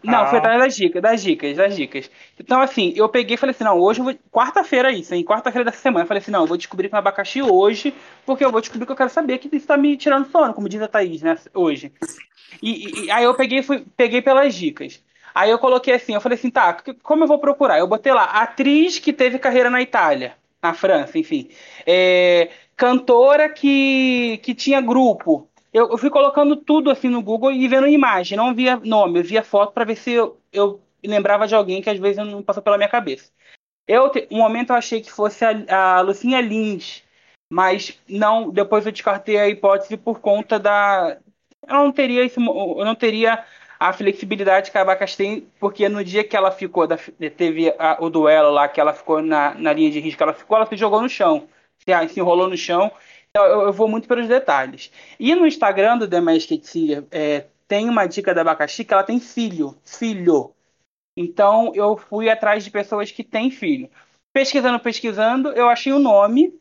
Não, 0.05 0.21
ah. 0.21 0.27
foi 0.27 0.39
atrás 0.39 0.59
das 0.59 0.77
dicas, 0.77 1.03
das 1.03 1.23
dicas, 1.23 1.57
das 1.57 1.75
dicas. 1.75 2.11
Então, 2.39 2.61
assim, 2.61 2.93
eu 2.95 3.09
peguei 3.09 3.35
e 3.35 3.39
falei 3.39 3.55
assim, 3.55 3.65
não, 3.65 3.79
hoje 3.79 4.01
eu 4.01 4.05
vou. 4.05 4.15
Quarta-feira 4.31 4.93
isso, 4.93 5.15
hein? 5.15 5.25
Quarta-feira 5.25 5.65
dessa 5.65 5.81
semana. 5.81 6.05
Eu 6.05 6.09
falei 6.09 6.21
assim, 6.21 6.31
não, 6.31 6.43
eu 6.43 6.47
vou 6.47 6.59
descobrir 6.59 6.91
com 6.91 6.97
abacaxi 6.97 7.41
hoje, 7.41 7.95
porque 8.27 8.45
eu 8.45 8.53
vou 8.53 8.61
descobrir 8.61 8.85
que 8.85 8.93
eu 8.93 8.97
quero 8.97 9.11
saber 9.11 9.39
que 9.39 9.55
isso 9.57 9.67
tá 9.67 9.77
me 9.77 9.97
tirando 9.97 10.31
sono, 10.31 10.53
como 10.53 10.69
diz 10.69 10.83
a 10.83 10.89
Thaís, 10.89 11.23
né? 11.23 11.39
Hoje. 11.55 11.91
E, 12.63 13.07
e 13.07 13.11
aí 13.11 13.25
eu 13.25 13.35
peguei 13.35 13.63
fui, 13.63 13.85
peguei 13.97 14.21
pelas 14.21 14.55
dicas. 14.55 15.03
Aí 15.35 15.51
eu 15.51 15.59
coloquei 15.59 15.95
assim, 15.95 16.13
eu 16.13 16.21
falei 16.21 16.37
assim, 16.37 16.51
tá, 16.51 16.77
como 17.03 17.25
eu 17.25 17.29
vou 17.29 17.39
procurar? 17.39 17.79
Eu 17.79 17.87
botei 17.87 18.13
lá, 18.13 18.25
atriz 18.25 18.99
que 18.99 19.13
teve 19.13 19.39
carreira 19.39 19.71
na 19.71 19.81
Itália, 19.81 20.35
na 20.63 20.75
França, 20.75 21.19
enfim. 21.19 21.49
É, 21.87 22.51
cantora 22.77 23.49
que, 23.49 24.39
que 24.43 24.55
tinha 24.55 24.81
grupo, 24.83 25.49
eu, 25.73 25.91
eu, 25.91 25.99
fui 25.99 26.11
colocando 26.11 26.57
tudo 26.57 26.91
assim 26.91 27.09
no 27.09 27.23
Google 27.23 27.53
e 27.53 27.67
vendo 27.69 27.87
imagem, 27.89 28.37
não 28.37 28.55
via 28.55 28.77
nome, 28.77 29.21
eu 29.21 29.25
via 29.25 29.43
foto 29.43 29.73
para 29.73 29.85
ver 29.85 29.97
se 29.97 30.13
eu, 30.13 30.41
eu, 30.53 30.81
lembrava 31.03 31.47
de 31.47 31.55
alguém 31.55 31.81
que 31.83 31.91
às 31.91 31.99
vezes 31.99 32.19
não 32.19 32.43
passou 32.43 32.63
pela 32.63 32.77
minha 32.77 32.89
cabeça. 32.89 33.33
Eu, 33.87 34.11
um 34.31 34.39
momento 34.39 34.71
eu 34.71 34.77
achei 34.77 35.01
que 35.01 35.11
fosse 35.11 35.45
a, 35.45 35.97
a 35.97 36.01
Lucinha 36.01 36.41
Lins, 36.41 37.03
mas 37.51 38.01
não, 38.09 38.51
depois 38.51 38.87
eu 38.87 38.93
descartei 38.93 39.39
a 39.39 39.49
hipótese 39.49 39.97
por 39.97 40.21
conta 40.21 40.59
da 40.59 41.19
eu 41.69 41.75
não 41.75 41.93
teria 41.93 42.25
esse, 42.25 42.39
eu 42.39 42.85
não 42.85 42.95
teria 42.95 43.45
a 43.79 43.93
flexibilidade 43.93 44.71
que 44.71 44.79
a 44.79 44.83
Abacaxi 44.83 45.17
tem, 45.17 45.49
porque 45.59 45.89
no 45.89 46.05
dia 46.05 46.25
que 46.25 46.37
ela 46.37 46.51
ficou, 46.51 46.87
teve 47.37 47.75
a, 47.79 47.99
o 48.01 48.09
duelo 48.09 48.51
lá, 48.51 48.69
que 48.69 48.81
ela 48.81 48.93
ficou 48.93 49.21
na, 49.23 49.55
na 49.55 49.73
linha 49.73 49.91
de 49.91 50.01
risco, 50.01 50.23
ela 50.23 50.33
ficou, 50.33 50.57
ela 50.57 50.67
se 50.67 50.77
jogou 50.77 51.01
no 51.01 51.09
chão, 51.09 51.49
se, 51.79 52.09
se 52.09 52.21
enrolou 52.21 52.49
no 52.49 52.57
chão 52.57 52.93
eu, 53.35 53.63
eu, 53.63 53.73
vou 53.73 53.89
muito 53.89 54.07
pelos 54.07 54.29
detalhes. 54.29 54.93
E 55.19 55.35
no 55.35 55.47
Instagram 55.47 55.99
do 55.99 56.09
The 56.09 56.21
Masked 56.21 56.67
Singer, 56.67 57.05
é, 57.11 57.47
tem 57.67 57.89
uma 57.89 58.07
dica 58.07 58.35
da 58.35 58.43
abacaxi 58.43 58.85
que 58.85 58.93
ela 58.93 59.03
tem 59.03 59.19
filho. 59.19 59.77
Filho. 59.85 60.53
Então 61.17 61.73
eu 61.75 61.97
fui 61.97 62.29
atrás 62.29 62.65
de 62.65 62.71
pessoas 62.71 63.11
que 63.11 63.25
têm 63.25 63.51
filho. 63.51 63.89
Pesquisando, 64.33 64.79
pesquisando, 64.81 65.49
eu 65.53 65.69
achei 65.69 65.93
o 65.93 65.99
nome. 65.99 66.55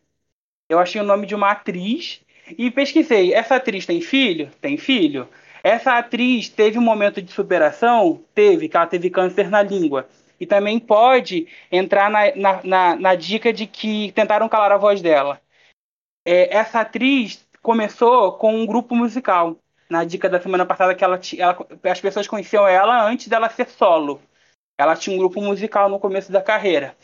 Eu 0.70 0.80
achei 0.80 1.02
o 1.02 1.06
nome 1.06 1.28
de 1.28 1.36
uma 1.36 1.52
atriz. 1.52 2.22
E 2.58 2.72
pesquisei. 2.72 3.34
Essa 3.34 3.58
atriz 3.58 3.86
tem 3.86 4.00
filho? 4.02 4.50
Tem 4.62 4.78
filho. 4.78 5.28
Essa 5.64 5.98
atriz 5.98 6.50
teve 6.50 6.80
um 6.80 6.82
momento 6.82 7.22
de 7.22 7.32
superação? 7.32 8.24
Teve, 8.34 8.70
que 8.70 8.78
ela 8.78 8.88
teve 8.88 9.10
câncer 9.10 9.50
na 9.50 9.62
língua. 9.62 10.08
E 10.40 10.46
também 10.46 10.80
pode 10.80 11.48
entrar 11.72 12.10
na, 12.10 12.36
na, 12.36 12.64
na, 12.64 12.96
na 12.96 13.16
dica 13.16 13.52
de 13.54 13.68
que 13.68 14.12
tentaram 14.14 14.50
calar 14.50 14.72
a 14.72 14.78
voz 14.78 15.02
dela 15.02 15.41
é, 16.26 16.56
essa 16.56 16.82
atriz 16.82 17.46
começou 17.62 18.34
com 18.34 18.56
um 18.56 18.66
grupo 18.66 18.96
musical. 18.96 19.58
Na 19.90 20.06
dica 20.06 20.30
da 20.30 20.40
semana 20.40 20.66
passada 20.66 20.96
que 20.96 21.04
ela, 21.04 21.20
ela, 21.38 21.68
as 21.84 22.00
pessoas 22.00 22.28
conheciam 22.28 22.66
ela 22.66 23.06
antes 23.06 23.28
dela 23.28 23.50
ser 23.50 23.68
solo. 23.68 24.22
Ela 24.78 24.96
tinha 24.96 25.16
um 25.16 25.20
grupo 25.20 25.42
musical 25.42 25.90
no 25.90 26.00
começo 26.00 26.32
da 26.32 26.42
carreira. 26.42 26.96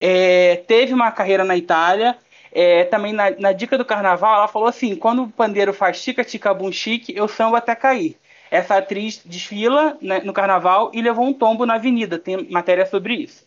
É, 0.00 0.56
teve 0.66 0.92
uma 0.92 1.12
carreira 1.12 1.44
na 1.44 1.56
Itália. 1.56 2.18
É, 2.50 2.84
também 2.84 3.12
na, 3.12 3.30
na, 3.30 3.52
dica 3.52 3.76
do 3.78 3.84
carnaval, 3.84 4.36
ela 4.36 4.48
falou 4.48 4.68
assim: 4.68 4.96
quando 4.96 5.24
o 5.24 5.30
pandeiro 5.30 5.72
faz 5.72 6.02
tica 6.02 6.24
tica 6.24 6.52
bum 6.52 6.70
chique, 6.72 7.14
eu 7.16 7.28
samba 7.28 7.58
até 7.58 7.74
cair. 7.74 8.16
Essa 8.50 8.76
atriz 8.78 9.22
desfila 9.24 9.96
né, 10.00 10.20
no 10.20 10.32
carnaval 10.32 10.90
e 10.92 11.00
levou 11.00 11.24
um 11.24 11.32
tombo 11.32 11.64
na 11.64 11.74
avenida. 11.74 12.18
Tem 12.18 12.48
matéria 12.50 12.86
sobre 12.86 13.14
isso. 13.14 13.44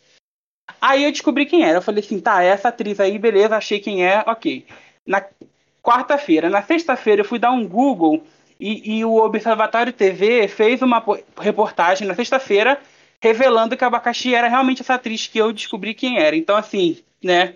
Aí 0.82 1.03
eu 1.03 1.11
descobri 1.11 1.45
quem 1.45 1.63
era. 1.63 1.78
Eu 1.78 1.82
falei 1.82 2.03
assim: 2.03 2.20
tá, 2.20 2.41
essa 2.41 2.70
atriz 2.70 2.99
aí, 2.99 3.20
beleza, 3.20 3.57
achei 3.57 3.80
quem 3.80 4.05
é, 4.05 4.24
ok 4.26 4.65
na 5.08 5.26
quarta-feira. 5.82 6.49
Na 6.49 6.62
sexta-feira 6.62 7.22
eu 7.22 7.26
fui 7.26 7.39
dar 7.39 7.51
um 7.51 7.66
Google 7.66 8.24
e, 8.60 8.97
e, 8.97 9.05
o 9.05 9.16
Observatório 9.16 9.93
TV 9.93 10.47
fez 10.47 10.82
uma 10.82 11.03
reportagem 11.39 12.08
na 12.08 12.16
sexta-feira 12.16 12.80
revelando 13.22 13.76
que 13.78 13.84
a 13.84 13.88
Abacaxi 13.88 14.36
era 14.36 14.47
realmente 14.47 14.82
essa 14.82 14.95
atriz 14.95 15.28
que 15.28 15.38
eu 15.38 15.53
descobri 15.53 15.93
quem 15.93 16.20
era. 16.20 16.36
Então, 16.36 16.55
assim, 16.55 17.03
né? 17.24 17.55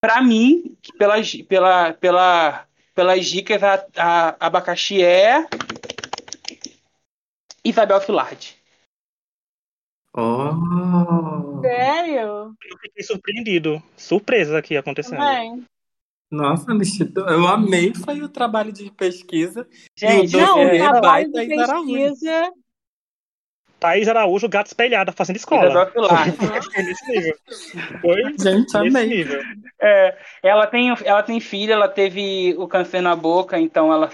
Pra 0.00 0.20
mim, 0.20 0.76
pelas, 0.98 1.34
pela, 1.42 1.92
pela, 1.94 2.66
pelas 2.94 3.26
dicas, 3.26 3.62
a, 3.62 3.86
a 3.96 4.46
Abacaxi 4.46 5.02
é 5.02 5.46
Isabel 7.64 8.00
Filardi. 8.00 8.56
Oh. 10.14 11.60
Sério? 11.62 12.54
Eu 12.64 12.78
fiquei 12.80 13.02
surpreendido. 13.02 13.82
Surpresa 13.96 14.58
aqui 14.58 14.76
acontecendo. 14.76 15.20
Também. 15.20 15.64
Nossa, 16.32 16.66
eu 17.28 17.46
amei 17.46 17.92
foi 17.94 18.22
o 18.22 18.28
trabalho 18.28 18.72
de 18.72 18.90
pesquisa. 18.90 19.68
Gente, 19.94 20.34
não, 20.34 20.64
o 20.64 20.78
trabalho 20.78 21.30
de 21.30 21.46
pesquisa... 21.46 22.52
Thaís 23.78 24.08
Araújo, 24.08 24.48
gato 24.48 24.68
espelhada, 24.68 25.12
fazendo 25.12 25.36
escola. 25.36 25.90
nesse 26.78 27.10
nível. 27.10 27.36
Foi 28.00 28.38
Gente, 28.38 28.76
amei. 28.76 29.26
É, 29.80 30.16
ela, 30.40 30.68
tem, 30.68 30.94
ela 31.04 31.22
tem 31.22 31.40
filha, 31.40 31.72
ela 31.74 31.88
teve 31.88 32.54
o 32.56 32.68
câncer 32.68 33.02
na 33.02 33.16
boca, 33.16 33.58
então 33.58 33.92
ela 33.92 34.08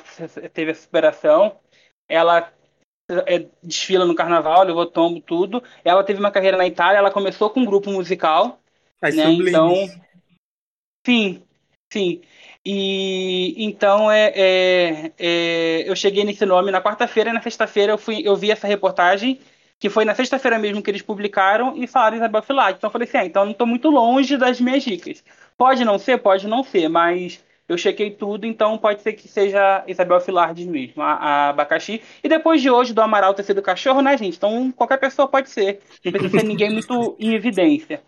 teve 0.55 0.71
a 0.71 0.75
superação. 0.75 1.61
Ela 2.09 2.51
é, 3.27 3.47
desfila 3.63 4.07
no 4.07 4.15
carnaval, 4.15 4.65
levou 4.65 4.87
tombo, 4.87 5.21
tudo. 5.21 5.63
Ela 5.85 6.03
teve 6.03 6.19
uma 6.19 6.31
carreira 6.31 6.57
na 6.57 6.67
Itália, 6.67 6.99
ela 6.99 7.11
começou 7.11 7.51
com 7.51 7.61
um 7.61 7.67
grupo 7.67 7.91
musical. 7.91 8.59
né? 9.03 9.25
Então, 9.33 9.75
sim, 11.07 11.43
Sim. 11.91 12.21
E 12.65 13.55
então 13.65 14.11
é, 14.11 14.33
é, 14.35 15.13
é, 15.19 15.91
eu 15.91 15.97
cheguei 15.97 16.25
nesse 16.25 16.45
nome 16.45 16.71
na 16.71 16.83
quarta-feira, 16.83 17.33
na 17.33 17.41
sexta-feira 17.41 17.93
eu 17.93 17.99
fui, 17.99 18.23
eu 18.25 18.37
vi 18.37 18.51
essa 18.51 18.67
reportagem 18.67 19.41
que 19.79 19.89
foi 19.89 20.05
na 20.05 20.15
sexta-feira 20.15 20.59
mesmo 20.59 20.83
que 20.83 20.91
eles 20.91 21.03
publicaram 21.03 21.77
e 21.77 21.87
falaram 21.87 22.17
Isabel 22.17 22.43
Filati. 22.43 22.79
Então 22.79 22.89
eu 22.89 22.93
falei 22.93 23.09
assim, 23.09 23.19
ah, 23.19 23.25
então 23.25 23.45
não 23.45 23.53
estou 23.53 23.67
muito 23.67 23.89
longe 23.91 24.37
das 24.37 24.61
minhas 24.61 24.83
dicas. 24.83 25.23
Pode 25.57 25.85
não 25.85 25.99
ser, 25.99 26.19
pode 26.19 26.47
não 26.49 26.63
ser, 26.65 26.89
mas 26.89 27.43
eu 27.69 27.79
chequei 27.79 28.11
tudo, 28.11 28.45
então 28.47 28.77
pode 28.77 29.03
ser 29.03 29.13
que 29.13 29.29
seja 29.29 29.85
Isabel 29.87 30.21
Filardes 30.21 30.67
mesmo, 30.67 31.03
a, 31.03 31.13
a, 31.13 31.49
abacaxi. 31.51 32.03
E 32.25 32.29
depois 32.29 32.61
de 32.61 32.71
hoje 32.71 32.93
do 32.93 33.01
Amaral 33.01 33.35
ter 33.35 33.45
sido 33.45 33.63
cachorro, 33.63 34.03
né, 34.03 34.17
gente? 34.17 34.37
Então 34.37 34.73
qualquer 34.73 34.99
pessoa 34.99 35.29
pode 35.29 35.49
ser. 35.49 35.81
Não 36.05 36.13
precisa 36.13 36.41
ser 36.41 36.45
ninguém 36.47 36.71
muito 36.71 37.17
em 37.19 37.35
evidência. 37.35 38.03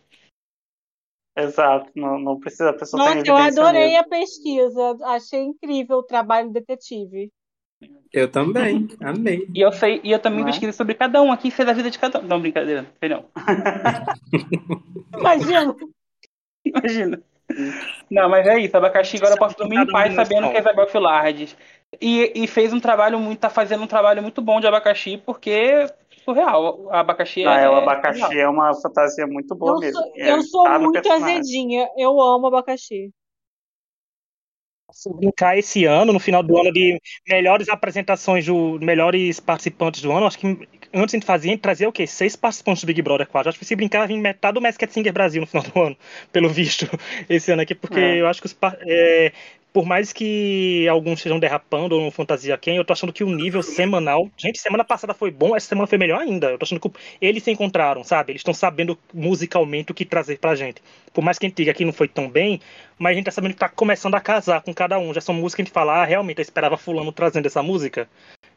Exato, 1.43 1.91
não, 1.95 2.19
não 2.19 2.39
precisa 2.39 2.71
a 2.71 2.73
pessoa 2.73 3.03
Nossa, 3.03 3.27
eu 3.27 3.37
adorei 3.37 3.89
mesmo. 3.89 4.01
a 4.01 4.05
pesquisa, 4.05 4.97
achei 5.05 5.41
incrível 5.41 5.99
o 5.99 6.03
trabalho 6.03 6.51
detetive. 6.51 7.31
Eu 8.13 8.31
também, 8.31 8.89
amei. 9.01 9.49
E 9.55 9.61
eu 9.61 9.73
sei, 9.73 10.01
e 10.03 10.13
eu 10.13 10.19
também 10.19 10.43
Mas... 10.43 10.53
pesquisei 10.53 10.73
sobre 10.73 10.95
cada 10.95 11.23
um 11.23 11.33
aqui, 11.33 11.51
sei 11.51 11.65
da 11.65 11.73
vida 11.73 11.91
de 11.91 11.99
cada 11.99 12.21
um. 12.21 12.23
Não, 12.23 12.41
brincadeira, 12.41 12.87
não. 13.03 13.25
Imagina. 15.19 15.77
Imagina. 16.65 17.23
Não, 18.11 18.29
mas 18.29 18.47
é 18.47 18.59
isso, 18.59 18.77
abacaxi 18.77 19.17
agora 19.17 19.35
eu 19.35 19.39
posso 19.39 19.57
dormir 19.57 19.79
em 19.79 19.87
paz 19.87 20.15
sabendo 20.15 20.51
que 20.51 20.57
é 20.57 20.61
Isabel 20.61 20.87
Filardes. 20.87 21.57
E, 22.01 22.33
e 22.35 22.47
fez 22.47 22.73
um 22.73 22.79
trabalho 22.79 23.19
muito, 23.19 23.41
tá 23.41 23.51
fazendo 23.51 23.83
um 23.83 23.89
trabalho 23.89 24.23
muito 24.23 24.41
bom 24.41 24.61
de 24.61 24.67
abacaxi, 24.67 25.17
porque 25.17 25.87
surreal. 26.31 26.81
O 26.81 26.91
abacaxi 26.91 27.47
ah, 27.47 27.59
é. 27.59 27.69
o 27.69 27.75
abacaxi 27.75 28.39
é, 28.39 28.41
é 28.41 28.49
uma 28.49 28.75
fantasia 28.75 29.27
muito 29.27 29.55
boa 29.55 29.75
eu 29.75 29.79
mesmo. 29.81 30.01
Sou, 30.01 30.13
eu 30.17 30.37
é, 30.37 30.43
sou 30.43 30.81
muito 30.81 31.13
azedinha. 31.13 31.89
Eu 31.97 32.21
amo 32.21 32.47
abacaxi. 32.47 33.13
Se 34.93 35.09
brincar 35.15 35.57
esse 35.57 35.85
ano, 35.85 36.13
no 36.13 36.19
final 36.19 36.43
do 36.43 36.59
ano, 36.59 36.73
de 36.73 37.01
melhores 37.29 37.69
apresentações, 37.69 38.47
do, 38.47 38.79
melhores 38.81 39.39
participantes 39.39 40.03
do 40.03 40.11
ano, 40.11 40.27
acho 40.27 40.39
que 40.39 40.47
antes 40.93 41.15
a 41.15 41.17
gente 41.17 41.27
fazia, 41.27 41.51
a 41.51 41.55
gente 41.55 41.63
trazia 41.63 41.89
o 41.89 41.93
quê? 41.93 42.09
Seis 42.09 42.35
participantes 42.35 42.83
do 42.83 42.87
Big 42.89 43.01
Brother 43.01 43.29
4. 43.29 43.51
Acho 43.51 43.59
que 43.59 43.65
se 43.65 43.77
brincar, 43.77 44.09
vir 44.09 44.19
metade 44.19 44.55
do 44.55 44.61
Masked 44.61 44.93
Singer 44.93 45.13
Brasil 45.13 45.41
no 45.41 45.47
final 45.47 45.65
do 45.65 45.81
ano, 45.81 45.97
pelo 46.33 46.49
visto, 46.49 46.87
esse 47.29 47.53
ano 47.53 47.63
aqui, 47.63 47.75
porque 47.75 48.01
é. 48.01 48.21
eu 48.21 48.27
acho 48.27 48.41
que 48.41 48.47
os, 48.47 48.57
é, 48.81 49.33
por 49.73 49.87
mais 49.87 50.13
que 50.13 50.87
alguns 50.89 51.19
estejam 51.19 51.39
derrapando 51.39 51.95
ou 51.95 52.03
no 52.03 52.11
fantasia 52.11 52.59
quem, 52.59 52.77
eu 52.77 52.85
tô 52.85 52.93
achando 52.93 53.13
que 53.13 53.23
o 53.23 53.31
nível 53.31 53.63
semanal. 53.63 54.29
Gente, 54.37 54.61
semana 54.61 54.85
passada 54.85 55.15
foi 55.15 55.31
bom, 55.31 55.57
essa 55.57 55.69
semana 55.69 55.87
foi 55.87 55.99
melhor 55.99 56.21
ainda. 56.21 56.51
Eu 56.51 56.59
tô 56.59 56.65
achando 56.65 56.81
que 56.81 56.91
eles 57.21 57.43
se 57.43 57.51
encontraram, 57.51 58.03
sabe? 58.03 58.33
Eles 58.33 58.41
estão 58.41 58.55
sabendo 58.55 58.99
musicalmente 59.15 59.93
o 59.93 59.95
que 59.95 60.05
trazer 60.05 60.39
pra 60.39 60.55
gente. 60.55 60.83
Por 61.13 61.23
mais 61.23 61.39
que 61.39 61.47
a 61.47 61.49
gente 61.49 61.57
diga 61.57 61.73
que 61.73 61.85
não 61.85 61.93
foi 61.93 62.09
tão 62.09 62.29
bem, 62.29 62.61
mas 62.99 63.13
a 63.13 63.15
gente 63.15 63.25
tá 63.27 63.31
sabendo 63.31 63.55
que 63.55 63.61
tá 63.61 63.69
começando 63.69 64.15
a 64.15 64.21
casar 64.21 64.61
com 64.63 64.75
cada 64.75 64.99
um. 64.99 65.15
Já 65.15 65.21
são 65.21 65.35
músicas 65.35 65.55
que 65.55 65.63
a 65.63 65.65
gente 65.67 65.75
fala, 65.75 66.03
ah, 66.03 66.05
realmente 66.05 66.39
eu 66.39 66.43
esperava 66.43 66.77
Fulano 66.77 67.13
trazendo 67.13 67.47
essa 67.47 67.63
música. 67.63 68.09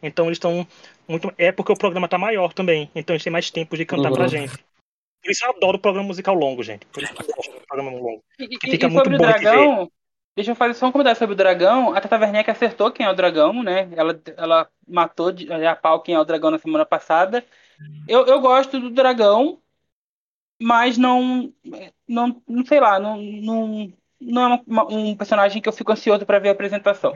Então 0.02 0.26
eles 0.26 0.38
estão 0.38 0.68
muito. 1.08 1.32
É 1.38 1.52
porque 1.52 1.72
o 1.72 1.78
programa 1.78 2.08
tá 2.08 2.18
maior 2.18 2.54
também. 2.54 2.90
Então 2.96 3.14
a 3.14 3.18
gente 3.18 3.26
tem 3.26 3.34
mais 3.34 3.52
tempo 3.52 3.78
de 3.78 3.86
cantar 3.86 4.10
uhum. 4.10 4.16
pra 4.16 4.28
gente. 4.28 4.54
Por 5.24 5.32
isso 5.32 5.46
eu 5.46 5.52
adoro 5.52 5.78
o 5.78 5.82
programa 5.82 6.08
musical 6.08 6.36
longo, 6.36 6.62
gente. 6.62 6.86
Por 6.88 7.02
isso 7.02 7.14
eu 7.14 7.36
gosto 7.36 7.52
do 7.52 7.62
programa 7.66 7.92
longo. 7.92 8.22
E, 8.38 8.44
e, 8.44 8.76
e 8.76 8.92
sobre 8.92 9.16
o 9.16 9.18
Dragão, 9.18 9.90
Deixa 10.36 10.52
eu 10.52 10.56
fazer 10.56 10.74
só 10.74 10.88
um 10.88 10.92
comentário 10.92 11.18
sobre 11.20 11.34
o 11.34 11.38
dragão. 11.38 11.94
A 11.94 12.02
Tata 12.02 12.18
Werneck 12.18 12.50
acertou 12.50 12.92
quem 12.92 13.06
é 13.06 13.10
o 13.10 13.16
dragão, 13.16 13.62
né? 13.62 13.90
Ela, 13.96 14.20
ela 14.36 14.70
matou 14.88 15.32
de, 15.32 15.52
a 15.52 15.76
pau 15.76 16.02
quem 16.02 16.16
é 16.16 16.20
o 16.20 16.26
dragão 16.26 16.50
na 16.50 16.58
semana 16.58 16.86
passada. 16.86 17.46
Eu, 18.08 18.26
eu 18.26 18.40
gosto 18.42 18.80
do 18.80 18.90
dragão, 18.90 19.62
mas 20.62 20.98
não, 20.98 21.54
não, 22.08 22.42
não 22.48 22.66
sei 22.66 22.80
lá, 22.80 23.00
não, 23.00 23.22
não, 23.22 23.94
não 24.20 24.54
é 24.54 24.64
uma, 24.66 24.92
um 24.92 25.16
personagem 25.16 25.62
que 25.62 25.70
eu 25.70 25.74
fico 25.74 25.92
ansioso 25.92 26.26
para 26.26 26.40
ver 26.40 26.50
a 26.50 26.52
apresentação. 26.54 27.14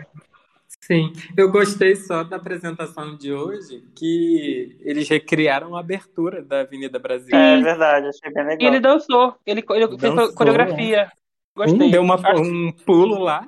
Sim, 0.82 1.11
eu 1.38 1.51
gostei 1.51 1.95
só 1.95 2.24
da 2.24 2.36
apresentação 2.36 3.18
de 3.18 3.34
hoje, 3.34 3.84
que 3.95 4.78
eles 4.82 5.07
recriaram 5.09 5.76
a 5.76 5.80
abertura 5.80 6.41
da 6.41 6.61
Avenida 6.61 6.99
Brasil. 6.99 7.36
É 7.36 7.57
verdade, 7.61 8.07
achei 8.07 8.32
bem 8.32 8.45
legal. 8.45 8.61
E 8.61 8.68
ele 8.68 8.80
dançou, 8.80 9.36
ele, 9.45 9.65
ele 9.70 9.88
dançou, 9.88 10.18
fez 10.18 10.36
coreografia. 10.36 11.11
Gostei. 11.57 11.87
Hum, 11.87 11.91
deu 11.91 12.03
uma, 12.03 12.15
um 12.39 12.71
pulo 12.71 13.17
lá. 13.17 13.45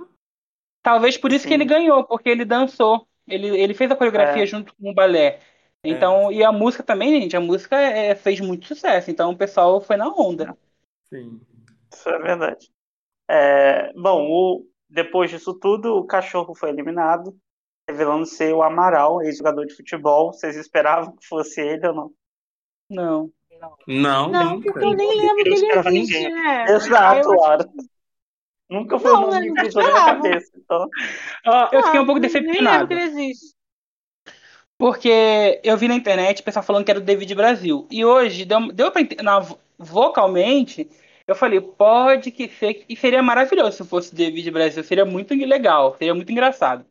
Talvez 0.82 1.16
por 1.16 1.32
isso 1.32 1.44
Sim. 1.44 1.50
que 1.50 1.54
ele 1.54 1.66
ganhou, 1.66 2.04
porque 2.04 2.28
ele 2.28 2.44
dançou. 2.44 3.08
Ele, 3.28 3.48
ele 3.50 3.76
fez 3.76 3.92
a 3.92 3.96
coreografia 3.96 4.42
é. 4.42 4.48
junto 4.48 4.76
com 4.76 4.90
o 4.90 4.94
balé. 4.94 5.40
Então, 5.84 6.32
é. 6.32 6.34
e 6.34 6.44
a 6.44 6.52
música 6.52 6.82
também, 6.82 7.22
gente, 7.22 7.38
a 7.38 7.40
música 7.40 7.80
é, 7.80 8.16
fez 8.16 8.40
muito 8.40 8.66
sucesso, 8.66 9.12
então 9.12 9.32
o 9.32 9.38
pessoal 9.38 9.80
foi 9.80 9.96
na 9.96 10.08
onda. 10.08 10.58
Sim. 11.06 11.40
Isso 11.94 12.10
é 12.10 12.18
verdade. 12.18 12.72
É, 13.30 13.94
bom, 13.94 14.28
o, 14.28 14.66
depois 14.90 15.30
disso 15.30 15.54
tudo, 15.54 15.96
o 15.96 16.08
cachorro 16.08 16.56
foi 16.56 16.70
eliminado, 16.70 17.38
revelando 17.88 18.26
ser 18.26 18.54
o 18.54 18.64
Amaral, 18.64 19.22
ex-jogador 19.22 19.66
de 19.68 19.76
futebol. 19.76 20.34
Vocês 20.34 20.56
esperavam 20.56 21.16
que 21.16 21.28
fosse 21.28 21.62
ele 21.62 21.88
ou 21.88 21.94
não? 21.94 22.12
Não. 22.90 23.32
Não, 23.86 24.30
não 24.30 24.56
nunca. 24.56 24.72
porque 24.72 24.86
eu 24.86 24.94
nem 24.94 25.18
lembro 25.18 25.44
que 25.44 25.50
ele 25.50 26.00
existe, 26.00 26.30
né? 26.30 26.66
Exato, 26.70 27.30
Laura. 27.30 27.70
Nunca 28.70 29.00
foi 29.00 29.12
não, 29.12 29.24
o 29.24 29.32
nome 29.32 29.48
que 29.48 29.54
cruzou 29.54 29.82
na 29.82 29.90
minha 29.90 30.06
cabeça. 30.06 30.52
Então... 30.56 30.86
Uh, 30.86 31.70
eu 31.72 31.84
fiquei 31.84 32.00
um 32.00 32.06
pouco 32.06 32.20
decepcionado. 32.20 32.64
Nem 32.64 32.72
lembro 32.72 32.88
que 32.88 32.94
ele 32.94 33.04
existe. 33.04 33.56
Porque 34.78 35.60
eu 35.64 35.76
vi 35.76 35.88
na 35.88 35.96
internet 35.96 36.40
o 36.40 36.44
pessoal 36.44 36.64
falando 36.64 36.86
que 36.86 36.92
era 36.92 37.00
o 37.00 37.04
David 37.04 37.34
Brasil. 37.36 37.88
E 37.92 38.06
hoje, 38.06 38.46
deu, 38.46 38.72
deu 38.72 38.92
pra 38.92 39.02
entender, 39.02 39.24
vocalmente, 39.78 40.90
eu 41.28 41.36
falei, 41.36 41.60
pode 41.60 42.32
que 42.32 42.48
ser. 42.48 42.86
E 42.88 42.96
seria 42.96 43.22
maravilhoso 43.22 43.78
se 43.78 43.90
fosse 43.90 44.14
o 44.14 44.16
David 44.16 44.50
Brasil. 44.52 44.84
Seria 44.84 45.06
muito 45.06 45.34
legal, 45.34 45.96
seria 45.98 46.16
muito 46.16 46.32
engraçado. 46.32 46.86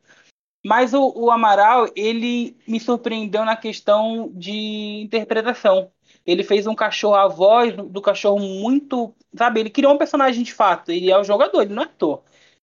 Mas 0.63 0.93
o, 0.93 1.13
o 1.15 1.31
Amaral, 1.31 1.87
ele 1.95 2.55
me 2.67 2.79
surpreendeu 2.79 3.45
na 3.45 3.55
questão 3.55 4.29
de 4.33 5.01
interpretação. 5.01 5.89
Ele 6.29 6.43
fez 6.43 6.67
um 6.67 6.75
cachorro, 6.75 7.15
a 7.15 7.27
voz 7.27 7.75
do 7.75 8.01
cachorro 8.01 8.39
muito. 8.39 9.13
Sabe, 9.35 9.59
ele 9.59 9.69
criou 9.69 9.93
um 9.93 9.97
personagem 9.97 10.43
de 10.43 10.53
fato. 10.53 10.91
Ele 10.91 11.11
é 11.11 11.17
o 11.17 11.23
jogador, 11.23 11.61
ele 11.61 11.73
não 11.73 11.83
é 11.83 11.85
ator. 11.85 12.21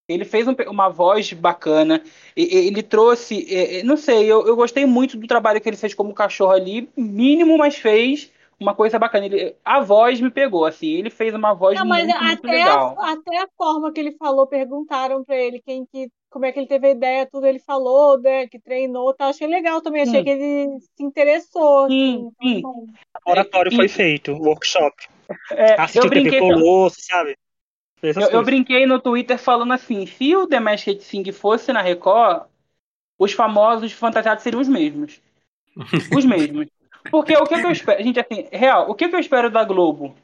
Ele 0.09 0.25
fez 0.25 0.47
um, 0.47 0.55
uma 0.69 0.89
voz 0.89 1.33
bacana. 1.33 2.01
Ele 2.37 2.83
trouxe. 2.83 3.83
Não 3.85 3.97
sei, 3.97 4.27
eu, 4.27 4.47
eu 4.47 4.55
gostei 4.55 4.87
muito 4.87 5.17
do 5.17 5.27
trabalho 5.27 5.61
que 5.61 5.69
ele 5.69 5.77
fez 5.77 5.95
como 5.95 6.14
cachorro 6.14 6.53
ali. 6.53 6.89
Mínimo, 6.97 7.59
mas 7.59 7.77
fez 7.77 8.31
uma 8.59 8.73
coisa 8.73 8.99
bacana. 8.99 9.27
Ele, 9.27 9.57
a 9.64 9.81
voz 9.81 10.21
me 10.21 10.31
pegou, 10.31 10.64
assim. 10.64 10.87
Ele 10.87 11.11
fez 11.11 11.35
uma 11.35 11.53
voz 11.53 11.79
não, 11.79 11.85
muito, 11.85 12.07
muito 12.07 12.47
legal. 12.47 12.97
A, 13.01 13.12
até 13.12 13.39
a 13.39 13.49
forma 13.59 13.93
que 13.93 13.99
ele 13.99 14.12
falou, 14.12 14.47
perguntaram 14.47 15.25
para 15.25 15.37
ele 15.37 15.61
quem 15.61 15.85
que, 15.85 16.09
como 16.31 16.45
é 16.45 16.53
que 16.53 16.59
ele 16.59 16.66
teve 16.66 16.89
a 16.89 16.91
ideia, 16.91 17.29
tudo 17.31 17.47
ele 17.47 17.59
falou, 17.59 18.20
né, 18.20 18.47
que 18.47 18.59
treinou, 18.59 19.14
tá. 19.14 19.29
Achei 19.29 19.47
legal 19.47 19.81
também. 19.81 20.03
Achei 20.03 20.22
que 20.22 20.31
ele 20.31 20.79
se 20.81 21.03
interessou. 21.03 21.89
Sim, 21.89 22.31
assim, 22.41 22.61
sim. 22.61 22.62
O 23.27 23.31
oratório 23.31 23.74
foi 23.74 23.89
feito, 23.89 24.33
workshop. 24.33 24.95
É, 25.53 25.81
Assistiu 25.81 26.05
eu 26.05 26.11
brinquei 26.11 26.41
TV 26.41 26.53
Colosso, 26.53 26.97
sabe? 27.01 27.37
Eu, 28.03 28.12
eu, 28.31 28.45
brinquei 28.45 28.87
no 28.87 29.01
Twitter 29.01 29.39
falando 29.39 29.72
assim: 29.72 30.07
se 30.07 30.37
o 30.37 30.47
The 30.47 30.61
Masked 30.61 31.03
Sing 31.03 31.33
fosse 31.33 31.72
na 31.72 31.81
Record, 31.81 32.47
os 33.18 33.33
famosos 33.33 33.93
fantasiados 33.93 34.43
seriam 34.43 34.61
os 34.61 34.68
mesmos. 34.68 35.20
Os 36.14 36.24
mesmos. 36.27 36.68
Porque 37.11 37.37
o 37.37 37.47
que, 37.47 37.59
que 37.59 37.66
eu 37.66 37.72
espero. 37.72 38.03
Gente, 38.03 38.20
assim, 38.20 38.47
real, 38.53 38.91
o 38.91 38.95
que, 38.95 39.09
que 39.09 39.16
eu 39.16 39.20
espero 39.20 39.51
da 39.51 39.64
Globo? 39.64 40.14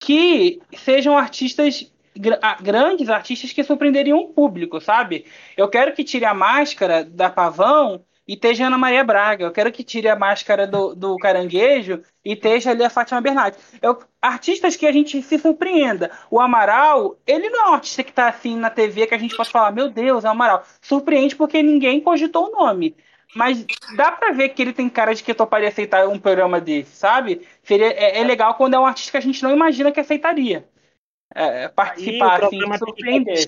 Que 0.00 0.60
sejam 0.74 1.16
artistas 1.16 1.92
grandes 2.60 3.08
artistas 3.08 3.52
que 3.52 3.64
surpreenderiam 3.64 4.18
o 4.18 4.28
público, 4.28 4.80
sabe? 4.80 5.26
Eu 5.56 5.68
quero 5.68 5.92
que 5.92 6.04
tire 6.04 6.24
a 6.24 6.34
máscara 6.34 7.04
da 7.04 7.30
Pavão 7.30 8.04
e 8.26 8.34
esteja 8.34 8.66
Ana 8.66 8.78
Maria 8.78 9.02
Braga. 9.02 9.44
Eu 9.44 9.50
quero 9.50 9.72
que 9.72 9.82
tire 9.82 10.08
a 10.08 10.14
máscara 10.14 10.66
do, 10.66 10.94
do 10.94 11.16
Caranguejo 11.16 12.00
e 12.24 12.34
esteja 12.34 12.70
ali 12.70 12.84
a 12.84 12.90
Fátima 12.90 13.20
Bernardes. 13.20 13.58
Eu, 13.82 13.98
artistas 14.22 14.76
que 14.76 14.86
a 14.86 14.92
gente 14.92 15.20
se 15.22 15.38
surpreenda. 15.38 16.10
O 16.30 16.40
Amaral, 16.40 17.18
ele 17.26 17.48
não 17.50 17.66
é 17.66 17.70
um 17.70 17.74
artista 17.74 18.04
que 18.04 18.10
está 18.10 18.28
assim 18.28 18.56
na 18.56 18.70
TV 18.70 19.06
que 19.06 19.14
a 19.14 19.18
gente 19.18 19.36
possa 19.36 19.50
falar, 19.50 19.72
meu 19.72 19.90
Deus, 19.90 20.24
é 20.24 20.28
o 20.28 20.30
Amaral. 20.30 20.64
Surpreende 20.80 21.34
porque 21.34 21.62
ninguém 21.62 22.00
cogitou 22.00 22.48
o 22.48 22.52
nome. 22.52 22.94
Mas 23.34 23.64
dá 23.96 24.10
pra 24.10 24.32
ver 24.32 24.50
que 24.50 24.62
ele 24.62 24.72
tem 24.72 24.88
cara 24.88 25.14
de 25.14 25.22
que 25.22 25.34
toparia 25.34 25.68
aceitar 25.68 26.08
um 26.08 26.18
programa 26.18 26.60
desse, 26.60 26.96
sabe? 26.96 27.46
Seria, 27.62 27.92
é, 27.92 28.20
é 28.20 28.24
legal 28.24 28.54
quando 28.54 28.74
é 28.74 28.78
um 28.78 28.86
artista 28.86 29.12
que 29.12 29.18
a 29.18 29.20
gente 29.20 29.42
não 29.42 29.52
imagina 29.52 29.92
que 29.92 30.00
aceitaria. 30.00 30.68
É, 31.34 31.68
participar, 31.68 32.40
Aí, 32.40 32.46
assim, 32.46 32.78
surpreender 32.78 33.38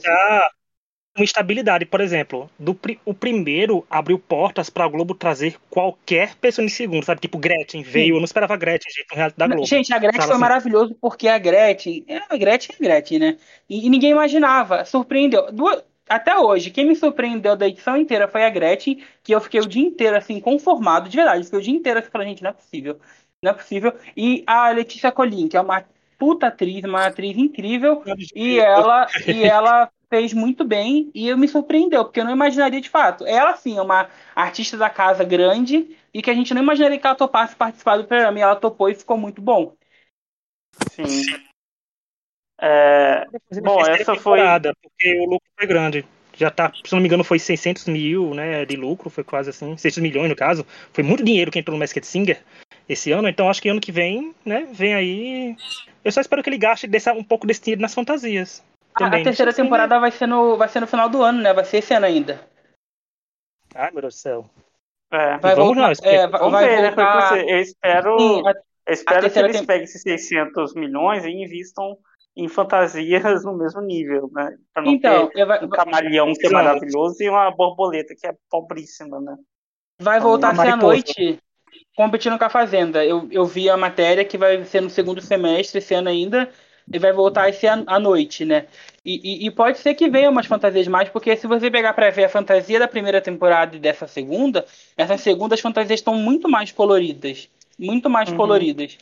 uma 1.16 1.24
estabilidade, 1.24 1.84
por 1.84 2.00
exemplo, 2.00 2.50
do 2.58 2.78
o 3.04 3.12
primeiro 3.12 3.86
abriu 3.90 4.18
portas 4.18 4.70
para 4.70 4.84
a 4.84 4.88
Globo 4.88 5.14
trazer 5.14 5.56
qualquer 5.68 6.34
pessoa 6.36 6.64
em 6.64 6.70
segundo, 6.70 7.04
sabe? 7.04 7.20
Tipo 7.20 7.36
Gretchen 7.36 7.82
veio, 7.82 8.06
Sim. 8.06 8.12
eu 8.12 8.16
não 8.16 8.24
esperava 8.24 8.54
a 8.54 8.56
Gretchen, 8.56 8.90
gente, 8.90 9.10
no 9.10 9.16
reality 9.16 9.38
da 9.38 9.46
Globo. 9.46 9.66
Gente, 9.66 9.92
a 9.92 9.98
Gretchen 9.98 10.22
foi 10.22 10.30
assim. 10.30 10.40
maravilhoso 10.40 10.96
porque 10.98 11.28
a 11.28 11.38
Gretchen, 11.38 12.04
é, 12.08 12.20
a 12.28 12.36
Gretchen 12.36 12.74
é 12.78 12.82
Gretchen, 12.82 13.18
né? 13.18 13.36
E, 13.68 13.86
e 13.86 13.90
ninguém 13.90 14.10
imaginava, 14.10 14.86
surpreendeu. 14.86 15.52
Duas, 15.52 15.84
até 16.08 16.38
hoje, 16.38 16.70
quem 16.70 16.86
me 16.86 16.96
surpreendeu 16.96 17.56
da 17.56 17.68
edição 17.68 17.96
inteira 17.96 18.26
foi 18.26 18.44
a 18.44 18.50
Gretchen, 18.50 19.04
que 19.22 19.34
eu 19.34 19.40
fiquei 19.40 19.60
o 19.60 19.68
dia 19.68 19.82
inteiro 19.82 20.16
assim 20.16 20.40
conformado, 20.40 21.10
de 21.10 21.16
verdade, 21.16 21.44
fiquei 21.44 21.58
o 21.58 21.62
dia 21.62 21.74
inteiro 21.74 21.98
assim 21.98 22.10
falando, 22.10 22.28
gente, 22.28 22.42
não 22.42 22.50
é 22.50 22.54
possível, 22.54 22.98
não 23.42 23.50
é 23.50 23.54
possível. 23.54 23.92
E 24.16 24.42
a 24.46 24.70
Letícia 24.70 25.12
Colin, 25.12 25.46
que 25.46 25.58
é 25.58 25.60
uma 25.60 25.84
puta 26.22 26.46
atriz, 26.46 26.84
uma 26.84 27.06
atriz 27.06 27.36
incrível, 27.36 28.00
e 28.32 28.60
ela 28.60 29.08
e 29.26 29.42
ela 29.42 29.90
fez 30.08 30.32
muito 30.32 30.64
bem 30.64 31.10
e 31.12 31.34
me 31.34 31.48
surpreendeu, 31.48 32.04
porque 32.04 32.20
eu 32.20 32.24
não 32.24 32.30
imaginaria 32.30 32.80
de 32.80 32.88
fato. 32.88 33.26
Ela, 33.26 33.56
sim, 33.56 33.76
é 33.76 33.82
uma 33.82 34.08
artista 34.36 34.76
da 34.76 34.88
casa 34.88 35.24
grande 35.24 35.96
e 36.14 36.22
que 36.22 36.30
a 36.30 36.34
gente 36.34 36.54
não 36.54 36.62
imaginaria 36.62 36.96
que 36.96 37.04
ela 37.04 37.16
topasse 37.16 37.56
participar 37.56 37.96
do 37.96 38.04
programa. 38.04 38.38
E 38.38 38.42
ela 38.42 38.54
topou 38.54 38.88
e 38.88 38.94
ficou 38.94 39.18
muito 39.18 39.42
bom. 39.42 39.74
Sim. 40.92 41.22
É... 42.60 43.24
Bom, 43.60 43.80
essa 43.80 44.14
foi. 44.14 44.38
Porque 44.80 45.18
o 45.18 45.24
lucro 45.24 45.48
foi 45.58 45.66
grande. 45.66 46.06
Já 46.36 46.52
tá, 46.52 46.72
se 46.84 46.92
não 46.92 47.00
me 47.00 47.08
engano, 47.08 47.24
foi 47.24 47.40
600 47.40 47.86
mil 47.86 48.32
né, 48.32 48.64
de 48.64 48.76
lucro, 48.76 49.10
foi 49.10 49.24
quase 49.24 49.50
assim, 49.50 49.76
600 49.76 49.98
milhões 49.98 50.28
no 50.28 50.36
caso. 50.36 50.64
Foi 50.92 51.02
muito 51.02 51.24
dinheiro 51.24 51.50
que 51.50 51.58
entrou 51.58 51.74
no 51.74 51.80
Masked 51.80 52.06
Singer 52.06 52.40
esse 52.92 53.12
ano, 53.12 53.28
então 53.28 53.48
acho 53.48 53.60
que 53.60 53.68
ano 53.68 53.80
que 53.80 53.92
vem, 53.92 54.34
né, 54.44 54.66
vem 54.72 54.94
aí. 54.94 55.56
Eu 56.04 56.12
só 56.12 56.20
espero 56.20 56.42
que 56.42 56.48
ele 56.48 56.58
gaste 56.58 56.86
dessa, 56.86 57.12
um 57.12 57.24
pouco 57.24 57.46
desse 57.46 57.62
dinheiro 57.62 57.82
nas 57.82 57.94
fantasias. 57.94 58.62
Também. 58.96 59.20
A 59.20 59.24
terceira 59.24 59.52
temporada 59.52 59.98
vai 59.98 60.10
ser, 60.10 60.26
no, 60.26 60.56
vai 60.56 60.68
ser 60.68 60.80
no 60.80 60.86
final 60.86 61.08
do 61.08 61.22
ano, 61.22 61.40
né? 61.40 61.52
Vai 61.54 61.64
ser 61.64 61.78
esse 61.78 61.94
ano 61.94 62.06
ainda. 62.06 62.46
Ai, 63.74 63.90
meu 63.90 64.02
Deus 64.02 64.14
do 64.14 64.18
céu. 64.18 64.50
É, 65.10 65.38
vai 65.38 65.54
vamos 65.54 65.74
voltar, 65.74 65.88
nós. 65.88 65.98
É, 66.02 66.26
vamos 66.26 66.52
vai 66.52 66.68
ver, 66.68 66.94
voltar... 66.94 67.32
né? 67.32 67.44
Eu 67.48 67.58
espero, 67.60 68.18
Sim, 68.18 68.42
a, 68.46 68.50
eu 68.86 68.92
espero 68.92 69.30
que 69.30 69.38
eles 69.38 69.56
tem... 69.56 69.66
peguem 69.66 69.84
esses 69.84 70.02
600 70.02 70.74
milhões 70.74 71.24
e 71.24 71.30
invistam 71.30 71.96
em 72.36 72.48
fantasias 72.48 73.44
no 73.44 73.56
mesmo 73.56 73.80
nível, 73.82 74.30
né? 74.32 74.56
Pra 74.72 74.82
não 74.82 74.92
então, 74.92 75.28
ter 75.28 75.44
vai... 75.44 75.64
um 75.64 75.68
camaleão 75.68 76.32
que 76.34 76.46
é 76.46 76.50
maravilhoso 76.50 77.22
e 77.22 77.28
uma 77.28 77.50
borboleta 77.50 78.14
que 78.18 78.26
é 78.26 78.34
pobríssima, 78.50 79.20
né? 79.20 79.36
Vai 80.00 80.18
então, 80.18 80.28
voltar 80.28 80.52
a 80.52 80.54
ser 80.54 80.68
à 80.68 80.76
noite 80.76 81.40
competindo 81.96 82.38
com 82.38 82.44
a 82.44 82.50
Fazenda. 82.50 83.04
Eu, 83.04 83.28
eu 83.30 83.44
vi 83.44 83.68
a 83.68 83.76
matéria 83.76 84.24
que 84.24 84.38
vai 84.38 84.64
ser 84.64 84.80
no 84.80 84.90
segundo 84.90 85.20
semestre, 85.20 85.78
esse 85.78 85.94
ano 85.94 86.08
ainda, 86.08 86.48
e 86.90 86.98
vai 86.98 87.12
voltar 87.12 87.48
esse 87.48 87.66
à 87.66 87.98
noite, 87.98 88.44
né? 88.44 88.66
E, 89.04 89.44
e, 89.44 89.46
e, 89.46 89.50
pode 89.50 89.78
ser 89.78 89.94
que 89.94 90.08
venha 90.08 90.30
umas 90.30 90.46
fantasias 90.46 90.86
mais, 90.86 91.08
porque 91.08 91.36
se 91.36 91.46
você 91.46 91.70
pegar 91.70 91.92
para 91.92 92.10
ver 92.10 92.24
a 92.24 92.28
fantasia 92.28 92.78
da 92.78 92.86
primeira 92.86 93.20
temporada 93.20 93.76
e 93.76 93.80
dessa 93.80 94.06
segunda, 94.06 94.64
essa 94.96 95.18
segunda 95.18 95.54
as 95.54 95.60
fantasias 95.60 96.00
estão 96.00 96.14
muito 96.14 96.48
mais 96.48 96.70
coloridas. 96.70 97.48
Muito 97.78 98.08
mais 98.08 98.30
uhum. 98.30 98.36
coloridas. 98.36 98.96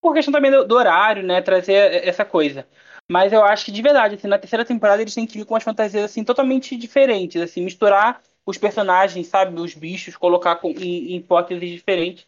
Por 0.00 0.12
questão 0.12 0.32
também 0.32 0.50
do, 0.50 0.64
do, 0.66 0.74
horário, 0.74 1.22
né? 1.22 1.40
Trazer 1.40 2.06
essa 2.06 2.24
coisa. 2.24 2.66
Mas 3.08 3.32
eu 3.32 3.44
acho 3.44 3.66
que 3.66 3.72
de 3.72 3.82
verdade, 3.82 4.14
assim, 4.16 4.26
na 4.26 4.38
terceira 4.38 4.64
temporada 4.64 5.02
eles 5.02 5.14
têm 5.14 5.26
que 5.26 5.38
ir 5.38 5.44
com 5.44 5.54
as 5.54 5.62
fantasias 5.62 6.04
assim, 6.04 6.24
totalmente 6.24 6.76
diferentes, 6.76 7.40
assim, 7.40 7.62
misturar 7.62 8.20
os 8.46 8.58
personagens, 8.58 9.26
sabe, 9.26 9.58
os 9.60 9.74
bichos, 9.74 10.16
colocar 10.16 10.56
com, 10.56 10.70
em, 10.70 11.12
em 11.12 11.16
hipóteses 11.16 11.70
diferentes. 11.70 12.26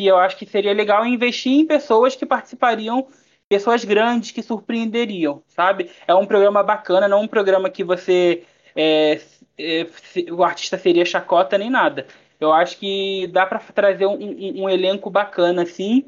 E 0.00 0.06
eu 0.06 0.16
acho 0.16 0.36
que 0.38 0.46
seria 0.46 0.72
legal 0.72 1.04
investir 1.04 1.52
em 1.52 1.66
pessoas 1.66 2.16
que 2.16 2.24
participariam 2.24 3.06
pessoas 3.46 3.84
grandes 3.84 4.30
que 4.30 4.42
surpreenderiam, 4.42 5.42
sabe? 5.46 5.90
É 6.08 6.14
um 6.14 6.24
programa 6.24 6.62
bacana, 6.62 7.06
não 7.06 7.22
um 7.22 7.28
programa 7.28 7.68
que 7.68 7.84
você 7.84 8.44
é, 8.74 9.20
é, 9.58 9.86
o 10.32 10.42
artista 10.42 10.78
seria 10.78 11.04
chacota 11.04 11.58
nem 11.58 11.68
nada. 11.68 12.06
Eu 12.40 12.50
acho 12.50 12.78
que 12.78 13.26
dá 13.26 13.44
para 13.44 13.58
trazer 13.58 14.06
um, 14.06 14.14
um, 14.14 14.62
um, 14.62 14.70
elenco 14.70 15.10
bacana 15.10 15.64
assim 15.64 16.06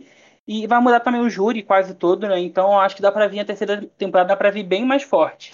e 0.48 0.66
vai 0.66 0.80
mudar 0.80 1.00
também 1.00 1.20
o 1.20 1.28
júri 1.28 1.62
quase 1.62 1.94
todo, 1.94 2.26
né? 2.26 2.38
Então 2.40 2.72
eu 2.72 2.78
acho 2.78 2.96
que 2.96 3.02
dá 3.02 3.12
para 3.12 3.28
vir 3.28 3.40
a 3.40 3.44
terceira 3.44 3.84
temporada 3.98 4.28
dá 4.28 4.36
para 4.36 4.50
vir 4.50 4.62
bem 4.62 4.86
mais 4.86 5.02
forte. 5.02 5.52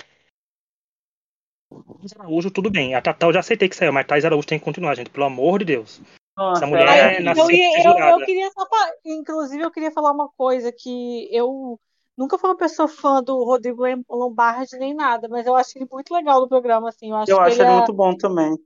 Thaís 1.69 2.15
Araújo, 2.17 2.53
tudo 2.53 2.71
bem. 2.71 2.95
A 2.95 3.03
Tatá 3.03 3.27
eu 3.27 3.33
já 3.33 3.41
aceitei 3.41 3.69
que 3.69 3.75
saiu, 3.75 3.93
mas 3.93 4.07
Thaís 4.07 4.25
Araújo 4.25 4.47
tem 4.47 4.61
que 4.61 4.65
continuar, 4.65 4.95
gente. 4.95 5.11
Pelo 5.11 5.27
amor 5.27 5.59
de 5.59 5.65
Deus. 5.65 6.01
Nossa, 6.39 6.65
Essa 6.65 6.67
mulher 6.67 7.19
é 7.19 7.21
nascida 7.23 7.67
eu, 7.75 7.95
eu, 7.95 8.03
eu 8.07 8.21
queria 8.23 8.51
só 8.53 8.67
inclusive 9.05 9.63
eu 9.63 9.71
queria 9.71 9.91
falar 9.93 10.13
uma 10.13 10.29
coisa 10.31 10.73
que 10.73 11.29
eu 11.35 11.81
nunca 12.17 12.39
fui 12.39 12.51
uma 12.51 12.57
pessoa 12.57 12.89
fã 12.89 13.23
do 13.23 13.45
Rodrigo 13.45 13.83
Lom- 13.87 14.03
Lombardi 14.11 14.77
nem 14.79 14.95
nada, 14.95 15.29
mas 15.29 15.47
eu 15.47 15.55
acho 15.57 15.77
ele 15.79 15.89
muito 15.91 16.13
legal 16.15 16.41
no 16.41 16.49
programa, 16.49 16.89
assim. 16.89 17.11
Eu 17.11 17.17
acho 17.17 17.33
Eu 17.33 17.41
acho 17.41 17.63
ele 17.63 17.63
ele 17.63 17.71
é, 17.71 17.75
muito 17.75 17.93
bom 17.93 18.17
também. 18.17 18.57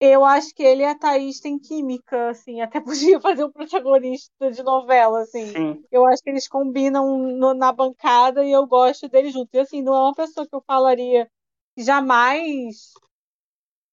eu 0.00 0.24
acho 0.24 0.52
que 0.54 0.62
ele 0.62 0.82
e 0.82 0.86
a 0.86 0.98
Thaís 0.98 1.40
têm 1.40 1.58
química, 1.58 2.30
assim, 2.30 2.60
até 2.60 2.80
podia 3.16 3.20
fazer 3.20 3.44
um 3.44 3.52
protagonista 3.52 4.50
de 4.50 4.62
novela, 4.62 5.22
assim. 5.22 5.56
Sim. 5.56 5.84
Eu 5.90 6.06
acho 6.06 6.22
que 6.22 6.30
eles 6.30 6.48
combinam 6.48 7.18
no- 7.18 7.54
na 7.54 7.72
bancada 7.72 8.44
e 8.44 8.50
eu 8.52 8.66
gosto 8.66 9.08
deles 9.08 9.32
juntos. 9.32 9.52
E 9.54 9.58
assim, 9.60 9.82
não 9.82 9.94
é 9.94 10.00
uma 10.00 10.14
pessoa 10.14 10.46
que 10.48 10.54
eu 10.54 10.62
falaria 10.66 11.30
jamais 11.76 12.92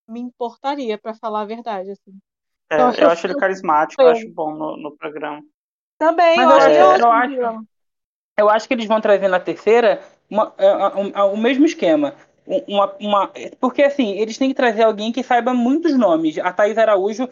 me 0.08 0.20
importaria, 0.20 0.98
pra 0.98 1.14
falar 1.14 1.42
a 1.42 1.46
verdade, 1.46 1.92
assim. 1.92 2.20
É, 2.72 2.78
eu 2.80 2.88
eu- 3.04 3.10
acho 3.10 3.28
ele 3.28 3.36
carismático, 3.36 4.02
eu 4.02 4.08
acho 4.10 4.30
bom 4.30 4.54
no, 4.56 4.78
no 4.78 4.98
programa. 4.98 5.42
Também, 5.98 6.38
Mas 6.38 6.50
eu 6.50 6.52
eu 6.52 6.56
acho 6.56 6.70
ele 6.70 7.04
eu 7.04 7.12
acho-. 7.12 7.66
Eu 8.38 8.50
acho 8.50 8.68
que 8.68 8.74
eles 8.74 8.86
vão 8.86 9.02
trazer 9.02 9.28
na 9.28 9.40
terceira 9.40 10.02
uma- 10.30 10.54
é, 10.58 10.72
um- 10.96 11.08
um- 11.08 11.34
o 11.34 11.38
mesmo 11.38 11.66
esquema. 11.66 12.16
Um- 12.48 12.76
Uma, 12.76 12.96
uma- 13.00 13.32
porque 13.60 13.84
assim, 13.84 14.12
eles 14.18 14.38
têm 14.38 14.50
que 14.50 14.56
trazer 14.56 14.84
alguém 14.84 15.12
que 15.12 15.22
saiba 15.24 15.54
muitos 15.54 15.96
nomes. 15.98 16.38
A 16.40 16.52
Thaís 16.54 16.78
Araújo, 16.78 17.30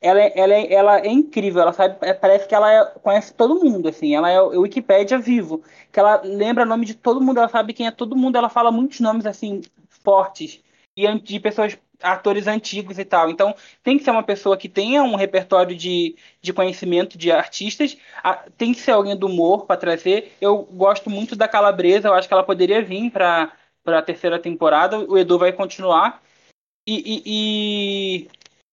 ela, 0.00 0.20
é- 0.20 0.32
ela, 0.38 0.54
é- 0.54 0.72
ela 0.72 1.00
é 1.00 1.08
incrível, 1.08 1.62
ela 1.62 1.72
sabe, 1.72 1.96
é, 2.02 2.12
parece 2.14 2.46
que 2.48 2.54
ela 2.54 2.70
é- 2.72 2.84
conhece 3.02 3.34
todo 3.34 3.64
mundo, 3.64 3.88
assim, 3.88 4.14
ela 4.14 4.30
é 4.30 4.40
o 4.40 4.60
Wikipédia 4.62 5.18
vivo, 5.18 5.62
que 5.92 5.98
ela 6.00 6.20
lembra 6.24 6.64
o 6.64 6.66
nome 6.68 6.84
de 6.86 6.94
todo 6.94 7.20
mundo, 7.20 7.38
ela 7.38 7.48
sabe 7.48 7.72
quem 7.72 7.86
é 7.86 7.90
todo 7.90 8.16
mundo, 8.16 8.36
ela 8.36 8.48
fala 8.48 8.70
muitos 8.70 9.00
nomes 9.00 9.26
assim 9.26 9.62
fortes 9.88 10.62
e 10.96 11.18
de 11.20 11.40
pessoas, 11.40 11.78
atores 12.02 12.46
antigos 12.46 12.98
e 12.98 13.04
tal. 13.04 13.30
Então, 13.30 13.54
tem 13.82 13.98
que 13.98 14.04
ser 14.04 14.10
uma 14.10 14.22
pessoa 14.22 14.56
que 14.56 14.68
tenha 14.68 15.02
um 15.02 15.16
repertório 15.16 15.74
de, 15.76 16.16
de 16.42 16.52
conhecimento 16.52 17.16
de 17.18 17.30
artistas, 17.32 17.96
tem 18.56 18.72
que 18.72 18.80
ser 18.80 18.92
alguém 18.92 19.16
do 19.16 19.26
humor 19.26 19.66
para 19.66 19.76
trazer. 19.76 20.32
Eu 20.40 20.58
gosto 20.64 21.10
muito 21.10 21.36
da 21.36 21.48
Calabresa, 21.48 22.08
eu 22.08 22.14
acho 22.14 22.28
que 22.28 22.34
ela 22.34 22.44
poderia 22.44 22.82
vir 22.82 23.10
para 23.10 23.52
a 23.86 24.02
terceira 24.02 24.38
temporada. 24.38 24.98
O 24.98 25.16
Edu 25.18 25.38
vai 25.38 25.52
continuar. 25.52 26.22
E, 26.88 27.22
e, 27.26 28.28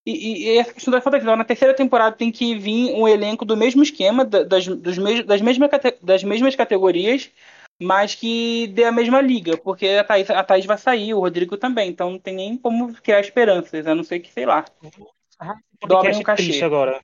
e, 0.06 0.54
e- 0.56 0.58
essa 0.58 0.74
questão 0.74 0.92
da 0.92 1.02
fantasia. 1.02 1.36
Na 1.36 1.44
terceira 1.44 1.74
temporada 1.74 2.16
tem 2.16 2.32
que 2.32 2.56
vir 2.56 2.94
um 2.94 3.08
elenco 3.08 3.46
do 3.46 3.58
mesmo 3.58 3.82
esquema, 3.84 4.24
da- 4.26 4.44
das, 4.44 4.68
dos 4.68 4.98
mes, 4.98 5.26
das, 5.26 5.42
mesma, 5.42 5.68
cate- 5.70 5.98
das 6.02 6.24
mesmas 6.24 6.56
categorias, 6.56 7.32
mas 7.84 8.16
que 8.16 8.68
dê 8.68 8.86
a 8.86 8.92
mesma 8.92 9.22
liga, 9.22 9.58
porque 9.58 9.88
a 9.88 10.04
Thaís, 10.04 10.30
a 10.30 10.44
Thaís 10.44 10.66
vai 10.66 10.78
sair, 10.78 11.14
o 11.14 11.20
Rodrigo 11.20 11.58
também, 11.58 11.90
então 11.90 12.12
não 12.12 12.20
tem 12.20 12.36
nem 12.36 12.58
como 12.58 12.94
criar 13.02 13.20
esperanças, 13.22 13.86
a 13.88 13.96
não 13.96 14.04
ser 14.04 14.20
que, 14.20 14.32
sei 14.32 14.46
lá. 14.46 14.66
Dobrem 15.86 16.18
Podcast 16.18 16.20
o 16.20 16.24
cachê. 16.24 16.34
triste 16.34 16.64
agora. 16.66 17.00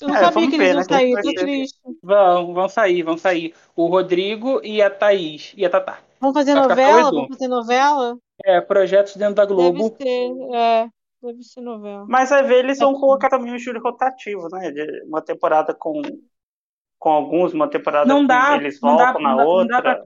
Eu 0.00 0.08
não 0.08 0.16
É, 0.16 0.18
sabia 0.18 0.48
que 0.48 0.58
ver, 0.58 0.70
eles 0.70 0.74
né, 0.74 0.74
iam 0.76 0.84
sair, 0.84 1.18
tô 1.20 1.34
triste. 1.34 1.78
Vão, 2.02 2.52
vão 2.54 2.68
sair, 2.68 3.02
vão 3.02 3.16
sair. 3.18 3.54
O 3.76 3.86
Rodrigo 3.86 4.60
e 4.64 4.82
a 4.82 4.90
Thaís 4.90 5.52
e 5.56 5.64
a 5.64 5.70
Tatá. 5.70 6.00
Vamos 6.20 6.34
fazer 6.38 6.54
Vai 6.54 6.62
novela? 6.68 7.12
Vamos 7.12 7.28
fazer 7.28 7.48
novela? 7.48 8.18
É, 8.44 8.60
projetos 8.60 9.16
dentro 9.16 9.34
da 9.36 9.44
Globo. 9.46 9.78
Deve 9.78 9.96
ser, 9.96 10.54
é, 10.54 10.88
deve 11.22 11.42
ser 11.42 11.60
novela. 11.62 12.06
Mas 12.06 12.30
vai 12.30 12.42
ver, 12.42 12.64
eles 12.64 12.78
vão 12.78 12.94
colocar 12.94 13.28
também 13.30 13.54
o 13.54 13.58
júri 13.58 13.78
rotativo, 13.78 14.48
né? 14.50 14.70
De 14.70 15.04
uma 15.04 15.22
temporada 15.22 15.74
com, 15.74 16.02
com 17.02 17.10
alguns, 17.10 17.52
uma 17.52 17.68
temporada 17.68 18.06
Não 18.08 18.20
com 18.20 18.26
dá, 18.28 18.56
eles 18.56 18.80
não 18.80 18.96
dá- 18.96 19.12
voltam 19.12 19.22
na 19.22 19.30
não 19.30 19.36
dá- 19.36 19.42
não 19.44 19.66
dá 19.66 19.76
outra. 19.76 19.82
pra- 19.82 20.04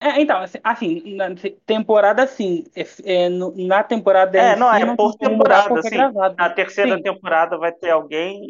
É, 0.00 0.20
então, 0.20 0.38
assim, 0.38 0.58
assim, 0.64 1.14
na 1.16 1.28
temporada 1.64 2.26
sim. 2.26 2.64
É, 2.74 2.84
é, 3.24 3.28
no- 3.28 3.52
na 3.56 3.84
temporada 3.84 4.36
É, 4.36 4.56
não, 4.56 4.72
si, 4.72 4.82
é 4.82 4.96
por 4.96 5.14
temporada, 5.16 5.74
é 5.76 5.78
assim. 5.78 5.90
gravado. 5.90 6.34
Na 6.36 6.50
terceira 6.50 6.96
Sim. 6.96 7.02
temporada 7.02 7.56
vai 7.56 7.70
ter 7.72 7.90
alguém, 7.90 8.40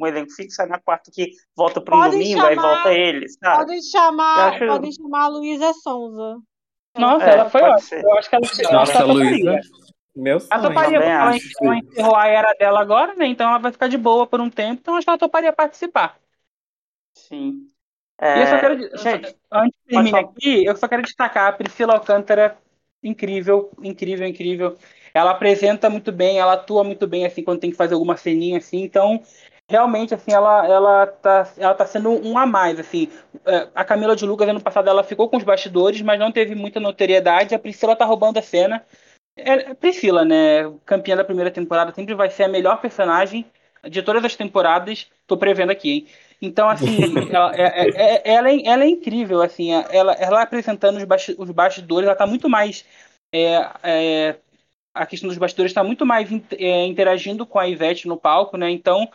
um 0.00 0.06
elenco 0.06 0.30
fixo, 0.32 0.62
aí 0.62 0.68
na 0.68 0.78
quarta 0.80 1.10
que 1.12 1.30
volta 1.54 1.78
para 1.80 1.94
um 1.94 2.00
Podem 2.00 2.22
domingo, 2.22 2.40
aí 2.46 2.54
chamar- 2.54 2.74
volta 2.76 2.92
eles, 2.94 3.36
sabe? 3.38 3.58
Podem 3.58 3.82
chamar, 3.82 4.48
acho- 4.54 4.66
podem 4.66 4.92
chamar 4.92 5.24
a 5.24 5.28
Luísa 5.28 5.72
Sonza. 5.74 6.38
Nossa, 6.98 7.24
É, 7.26 7.34
ela 7.34 7.50
foi 7.50 7.62
ótima. 7.62 7.80
ser. 7.80 8.02
Eu 8.04 8.18
acho 8.18 8.28
que 8.30 8.36
ela, 8.36 8.44
Nossa, 8.72 8.92
ela 8.92 9.14
toparia. 9.14 9.52
Luísa. 9.52 9.60
Meu 10.16 10.38
Ela 10.38 10.60
sonho. 10.62 10.68
toparia, 10.68 11.00
Também 11.00 11.40
porque 11.40 11.64
ela, 11.64 11.70
ela 11.72 11.76
encerrou 11.78 12.16
a 12.16 12.26
era 12.26 12.52
dela 12.58 12.80
agora, 12.80 13.14
né? 13.14 13.26
Então 13.26 13.48
ela 13.48 13.58
vai 13.58 13.72
ficar 13.72 13.88
de 13.88 13.96
boa 13.96 14.26
por 14.26 14.40
um 14.40 14.50
tempo, 14.50 14.80
então 14.80 14.96
acho 14.96 15.04
que 15.06 15.10
ela 15.10 15.18
toparia 15.18 15.52
participar. 15.52 16.18
Sim. 17.30 17.68
E 18.34 18.40
eu 18.40 18.46
só 18.46 18.58
É, 18.58 18.60
quero. 18.60 18.76
gente, 18.96 19.36
Antes 19.52 19.78
de 19.80 19.88
terminar 19.88 20.20
aqui, 20.20 20.64
eu 20.64 20.76
só 20.76 20.88
quero 20.88 21.02
destacar 21.02 21.48
a 21.48 21.52
Priscila 21.52 21.94
Alcântara, 21.94 22.58
incrível, 23.02 23.70
incrível, 23.82 24.26
incrível. 24.26 24.78
Ela 25.14 25.32
apresenta 25.32 25.90
muito 25.90 26.12
bem, 26.12 26.38
ela 26.38 26.54
atua 26.54 26.84
muito 26.84 27.06
bem 27.06 27.26
assim 27.26 27.42
quando 27.44 27.60
tem 27.60 27.70
que 27.70 27.76
fazer 27.76 27.94
alguma 27.94 28.16
ceninha 28.16 28.58
assim. 28.58 28.82
Então, 28.82 29.22
realmente 29.68 30.14
assim, 30.14 30.32
ela 30.32 30.66
ela 30.66 31.06
tá 31.08 31.48
ela 31.58 31.74
tá 31.74 31.86
sendo 31.86 32.10
um 32.10 32.38
a 32.38 32.46
mais 32.46 32.78
assim. 32.80 33.08
É, 33.46 33.68
A 33.74 33.84
Camila 33.84 34.16
de 34.16 34.26
Lucas 34.26 34.48
ano 34.48 34.62
passado 34.62 34.88
ela 34.90 35.04
ficou 35.04 35.28
com 35.28 35.36
os 35.38 35.44
bastidores, 35.44 36.00
mas 36.02 36.18
não 36.20 36.32
teve 36.32 36.54
muita 36.54 36.80
notoriedade. 36.80 37.54
A 37.54 37.58
Priscila 37.58 37.96
tá 37.96 38.04
roubando 38.04 38.38
a 38.38 38.42
cena. 38.42 38.84
É, 39.36 39.74
Priscila, 39.74 40.24
né? 40.24 40.64
Campeã 40.84 41.16
da 41.16 41.24
primeira 41.24 41.50
temporada, 41.50 41.92
sempre 41.94 42.14
vai 42.14 42.30
ser 42.30 42.44
a 42.44 42.48
melhor 42.48 42.80
personagem 42.80 43.46
de 43.88 44.02
todas 44.02 44.24
as 44.24 44.36
temporadas. 44.36 45.10
Tô 45.26 45.36
prevendo 45.38 45.70
aqui, 45.72 45.90
hein? 45.90 46.06
Então, 46.42 46.68
assim, 46.68 46.86
ela, 47.34 47.54
é, 47.54 47.62
é- 47.62 47.90
é- 47.90 48.22
ela, 48.34 48.50
é, 48.50 48.66
ela 48.66 48.84
é 48.84 48.88
incrível, 48.88 49.42
assim, 49.42 49.72
ela, 49.72 50.12
ela 50.14 50.42
apresentando 50.42 50.96
os, 50.96 51.04
basti- 51.04 51.36
os 51.38 51.50
bastidores, 51.50 52.06
ela 52.06 52.16
tá 52.16 52.26
muito 52.26 52.48
mais. 52.48 52.84
é, 53.32 53.70
é, 53.82 54.38
a 54.94 55.06
questão 55.06 55.28
dos 55.28 55.38
bastidores 55.38 55.70
está 55.70 55.84
muito 55.84 56.04
mais 56.04 56.28
é, 56.52 56.84
interagindo 56.86 57.46
com 57.46 57.58
a 57.58 57.68
Ivete 57.68 58.08
no 58.08 58.16
palco, 58.16 58.56
né? 58.56 58.70
Então, 58.70 59.08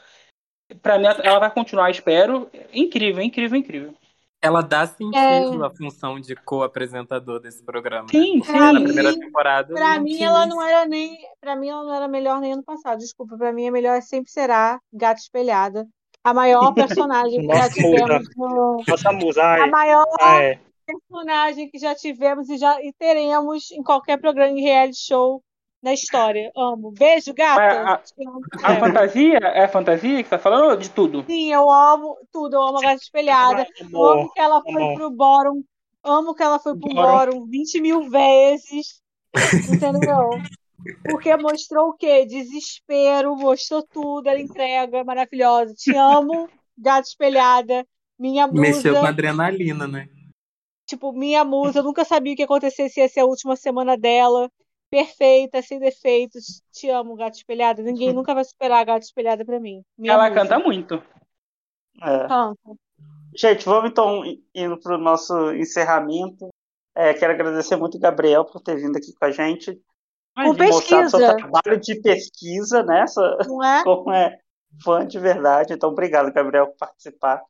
pra 0.82 0.98
mim, 0.98 1.06
ela 1.24 1.40
vai 1.40 1.52
continuar, 1.52 1.90
espero. 1.92 2.50
Incrível, 2.74 3.22
incrível, 3.22 3.58
incrível. 3.58 3.94
Ela 4.42 4.62
dá 4.62 4.86
sentido 4.86 5.64
É. 5.64 5.66
à 5.66 5.70
função 5.72 6.20
de 6.20 6.36
co-apresentador 6.36 7.40
desse 7.40 7.64
programa. 7.64 8.04
né? 8.04 8.10
Sim, 8.12 8.44
sim. 8.44 8.52
Na 8.54 8.80
primeira 8.80 9.12
mim- 9.12 9.20
temporada. 9.20 9.74
Pra 9.74 10.00
mim, 10.00 10.22
ela 10.22 10.46
isso. 10.46 10.50
não 10.56 10.62
era 10.62 10.86
nem. 10.86 11.18
Pra 11.42 11.56
mim, 11.56 11.68
ela 11.70 11.84
não 11.84 11.94
era 11.96 12.08
melhor 12.08 12.40
nem 12.40 12.54
ano 12.54 12.64
passado. 12.64 13.00
Desculpa, 13.00 13.36
pra 13.38 13.52
mim, 13.52 13.68
a 13.68 13.72
melhor 13.72 14.00
sempre 14.04 14.30
será 14.32 14.80
Gata 14.94 15.20
Espelhada. 15.20 15.88
A 16.26 16.34
maior 16.34 16.74
personagem 16.76 17.48
que 17.48 17.56
já 17.56 17.70
tivemos 17.70 18.28
no. 18.36 18.84
Nossa 18.88 19.12
musa, 19.14 19.42
A 19.44 19.54
ai, 19.64 19.70
maior 19.70 20.06
ah, 20.20 20.42
é. 20.42 20.60
personagem 20.86 21.70
que 21.70 21.78
já 21.80 21.94
tivemos 21.96 22.50
e, 22.50 22.58
já, 22.58 22.82
e 22.82 22.92
teremos 22.94 23.72
em 23.72 23.84
qualquer 23.84 24.18
programa 24.20 24.54
de 24.56 24.62
reality 24.62 24.98
show 24.98 25.42
na 25.84 25.94
história. 25.94 26.52
Amo. 26.58 26.92
Beijo, 26.92 27.32
gata. 27.34 27.62
A- 27.62 28.02
amo, 28.28 28.42
A 28.64 28.74
é. 28.74 28.80
fantasia 28.80 29.38
é 29.38 29.64
a 29.66 29.70
fantasia 29.70 30.18
que 30.24 30.24
você 30.24 30.30
tá 30.36 30.40
falando 30.40 30.80
de 30.82 30.90
tudo? 30.90 31.24
Sim, 31.28 31.54
eu 31.54 31.70
amo 31.70 32.18
tudo. 32.32 32.56
Eu 32.56 32.64
amo 32.64 32.80
a 32.80 32.82
Gata 32.82 32.96
Espelhada. 32.96 33.68
Eu 33.80 33.86
Amor, 33.88 34.18
amo 34.18 34.32
que 34.34 34.40
ela 34.42 34.62
foi 34.64 34.82
amor. 34.82 34.96
pro 34.96 35.12
Bórum. 35.12 35.64
Amo 36.04 36.34
que 36.36 36.42
ela 36.44 36.58
foi 36.60 36.76
pro. 36.78 36.92
Bórum 36.94 37.46
20 37.46 37.82
mil 37.82 38.10
vezes. 38.10 39.00
Entendeu? 39.72 40.30
Porque 41.04 41.36
mostrou 41.38 41.90
o 41.90 41.94
quê? 41.94 42.26
Desespero, 42.26 43.36
mostrou 43.36 43.84
tudo, 43.84 44.28
ela 44.28 44.40
entrega, 44.40 45.04
maravilhosa. 45.04 45.74
Te 45.74 45.96
amo, 45.96 46.50
Gata 46.78 47.08
Espelhada. 47.08 47.86
Minha 48.18 48.48
Mexeu 48.48 48.94
com 48.94 49.00
musa, 49.00 49.10
adrenalina, 49.10 49.88
né? 49.88 50.08
tipo, 50.86 51.12
minha 51.12 51.44
musa. 51.44 51.80
Eu 51.80 51.84
nunca 51.84 52.06
sabia 52.06 52.34
o 52.34 52.36
que 52.36 52.42
ia 52.42 52.46
acontecer 52.46 52.90
se 52.90 53.02
ia 53.02 53.10
ser 53.10 53.22
a 53.22 53.26
última 53.26 53.56
semana 53.56 53.98
dela. 53.98 54.50
Perfeita, 54.90 55.62
sem 55.62 55.80
defeitos. 55.80 56.62
Te 56.72 56.90
amo, 56.90 57.16
Gata 57.16 57.36
Espelhada. 57.36 57.82
Ninguém 57.82 58.14
nunca 58.14 58.34
vai 58.34 58.46
superar 58.46 58.82
a 58.82 58.86
Gata 58.86 59.06
Espelhada 59.06 59.44
pra 59.44 59.60
mim. 59.60 59.84
Minha 59.98 60.14
Ela 60.14 60.30
musa. 60.30 60.42
canta 60.42 60.60
muito. 60.60 60.96
É. 62.02 62.28
Canta. 62.28 62.76
Gente, 63.36 63.66
vamos 63.66 63.90
então 63.90 64.24
indo 64.54 64.80
para 64.80 64.96
o 64.96 65.00
nosso 65.00 65.52
encerramento. 65.54 66.48
É, 66.96 67.14
quero 67.14 67.34
agradecer 67.34 67.76
muito 67.76 67.98
o 67.98 68.00
Gabriel 68.00 68.46
por 68.46 68.62
ter 68.62 68.78
vindo 68.78 68.96
aqui 68.96 69.12
com 69.14 69.26
a 69.26 69.32
gente, 69.32 69.78
Com 70.36 70.54
mostrado 70.54 71.10
seu 71.10 71.20
pesquisa, 71.20 71.38
trabalho 71.38 71.80
de 71.80 71.96
pesquisa, 72.02 72.84
né? 72.84 73.08
Sua- 73.08 73.38
não 73.48 73.64
é? 73.64 73.84
Como 73.86 74.12
é 74.12 74.38
fã 74.84 75.06
de 75.08 75.18
verdade. 75.20 75.74
Então, 75.74 75.90
obrigado, 75.90 76.32
Gabriel, 76.34 76.68
por 76.68 76.78
participar. 76.78 77.42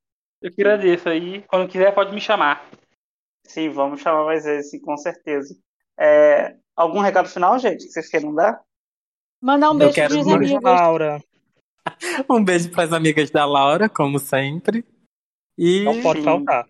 Eu 0.42 0.52
que 0.52 0.62
agradeço 0.62 1.10
aí. 1.10 1.42
Quando 1.48 1.68
quiser, 1.70 1.94
pode 1.96 2.14
me 2.14 2.22
chamar. 2.22 2.64
Sim, 3.48 3.70
vamos 3.70 4.02
chamar 4.02 4.26
mais 4.26 4.44
vezes, 4.46 4.70
sim, 4.72 4.80
com 4.80 4.96
certeza. 4.98 5.56
É, 6.00 6.56
algum 6.76 7.00
recado 7.00 7.28
final, 7.30 7.58
gente, 7.58 7.86
que 7.86 7.92
vocês 7.92 8.10
queiram 8.10 8.34
dar? 8.36 8.62
Mandar 9.42 9.72
um 9.72 9.78
beijo 9.78 9.96
minhas 9.96 10.14
Beijo, 10.26 10.36
amigas. 10.36 10.62
Laura. 10.64 11.20
Um 12.30 12.44
beijo 12.44 12.72
para 12.72 12.84
as 12.84 12.94
amigas 12.94 13.30
da 13.30 13.46
Laura, 13.46 13.88
como 13.88 14.18
sempre. 14.20 14.84
E 15.58 15.84
Não 15.84 16.02
pode 16.02 16.22
faltar. 16.24 16.68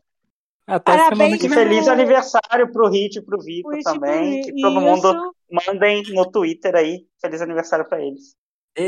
até 0.68 0.92
Parabéns, 0.92 1.18
semana 1.18 1.36
E 1.36 1.40
que 1.40 1.48
vem. 1.48 1.58
feliz 1.58 1.88
aniversário 1.88 2.72
pro 2.72 2.90
Hit 2.90 3.20
e 3.20 3.22
pro 3.22 3.40
Vitor 3.42 3.72
Twitch 3.72 3.84
também. 3.86 4.42
pro- 4.42 4.54
Que 4.54 4.62
todo 4.62 4.82
mundo 4.82 5.08
Isso. 5.08 5.35
Mandem 5.52 6.04
no 6.14 6.30
Twitter 6.30 6.76
aí. 6.76 7.06
Feliz 7.22 7.42
aniversário 7.42 7.88
pra 7.88 8.02
eles. 8.02 8.36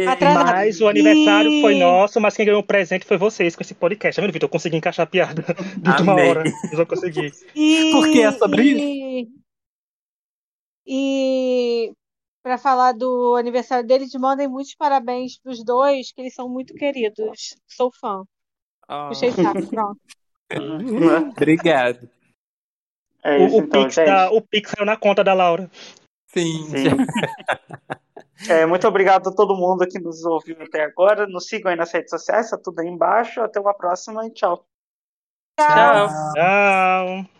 Atrasado. 0.07 0.51
Mas 0.51 0.81
o 0.81 0.87
aniversário 0.87 1.61
foi 1.61 1.75
nosso, 1.75 2.19
mas 2.19 2.35
quem 2.35 2.45
ganhou 2.45 2.59
o 2.59 2.65
presente 2.65 3.05
foi 3.05 3.17
vocês 3.17 3.55
com 3.55 3.61
esse 3.61 3.73
podcast. 3.73 4.17
Tá 4.17 4.21
vendo, 4.21 4.33
Vitor? 4.33 4.47
Eu 4.47 4.51
consegui 4.51 4.75
encaixar 4.75 5.05
a 5.05 5.09
piada 5.09 5.41
de 5.81 5.89
última 5.89 6.11
Amei. 6.11 6.29
hora. 6.29 6.43
Eu 6.73 6.85
consegui. 6.85 7.31
E, 7.55 7.91
Porque 7.93 8.19
é 8.19 8.31
sobre 8.33 8.63
e, 8.63 9.29
E 10.85 11.93
para 12.43 12.57
falar 12.57 12.91
do 12.93 13.35
aniversário 13.35 13.87
deles, 13.87 14.13
mandem 14.15 14.47
muitos 14.47 14.75
parabéns 14.75 15.39
para 15.39 15.51
os 15.53 15.63
dois, 15.63 16.11
que 16.11 16.21
eles 16.21 16.33
são 16.33 16.49
muito 16.49 16.73
queridos. 16.73 17.55
Sou 17.65 17.89
fã. 17.91 18.23
Oh. 18.89 19.07
Puxei 19.07 19.31
saco, 19.31 19.67
pronto. 19.67 19.99
Obrigado. 21.31 22.09
É 23.23 23.45
isso, 23.45 23.57
o, 23.57 23.59
então, 23.59 23.83
Pix 23.83 23.95
tá, 23.95 24.31
o 24.31 24.41
Pix 24.41 24.71
saiu 24.71 24.85
na 24.85 24.95
conta 24.95 25.23
da 25.23 25.33
Laura. 25.33 25.69
Sim. 26.37 26.65
Sim. 26.69 28.49
é, 28.49 28.65
muito 28.65 28.87
obrigado 28.87 29.29
a 29.29 29.33
todo 29.33 29.55
mundo 29.55 29.87
que 29.87 29.99
nos 29.99 30.23
ouviu 30.23 30.57
até 30.61 30.83
agora. 30.83 31.27
Nos 31.27 31.47
sigam 31.47 31.71
aí 31.71 31.77
nas 31.77 31.91
redes 31.91 32.09
sociais, 32.09 32.49
tá 32.49 32.57
tudo 32.57 32.79
aí 32.79 32.87
embaixo. 32.87 33.41
Até 33.41 33.59
uma 33.59 33.73
próxima 33.73 34.25
e 34.25 34.31
tchau. 34.31 34.65
Tchau. 35.59 36.07
Tchau. 36.33 37.36